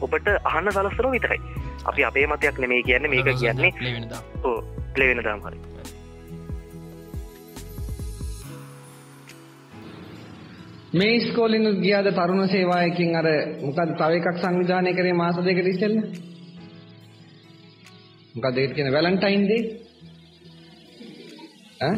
ඔබට 0.00 0.28
අහන්න 0.44 0.70
සලස්සර 0.70 1.10
විතරයි. 1.10 1.40
අපි 1.84 2.04
අපේ 2.04 2.26
මතයක් 2.26 2.58
නෙමේ 2.58 2.82
කියන්න 2.82 3.10
මේක 3.10 3.32
කියන්නේ 3.34 3.72
ලෙවෙන 4.96 5.24
දාම් 5.24 5.42
හරි. 5.42 5.58
මේ 10.92 11.20
ස්කෝලින් 11.22 11.66
ගියාද 11.82 12.08
තරුණ 12.12 12.48
සේවායකින් 12.48 13.16
අර 13.16 13.26
මොකද 13.60 13.90
තව 13.98 14.12
එකක් 14.14 14.38
සංවිධානය 14.38 14.92
කරේ 14.94 15.12
මාස 15.14 15.36
දෙකට 15.38 15.66
ඉස්සෙල්ලා? 15.66 16.06
මොකද 18.34 18.58
ඒකට 18.58 18.74
කියන 18.74 18.92
වැලන්ටයින් 18.92 19.44
ඩේ 19.44 19.62
ඈ? 21.80 21.96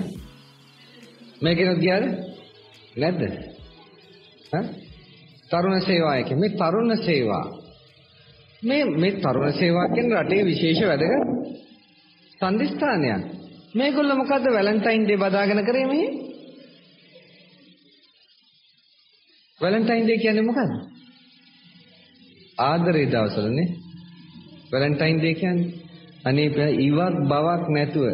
මේකෙනුත් 1.40 1.78
ගියාද 1.78 2.04
නැද්ද? 2.96 3.22
ඈ 4.52 4.64
තරුණ 5.50 5.80
සේවායක 5.82 6.30
මේ 6.34 6.50
තරුණ 6.52 6.96
සේවා 6.98 7.44
මේ 8.62 8.84
මේ 8.84 9.12
තරුණ 9.18 9.52
සේවා 9.52 9.86
කියන 9.88 10.08
රටේ 10.14 10.44
විශේෂ 10.44 10.80
වැදගත් 10.82 11.40
සම්දිස්ථානයක්. 12.40 13.22
මේගොල්ලෝ 13.74 14.16
මොකද්ද 14.16 14.46
වැලන්ටයින් 14.48 15.04
ඩේ 15.04 15.16
බදාගෙන 15.16 15.64
කරේ 15.64 15.86
මේ? 15.86 16.08
වැලන්ටයින් 19.60 20.04
ඩේ 20.04 20.18
කියන්නේ 20.18 20.42
මොකද්ද? 20.42 20.72
ආදරේ 22.58 23.06
දවසලනේ. 23.06 23.68
වැලන්ටයින් 24.72 25.18
ඩේ 25.18 25.34
කියන්නේ 25.34 25.70
අනේ 26.24 26.48
ඉවක් 26.78 27.16
බවක් 27.28 27.64
නැතුව 27.68 28.06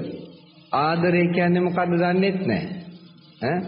ආදරේ 0.77 1.27
කියන්නේ 1.29 1.63
මොකද්ද 1.63 1.93
දන්නේත් 1.95 2.41
නැහැ. 2.47 2.69
ඈ 3.43 3.59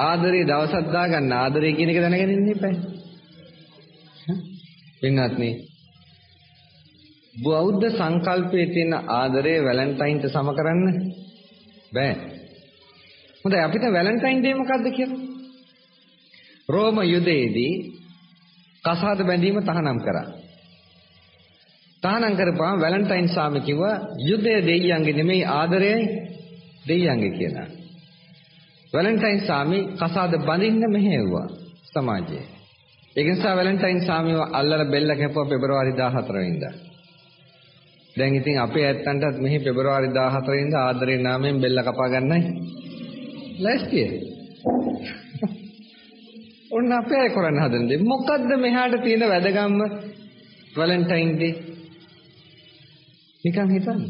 ආදරේ 0.00 0.44
දවසක් 0.44 0.86
දාගන්න 0.92 1.32
ආදරේ 1.34 1.72
කියන 1.72 1.90
එක 1.90 2.00
දැනගෙන 2.00 2.30
ඉන්න 2.30 2.50
එපා. 2.50 2.74
වෙනත්නේ 5.02 5.54
බෞද්ධ 7.34 7.86
සංකල්පයේ 7.90 8.66
තියෙන 8.68 8.94
ආදරය 9.12 9.54
වැලන්ටයින්ට 9.62 10.24
සම 10.26 10.48
කරන්න 10.52 10.84
බෑ. 11.92 12.14
හොඳයි 13.44 13.60
අපිට 13.60 13.84
වැලන්ටයින් 13.88 14.40
ඩේ 14.40 14.54
මොකද්ද 14.54 14.86
කියලා? 14.90 15.20
රෝම 16.68 16.98
යුදයේදී 17.04 17.72
කසාද 18.84 19.20
බැඳීම 19.22 19.60
තහනම් 19.62 19.98
කරා. 20.00 20.26
තහනම් 22.02 22.34
කරපුවාම 22.34 22.80
වැලන්ටයින් 22.80 23.28
සාමි 23.28 23.60
කිව්වා 23.60 23.96
යුදය 24.20 24.54
දෙයියන්ගේ 24.62 25.14
නෙමෙයි 25.14 25.44
ආදරයයි 25.50 26.02
දෙයියන්ගේ 26.88 27.32
කියලා. 27.32 27.68
වැලන්ටයින් 28.92 29.40
සාමි 29.40 29.78
කසාද 29.96 30.32
බඳින්න 30.40 30.90
මෙහෙව්වා 30.90 31.46
සමාජයේ. 31.84 32.44
ඒක 33.16 33.28
නිසා 33.28 33.56
වැලන්ටයින් 33.56 34.00
සාමිව 34.00 34.38
අල්ලලා 34.52 34.84
බෙල්ල 34.84 35.10
කැපුවා 35.16 35.46
පෙබරවාරි 35.46 35.92
14 35.92 36.32
වෙනිදා. 36.34 36.74
දැන් 38.16 38.34
ඉතින් 38.34 38.60
අපේ 38.60 38.86
ඇත්තන්ටත් 38.86 39.40
මෙහි 39.40 39.58
පෙබරවාරි 39.58 40.08
14 40.08 40.48
වෙනිදා 40.48 40.84
ආදරේ 40.86 41.18
නාමයෙන් 41.18 41.60
බෙල්ල 41.60 41.82
කපා 41.82 42.08
ගන්නයි. 42.08 42.40
ලෑස්තිය. 43.58 44.08
ඔන්න 46.70 46.92
අපේ 46.92 47.20
අය 47.20 47.30
කරන්න 47.30 47.62
හදන්නේ. 47.64 47.98
මොකද්ද 48.04 48.50
මෙහාට 48.56 49.02
තියෙන 49.02 49.28
වැදගම්ම 49.28 49.80
වැලන්ටයින් 50.76 51.30
ඩේ? 51.34 51.54
නිකන් 53.44 53.70
හිතන්න. 53.70 54.02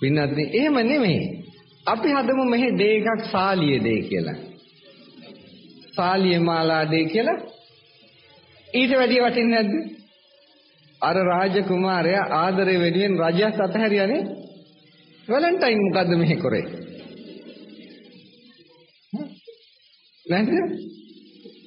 පින්නත් 0.00 0.38
එහෙම 0.50 0.76
නෙමෙයි. 0.84 1.41
අපි 1.86 2.08
හදමු 2.08 2.44
මෙහි 2.44 2.68
දේ 2.78 2.94
එකක් 2.98 3.24
සාලිය 3.32 3.78
දේ 3.84 4.00
කියලා. 4.02 4.38
සාලිය 5.96 6.38
මාලා 6.38 6.84
දේ 6.90 7.04
කියලා. 7.04 7.38
ඊට 8.74 8.92
වැඩිය 8.92 9.22
වටින්නේ 9.22 9.62
නැද්ද? 9.62 9.72
අර 11.02 11.16
රාජකුමාරයා 11.26 12.24
ආදරේ 12.34 12.78
වෙනුවෙන් 12.80 13.18
රජයත් 13.18 13.60
අතහැරියානේ. 13.60 14.22
වැලන්ටයින් 15.28 15.82
මොකද්ද 15.82 16.12
මෙහි 16.16 16.36
කරේ? 16.36 16.64
නැද්ද? 20.26 20.52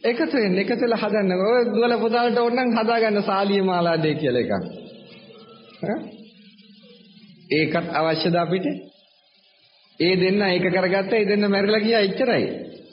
එකතු 0.04 0.36
වෙන්න 0.38 0.60
එකතු 0.60 0.82
වෙලා 0.82 1.04
හදන්න. 1.04 1.32
ඔය 1.46 1.64
දුවල 1.68 2.00
පුතාලට 2.00 2.38
ඕනනම් 2.38 2.76
හදාගන්න 2.78 3.24
සාලිය 3.24 3.62
මාලා 3.64 4.02
දේ 4.04 4.16
කියලා 4.16 4.44
එකක්. 4.44 4.54
ඒකත් 7.52 7.88
අවශ්‍යද 7.94 8.36
අපිට? 8.38 8.95
ඒ 10.00 10.16
දෙන්න 10.16 10.42
ඒක 10.44 10.66
කරගත්තා 10.66 11.20
ඒ 11.20 11.26
දෙන්න 11.26 11.52
මැරිලා 11.52 11.80
ගියා 11.80 12.02
එච්චරයි. 12.02 12.46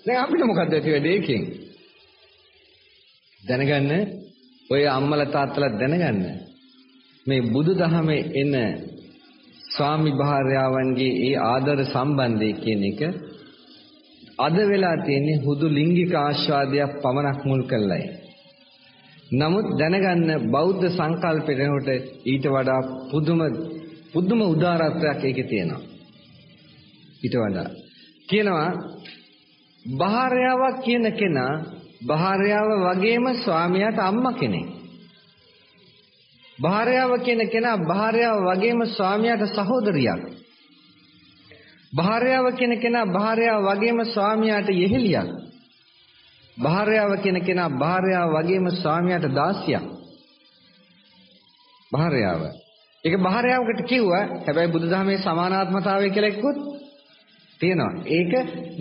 දැන් 0.07 0.19
අපිට 0.19 0.45
මොකද්ද 0.45 0.73
ඇති 0.73 0.91
වෙන්නේ 0.91 1.15
ඒකෙන්? 1.15 1.43
දැනගන්න 3.43 3.91
ඔය 4.71 4.83
අම්මලා 4.89 5.27
තාත්තලා 5.27 5.73
දැනගන්න 5.73 6.23
මේ 7.27 7.43
බුදුදහමේ 7.53 8.23
එන 8.35 8.55
ස්වාමි 9.65 10.13
භාර්යාවන්ගේ 10.13 11.19
ඒ 11.27 11.37
ආදර 11.45 11.79
සම්බන්ධය 11.85 12.51
කියන 12.55 12.83
එක 12.85 13.01
අද 14.39 14.57
වෙලා 14.69 14.97
තියෙන්නේ 14.97 15.43
හුදු 15.45 15.67
ලිංගික 15.69 16.13
ආස්වාදයක් 16.17 16.93
පමණක් 17.03 17.41
මුල් 17.45 17.63
කරලයි. 17.63 18.05
නමුත් 19.33 19.67
දැනගන්න 19.79 20.31
බෞද්ධ 20.51 20.87
සංකල්පෙට 20.89 21.89
ඊට 22.25 22.47
වඩා 22.47 22.81
පුදුම 23.11 23.41
පුදුම 24.13 24.41
උදාරත්වයක් 24.45 25.21
ඒකේ 25.25 25.45
තියෙනවා. 25.45 25.92
ඊට 27.23 27.37
වඩා 27.37 27.69
කියනවා 28.29 28.71
භාර්යාවක් 29.85 30.77
කියන 30.85 31.05
කෙනා 31.13 31.55
භාර්යාව 32.07 32.69
වගේම 32.81 33.25
ස්වාමියාට 33.37 33.99
අම්මා 34.01 34.33
කෙනෙක්. 34.33 34.69
භාර්යාව 36.59 37.13
කියන 37.21 37.43
කෙනා 37.49 37.77
භාර්යාව 37.81 38.39
වගේම 38.41 38.81
ස්වාමියාට 38.89 39.45
සහෝදරියක්. 39.49 40.23
භාර්යාව 41.93 42.47
කියන 42.53 42.75
කෙනා 42.81 43.07
භාර්යාව 43.09 43.63
වගේම 43.65 43.99
ස්වාමියාට 44.07 44.69
යෙහෙලියක්. 44.73 45.29
භාර්යාව 46.57 47.13
කියන 47.23 47.39
කෙනා 47.41 47.71
භාර්යාව 47.73 48.29
වගේම 48.31 48.67
ස්වාමියාට 48.73 49.27
දාසියක්. 49.31 49.85
භාර්යාව. 51.93 52.43
ඒක 53.05 53.15
භාර්යාවකට 53.19 53.81
කිව්වා. 53.83 54.25
හැබැයි 54.45 54.73
බුදුදහමේ 54.73 55.19
සමානාත්මතාවය 55.19 56.11
කියලා 56.11 56.31
එක්කුත් 56.31 56.72
තියෙනවා. 57.63 57.93
ඒක 58.09 58.33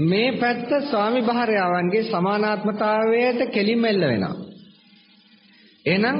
මේ 0.03 0.29
පැත්ත 0.33 0.69
ස්වාමි 0.89 1.21
භාර්යාවන්ගේ 1.21 2.03
සමානාත්මතාවයට 2.03 3.41
කෙලින්ම 3.51 3.83
එල්ල 3.85 4.03
වෙනවා. 4.03 4.35
එහෙනම් 5.85 6.17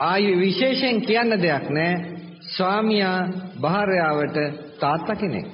ආයු 0.00 0.32
විශේෂයෙන් 0.38 0.98
කියන්න 1.00 1.32
දෙයක් 1.42 1.66
නැහැ. 1.70 2.04
ස්වාමියා 2.48 3.20
භාර්යාවට 3.60 4.36
තාත්තා 4.80 5.16
කෙනෙක්. 5.16 5.48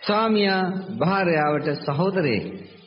ස්වාමියා 0.00 0.62
භාර්යාවට 0.98 1.68
සහෝදරයෙක්. 1.86 2.46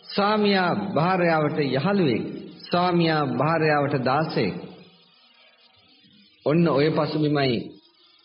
ස්වාමියා 0.09 0.71
භාර්යාවට 0.95 1.59
යහළුවෙක්. 1.67 2.23
ස්වාමියා 2.69 3.23
භාර්යාවට 3.39 4.05
දාසයෙක්. 4.05 4.55
ඔන්න 6.45 6.67
ඔය 6.69 6.87
පසුබිමයි 6.91 7.57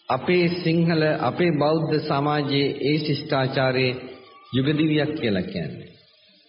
අපේ 0.08 0.48
සිංහල 0.54 1.02
අපේ 1.20 1.52
බෞද්ධ 1.52 1.94
සමාජයේ 2.00 2.68
ඒ 2.80 2.98
ශිෂ්ටාචාරයේ 2.98 4.13
යුගදිවියක් 4.55 5.11
කියලා 5.14 5.42
කියන්නේ. 5.44 5.90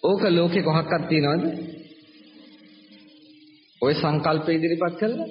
ඕක 0.04 0.24
ලෝකේ 0.30 0.64
කොහක්වත් 0.64 1.04
තියනවද? 1.10 1.44
ওই 3.82 3.94
සංකල්ප 3.96 4.48
ඉදිරිපත් 4.50 4.96
කළා 5.00 5.28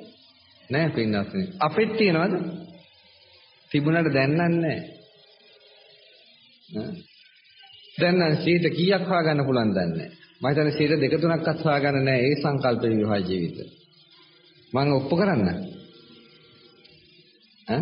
නෑ 0.70 0.88
පින්නස්නේ. 0.90 1.46
අපෙත් 1.60 1.90
තියනවද? 1.96 2.34
තිබුණාට 3.70 4.12
දැන් 4.12 4.36
නැහැ. 4.36 4.76
දැන් 7.94 8.16
නම් 8.18 8.36
සීට 8.38 8.66
කීයක් 8.70 9.04
හොයාගන්න 9.04 9.46
පුළුවන් 9.46 9.72
දන්නේ 9.72 10.10
මම 10.40 10.46
හිතන්නේ 10.48 10.72
සීට 10.72 11.00
දෙක 11.00 11.14
තුනක්වත් 11.16 11.64
හොයාගන්න 11.64 12.04
නැහැ 12.04 12.26
ඒ 12.26 12.36
සංකල්ප 12.36 12.82
විවාහ 12.92 13.20
ජීවිත 13.20 13.58
මම 14.72 14.92
ඔප්පු 14.92 15.14
කරන්න 15.16 15.48
ඈ 17.68 17.80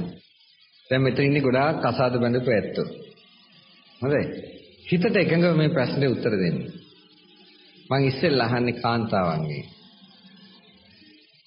දැන් 0.90 1.02
මෙතන 1.02 1.22
ඉන්නේ 1.22 1.42
ගොඩාක් 1.42 1.76
කසාද 1.82 2.14
බඳපු 2.16 2.50
ඇත්තෝ 2.50 2.88
හොඳයි 4.00 4.51
හිතට 4.86 5.16
එකඟව 5.16 5.56
මේ 5.56 5.68
ප්‍රශ්නේ 5.68 6.08
උත්තර 6.08 6.34
දෙන්න. 6.36 6.58
මම 7.90 8.08
ඉස්සෙල්ලා 8.08 8.46
අහන්නේ 8.46 8.80
කාන්තාවන්ගෙන්. 8.80 9.64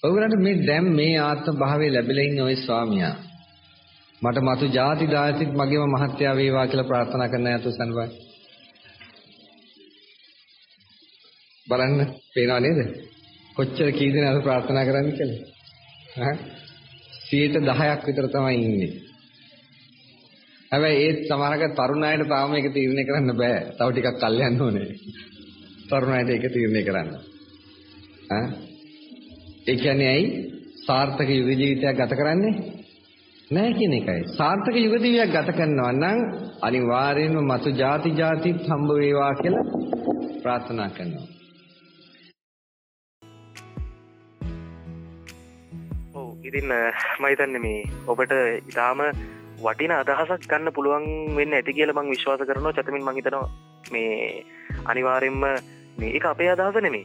ඔයගලන්ට 0.02 0.38
මේ 0.38 0.66
දැන් 0.66 0.86
මේ 0.94 1.14
ආත්ම 1.18 1.56
භාවයේ 1.58 1.92
ලැබිලා 1.92 2.24
ඉන්න 2.24 2.40
ওই 2.40 2.56
ස්වාමියා 2.56 3.16
මට 4.22 4.38
මතු 4.42 4.66
ಜಾති 4.68 5.06
දාසිත් 5.06 5.50
මගේම 5.52 5.92
මහත්යා 5.92 6.36
වේවා 6.36 6.66
කියලා 6.66 6.84
ප්‍රාර්ථනා 6.84 7.28
කරන 7.28 7.46
අයතු 7.46 7.70
සන්වයි. 7.70 8.08
බලන්න 11.66 12.00
පේනව 12.34 12.60
නේද? 12.60 12.80
කොච්චර 13.56 13.90
කී 13.92 14.12
දෙනාද 14.12 14.38
ප්‍රාර්ථනා 14.42 14.84
කරන්නේ 14.84 15.16
කියලා. 15.16 15.42
ඈ 16.20 16.36
10ක් 17.28 18.06
විතර 18.06 18.28
තමයි 18.28 18.56
ඉන්නේ. 18.60 18.92
හැබැයි 20.72 21.02
ඒත් 21.02 21.18
සමහරක 21.26 21.74
තරුණ 21.74 22.04
අයට 22.04 22.28
තාම 22.28 22.50
මේක 22.50 22.68
තීරණය 22.72 23.04
කරන්න 23.04 23.36
බෑ. 23.36 23.58
තව 23.78 23.88
ටිකක් 23.90 24.20
කල් 24.20 24.40
යන්න 24.42 24.62
ඕනේ. 24.62 24.88
තරුණ 25.88 26.16
අයට 26.16 26.30
ඒක 26.30 26.46
තීරණය 26.52 26.82
කරන්න. 26.82 27.10
ඈ 28.30 28.46
ඒ 29.66 29.76
කියන්නේ 29.76 30.08
ඇයි? 30.08 30.26
සාර්ථක 30.82 31.30
යුග 31.30 31.48
ජීවිතයක් 31.52 31.96
ගත 31.96 32.12
කරන්නේ? 32.14 32.54
නැහැ 33.50 33.72
කියන 33.74 33.94
එකයි. 33.94 34.20
සාර්ථක 34.32 34.76
යුග 34.76 34.94
ජීවිතයක් 34.96 35.32
ගත 35.32 35.54
කරනවා 35.54 35.92
නම් 35.92 36.18
අනිවාර්යයෙන්ම 36.62 37.46
මතු 37.46 37.70
ಜಾති 37.74 38.10
ಜಾතිත් 38.14 38.60
හම්බ 38.66 38.90
වේවා 38.96 39.32
කියලා 39.36 39.64
ප්‍රාර්ථනා 40.42 40.90
කරනවා. 40.90 41.26
ඉතින් 46.46 46.70
මහිතන්න 47.20 47.58
මේ 47.60 47.80
ඔබට 48.06 48.32
ඉතාම 48.64 49.00
වටින 49.64 49.92
අදහසක් 49.98 50.46
ගන්න 50.50 50.74
පුළුවන් 50.76 51.06
වෙන්න 51.38 51.56
ඇති 51.58 51.76
කියල 51.78 51.92
මං 51.92 52.12
විශ්වාස 52.14 52.46
කරනවා. 52.48 52.72
චතමින් 52.72 53.04
මහිතනවා 53.04 53.46
මේ 53.92 54.44
අනිවාරෙන්ම 54.86 55.44
මේ 55.98 56.14
එක 56.16 56.26
අපේ 56.32 56.50
අදහස 56.54 56.80
නෙමේ 56.86 57.04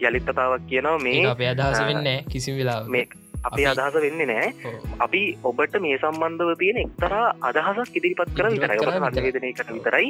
යළිත්තතාවක් 0.00 0.66
කියනවා 0.70 0.98
මේ 1.06 1.22
අපේ 1.26 1.52
අදහස 1.54 1.80
වෙන්න 1.90 2.10
කිසි 2.32 2.56
වෙලා 2.58 2.80
මේ 2.96 3.06
අපේ 3.44 3.66
අදහස 3.72 3.96
වෙන්නේ 4.04 4.28
නෑ 4.32 4.74
අපි 4.98 5.22
ඔබට 5.44 5.80
මේ 5.86 5.96
සම්බන්ධව 5.98 6.58
තියෙන 6.62 6.82
එක්තරා 6.84 7.24
අදහසක් 7.50 7.98
ඉදිරිපත් 8.00 8.36
කර 8.36 8.52
විතරයි. 8.52 8.78
සංවේදනය 9.08 9.52
කර 9.58 9.68
විතරයි. 9.72 10.06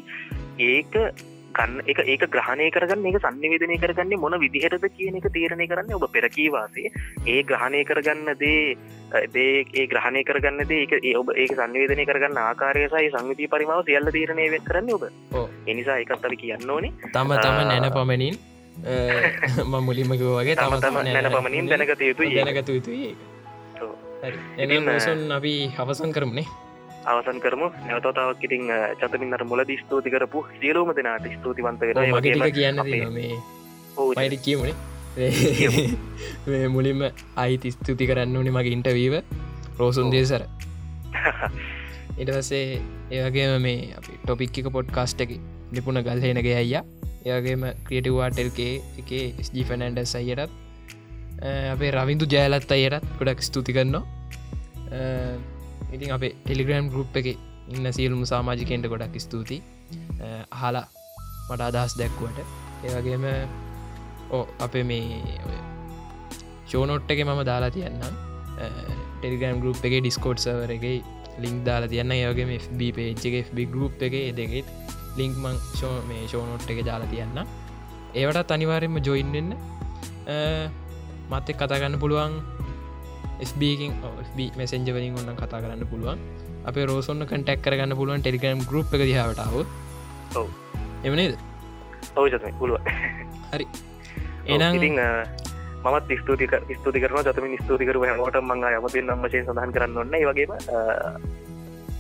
ඒක 0.71 0.95
ගන්න 1.57 1.83
එක 1.87 2.03
ඒක 2.05 2.27
ග්‍රහණය 2.29 2.69
කරගන්න 2.71 3.09
එක 3.11 3.19
සංනිවේදනය 3.21 3.79
කරගන්නේ 3.79 4.19
මොන 4.19 4.39
විදිහටද 4.39 4.87
කියන 4.91 5.19
එක 5.19 5.29
තීරණය 5.31 5.67
කරන්න 5.67 5.97
ඔබ 5.97 6.09
පෙරකීවාසේ 6.11 6.93
ඒ 7.27 7.41
ග්‍රහණය 7.45 7.85
කරගන්න 7.85 8.35
දේ 8.37 8.77
දේ 9.31 9.55
ඒ 9.75 9.87
ග්‍රහණය 9.87 10.25
කරගන්න 10.25 10.67
දේ 10.67 10.83
ඒක 10.83 10.99
ඒ 11.01 11.15
ඔබ 11.15 11.33
ඒක 11.37 11.55
සංවේදනය 11.55 12.05
කරගන්න 12.05 12.43
ආකාරයසයි 12.43 13.09
සංවිධී 13.11 13.49
පරිමාව 13.49 13.87
සියල්ල 13.87 14.13
තීරණය 14.13 14.51
වෙත් 14.51 14.65
කරන්න 14.65 14.93
ඔබ. 14.93 15.09
එනිසා 15.67 15.99
එකත් 15.99 16.13
අපි 16.23 16.37
කියන්න 16.39 16.71
ඕනේ. 16.71 16.93
තම 17.11 17.35
තම 17.39 17.65
නැන 17.65 17.91
පමණින් 17.93 18.37
ම 19.65 19.75
මුලින්මක 19.81 20.21
වගේ 20.21 20.57
තම 20.57 20.77
තම 20.79 21.01
නැන 21.07 21.33
පමණින් 21.33 21.69
දැනගත 21.69 22.03
යුතු 22.03 22.29
දැනගත 22.31 22.69
යුතුයි 22.69 23.17
එ 24.59 24.67
අපි 25.33 25.55
හවසන් 25.71 26.13
කරමුණේ 26.13 26.66
අවසන් 27.07 27.39
කරමු. 27.41 27.69
නැවතතාවක් 27.87 28.45
ඉතින් 28.47 28.73
චතමින්නට 29.01 29.45
මුලද 29.45 29.71
ස්තුති 29.81 30.11
කරපු 30.11 30.45
සියලෝම 30.61 30.93
දෙනාට 30.97 31.27
ස්තුතිවන්ත 31.35 31.83
මගේ 32.13 32.53
කියන්න 32.53 32.83
පයිට 34.17 34.37
කියමුණේ 34.43 34.77
මුලින්ම 36.69 37.01
අයිති 37.37 37.73
ස්තුති 37.73 38.09
කරන්න 38.11 38.37
ඕනේ 38.37 38.57
මගේ 38.57 38.75
ඉන්ටවීව 38.77 39.15
රෝසුන් 39.79 40.13
දේසර. 40.13 40.45
ඉටවසේ 42.21 42.67
ඒවගේම 43.13 43.57
මේ 43.63 43.81
අපි 43.97 44.21
ටොපික්ක 44.21 44.69
පොඩ්කාස්ට් 44.73 45.21
එක 45.21 45.33
නිපුණ 45.73 46.03
ගල්හෙනගේ 46.03 46.57
අයියා. 46.57 46.85
ඒවගේම 47.27 47.67
ක්‍රියටවාටල්කේ 47.87 48.73
එක 49.01 49.11
ස්ජි 49.43 49.65
ෆනන්ඩ 49.65 50.07
සයියටත් 50.07 50.53
අපේ 51.73 51.91
රවිදු 51.91 52.27
ජයලත් 52.29 52.73
අයටත් 52.73 53.13
ගොඩක් 53.19 53.43
ස්තුති 53.43 53.77
කරනවා 53.77 54.05
ඉතින් 55.95 56.11
අපේ 56.17 56.33
ටෙලිග්‍රම් 56.45 56.89
ගරුප් 56.93 57.17
එක 57.21 57.29
ඉන්න 57.75 57.87
සියලුම 57.97 58.23
සාමාජිකෙන්ට 58.33 58.87
ගොඩක් 58.93 59.17
ස්තුති 59.27 59.59
හලා 60.61 60.87
මට 61.49 61.61
අදහස් 61.71 61.95
දැක්වට 62.01 62.39
ඒවගේම 62.87 63.27
ඕ 64.37 64.45
අපේ 64.67 64.85
මේ 64.91 65.21
ෂෝනොට් 66.69 67.11
එක 67.13 67.21
මම 67.27 67.43
දාලා 67.51 67.75
තියන්නම්. 67.77 68.17
ටෙලිගම් 69.21 69.61
ගරුප් 69.63 69.85
එක 69.87 69.95
ඩිස්කෝඩ් 70.01 70.43
සවර 70.45 70.73
එක 70.77 70.85
ලිින්ක් 71.43 71.61
දාලා 71.69 71.93
තියන්න 71.93 72.17
ඒවගේ 72.17 72.59
FB 72.65 72.81
පේච්චගේ 72.99 73.45
FB 73.47 73.69
ගරුප් 73.75 74.03
එක 74.09 74.15
දෙගෙත් 74.39 74.69
ලිංක් 75.19 75.37
මං 75.45 75.57
ෂෝ 75.77 75.95
මේ 76.11 76.27
ෂෝනොට් 76.27 76.69
එක 76.75 76.83
දාලා 76.91 77.13
තියන්න 77.15 77.39
ඒවටත් 78.21 78.55
අනිවාරෙන්ම 78.57 78.99
ජොයින්න්න 79.07 79.51
මත්තෙක් 81.31 81.57
කතාගන්න 81.61 81.99
පුළුවන්. 82.03 82.35
ස්බීකින් 83.45 83.93
මෙසෙන්ජ 84.57 84.89
වලින් 84.93 85.19
ඔන්න 85.19 85.37
කතා 85.37 85.61
කරන්න 85.61 85.87
පුළුවන්. 85.87 86.19
අප 86.67 86.77
රෝසොන්න 86.91 87.27
කටක් 87.27 87.63
කරගන්න 87.65 87.97
පුළුවන් 87.97 88.23
ටෙලිගම් 88.23 88.63
ගරුප් 88.71 88.95
එක 88.95 89.03
දිහාවටාව 89.07 89.55
එමනේද 91.05 91.37
පුළුව 92.59 92.79
හරි. 93.53 93.67
එනම් 94.47 94.81
මත් 95.87 96.19
ස්තුතික 96.21 96.53
ස්තුති 96.79 96.99
කරන 97.01 97.23
ජතම 97.23 97.47
ස්තුතිකරුව 97.63 98.07
හට 98.07 98.43
මං 98.43 98.65
යමතින් 98.71 99.07
නම්මශය 99.07 99.43
සඳහන් 99.45 99.75
කරන්න 99.75 100.01
ඔන්න 100.03 100.17
වගේම 100.31 100.53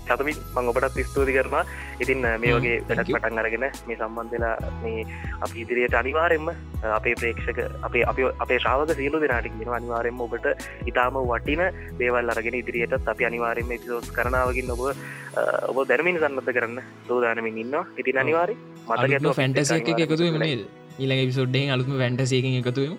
චතමින් 0.08 0.38
මං 0.54 0.70
ඔබටත් 0.70 0.98
ස්තුති 1.04 1.32
කරනවා. 1.32 1.64
ඉතින් 2.00 2.22
මේ 2.22 2.54
වගේ 2.54 2.76
වැඩක් 2.88 3.10
පටන් 3.10 3.38
අරගෙන 3.38 3.66
මේ 3.86 3.98
සම්බන්ධලා 3.98 4.54
මේ 4.82 5.06
අපි 5.40 5.60
ඉදිරියට 5.62 5.96
අනිවාරෙන්ම 5.96 6.48
අපේ 6.92 7.14
ප්‍රේක්ෂක 7.14 7.60
අපේ 7.82 8.04
අප 8.04 8.18
අපේ 8.38 8.58
ශාවක 8.58 8.94
සියලු 8.94 9.20
දෙනාට 9.20 9.48
කියෙන 9.48 9.74
අනිවාරෙන්ම 9.74 10.20
ඔබට 10.20 10.48
ඉතාම 10.86 11.20
වටින 11.24 11.62
දේවල් 11.98 12.30
අරගෙන 12.30 12.58
ඉදිරියටත් 12.62 13.08
අපි 13.08 13.28
අනිවාරෙන්ම 13.30 13.70
පිසෝස් 13.74 14.10
කරනාවකින් 14.12 14.70
ඔබ 14.70 14.82
ඔබ 15.68 15.78
දැනමින් 15.84 16.18
සන්නත 16.18 16.50
කරන්න 16.50 16.82
සූදානමින් 17.06 17.58
ඉන්න 17.58 17.78
ඉතින් 17.96 18.18
අනිවාරි 18.18 18.56
මතග 18.88 19.34
ෆැන්ටස 19.34 19.72
එකතු 19.72 20.32
නේද 20.38 20.66
ඊල 20.98 21.12
පිසෝඩ්ඩෙන් 21.22 21.72
අලුත්ම 21.74 21.92
වැැටසයකින් 22.00 22.56
එකතුවීම 22.60 22.96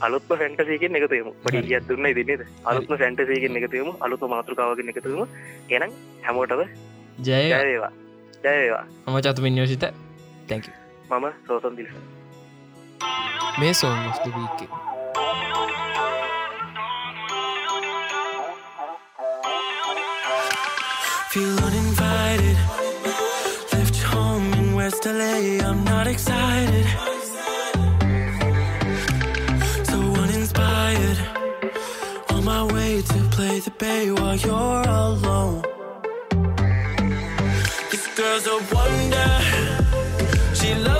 අලුත්ම 0.00 0.32
ෆැන්ටසයකෙන් 0.40 0.98
එකතුීම 1.00 1.30
පට 1.44 1.64
ගියත් 1.70 1.88
දුන්න 1.88 2.10
ඉදින්නේද 2.10 2.42
අලුත්ම 2.64 2.98
ෆැන්ටසයකෙන් 3.02 3.58
එකතුවීම 3.60 3.90
අලුත්ම 4.00 4.34
මාතෘකාවගෙන් 4.34 4.92
එකතුීම 4.94 5.22
එනම් 5.70 5.96
හැමෝටව 6.26 6.62
ජයවා 7.28 7.92
ජයවා 8.44 8.84
මම 9.06 9.20
චතුමින් 9.22 9.58
යෝසිත 9.58 9.88
තැක 10.48 10.70
මම 11.10 11.26
සෝසන් 11.46 11.76
දිල්ස. 11.76 11.94
මේ 13.58 13.74
සෝන් 13.74 13.98
මස්තුවීක 14.00 14.70
Feel 21.30 21.58
uninvited. 21.60 22.56
Left 23.72 23.98
home 24.04 24.52
in 24.54 24.74
West 24.74 25.04
LA. 25.06 25.34
I'm 25.60 25.84
not 25.84 26.06
excited. 26.06 27.17
To 32.98 33.28
play 33.30 33.60
the 33.60 33.70
bay 33.78 34.10
while 34.10 34.34
you're 34.34 34.82
alone. 34.82 35.62
This 37.92 38.08
girl's 38.16 38.46
a 38.48 38.58
wonder. 38.74 39.30
She 40.52 40.74
loves 40.74 40.97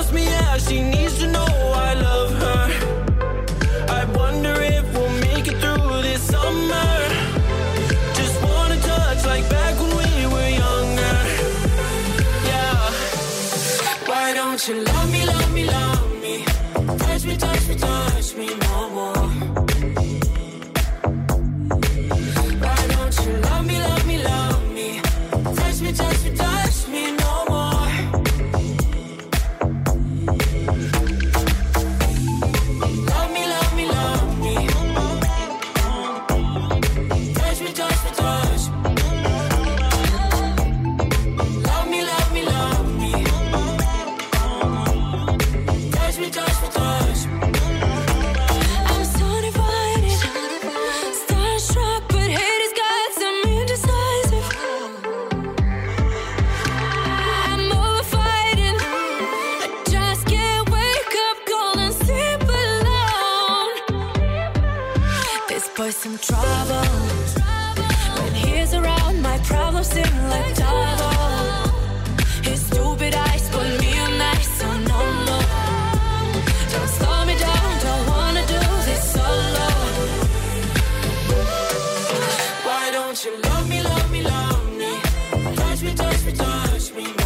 Push 86.66 86.92
me. 86.94 87.17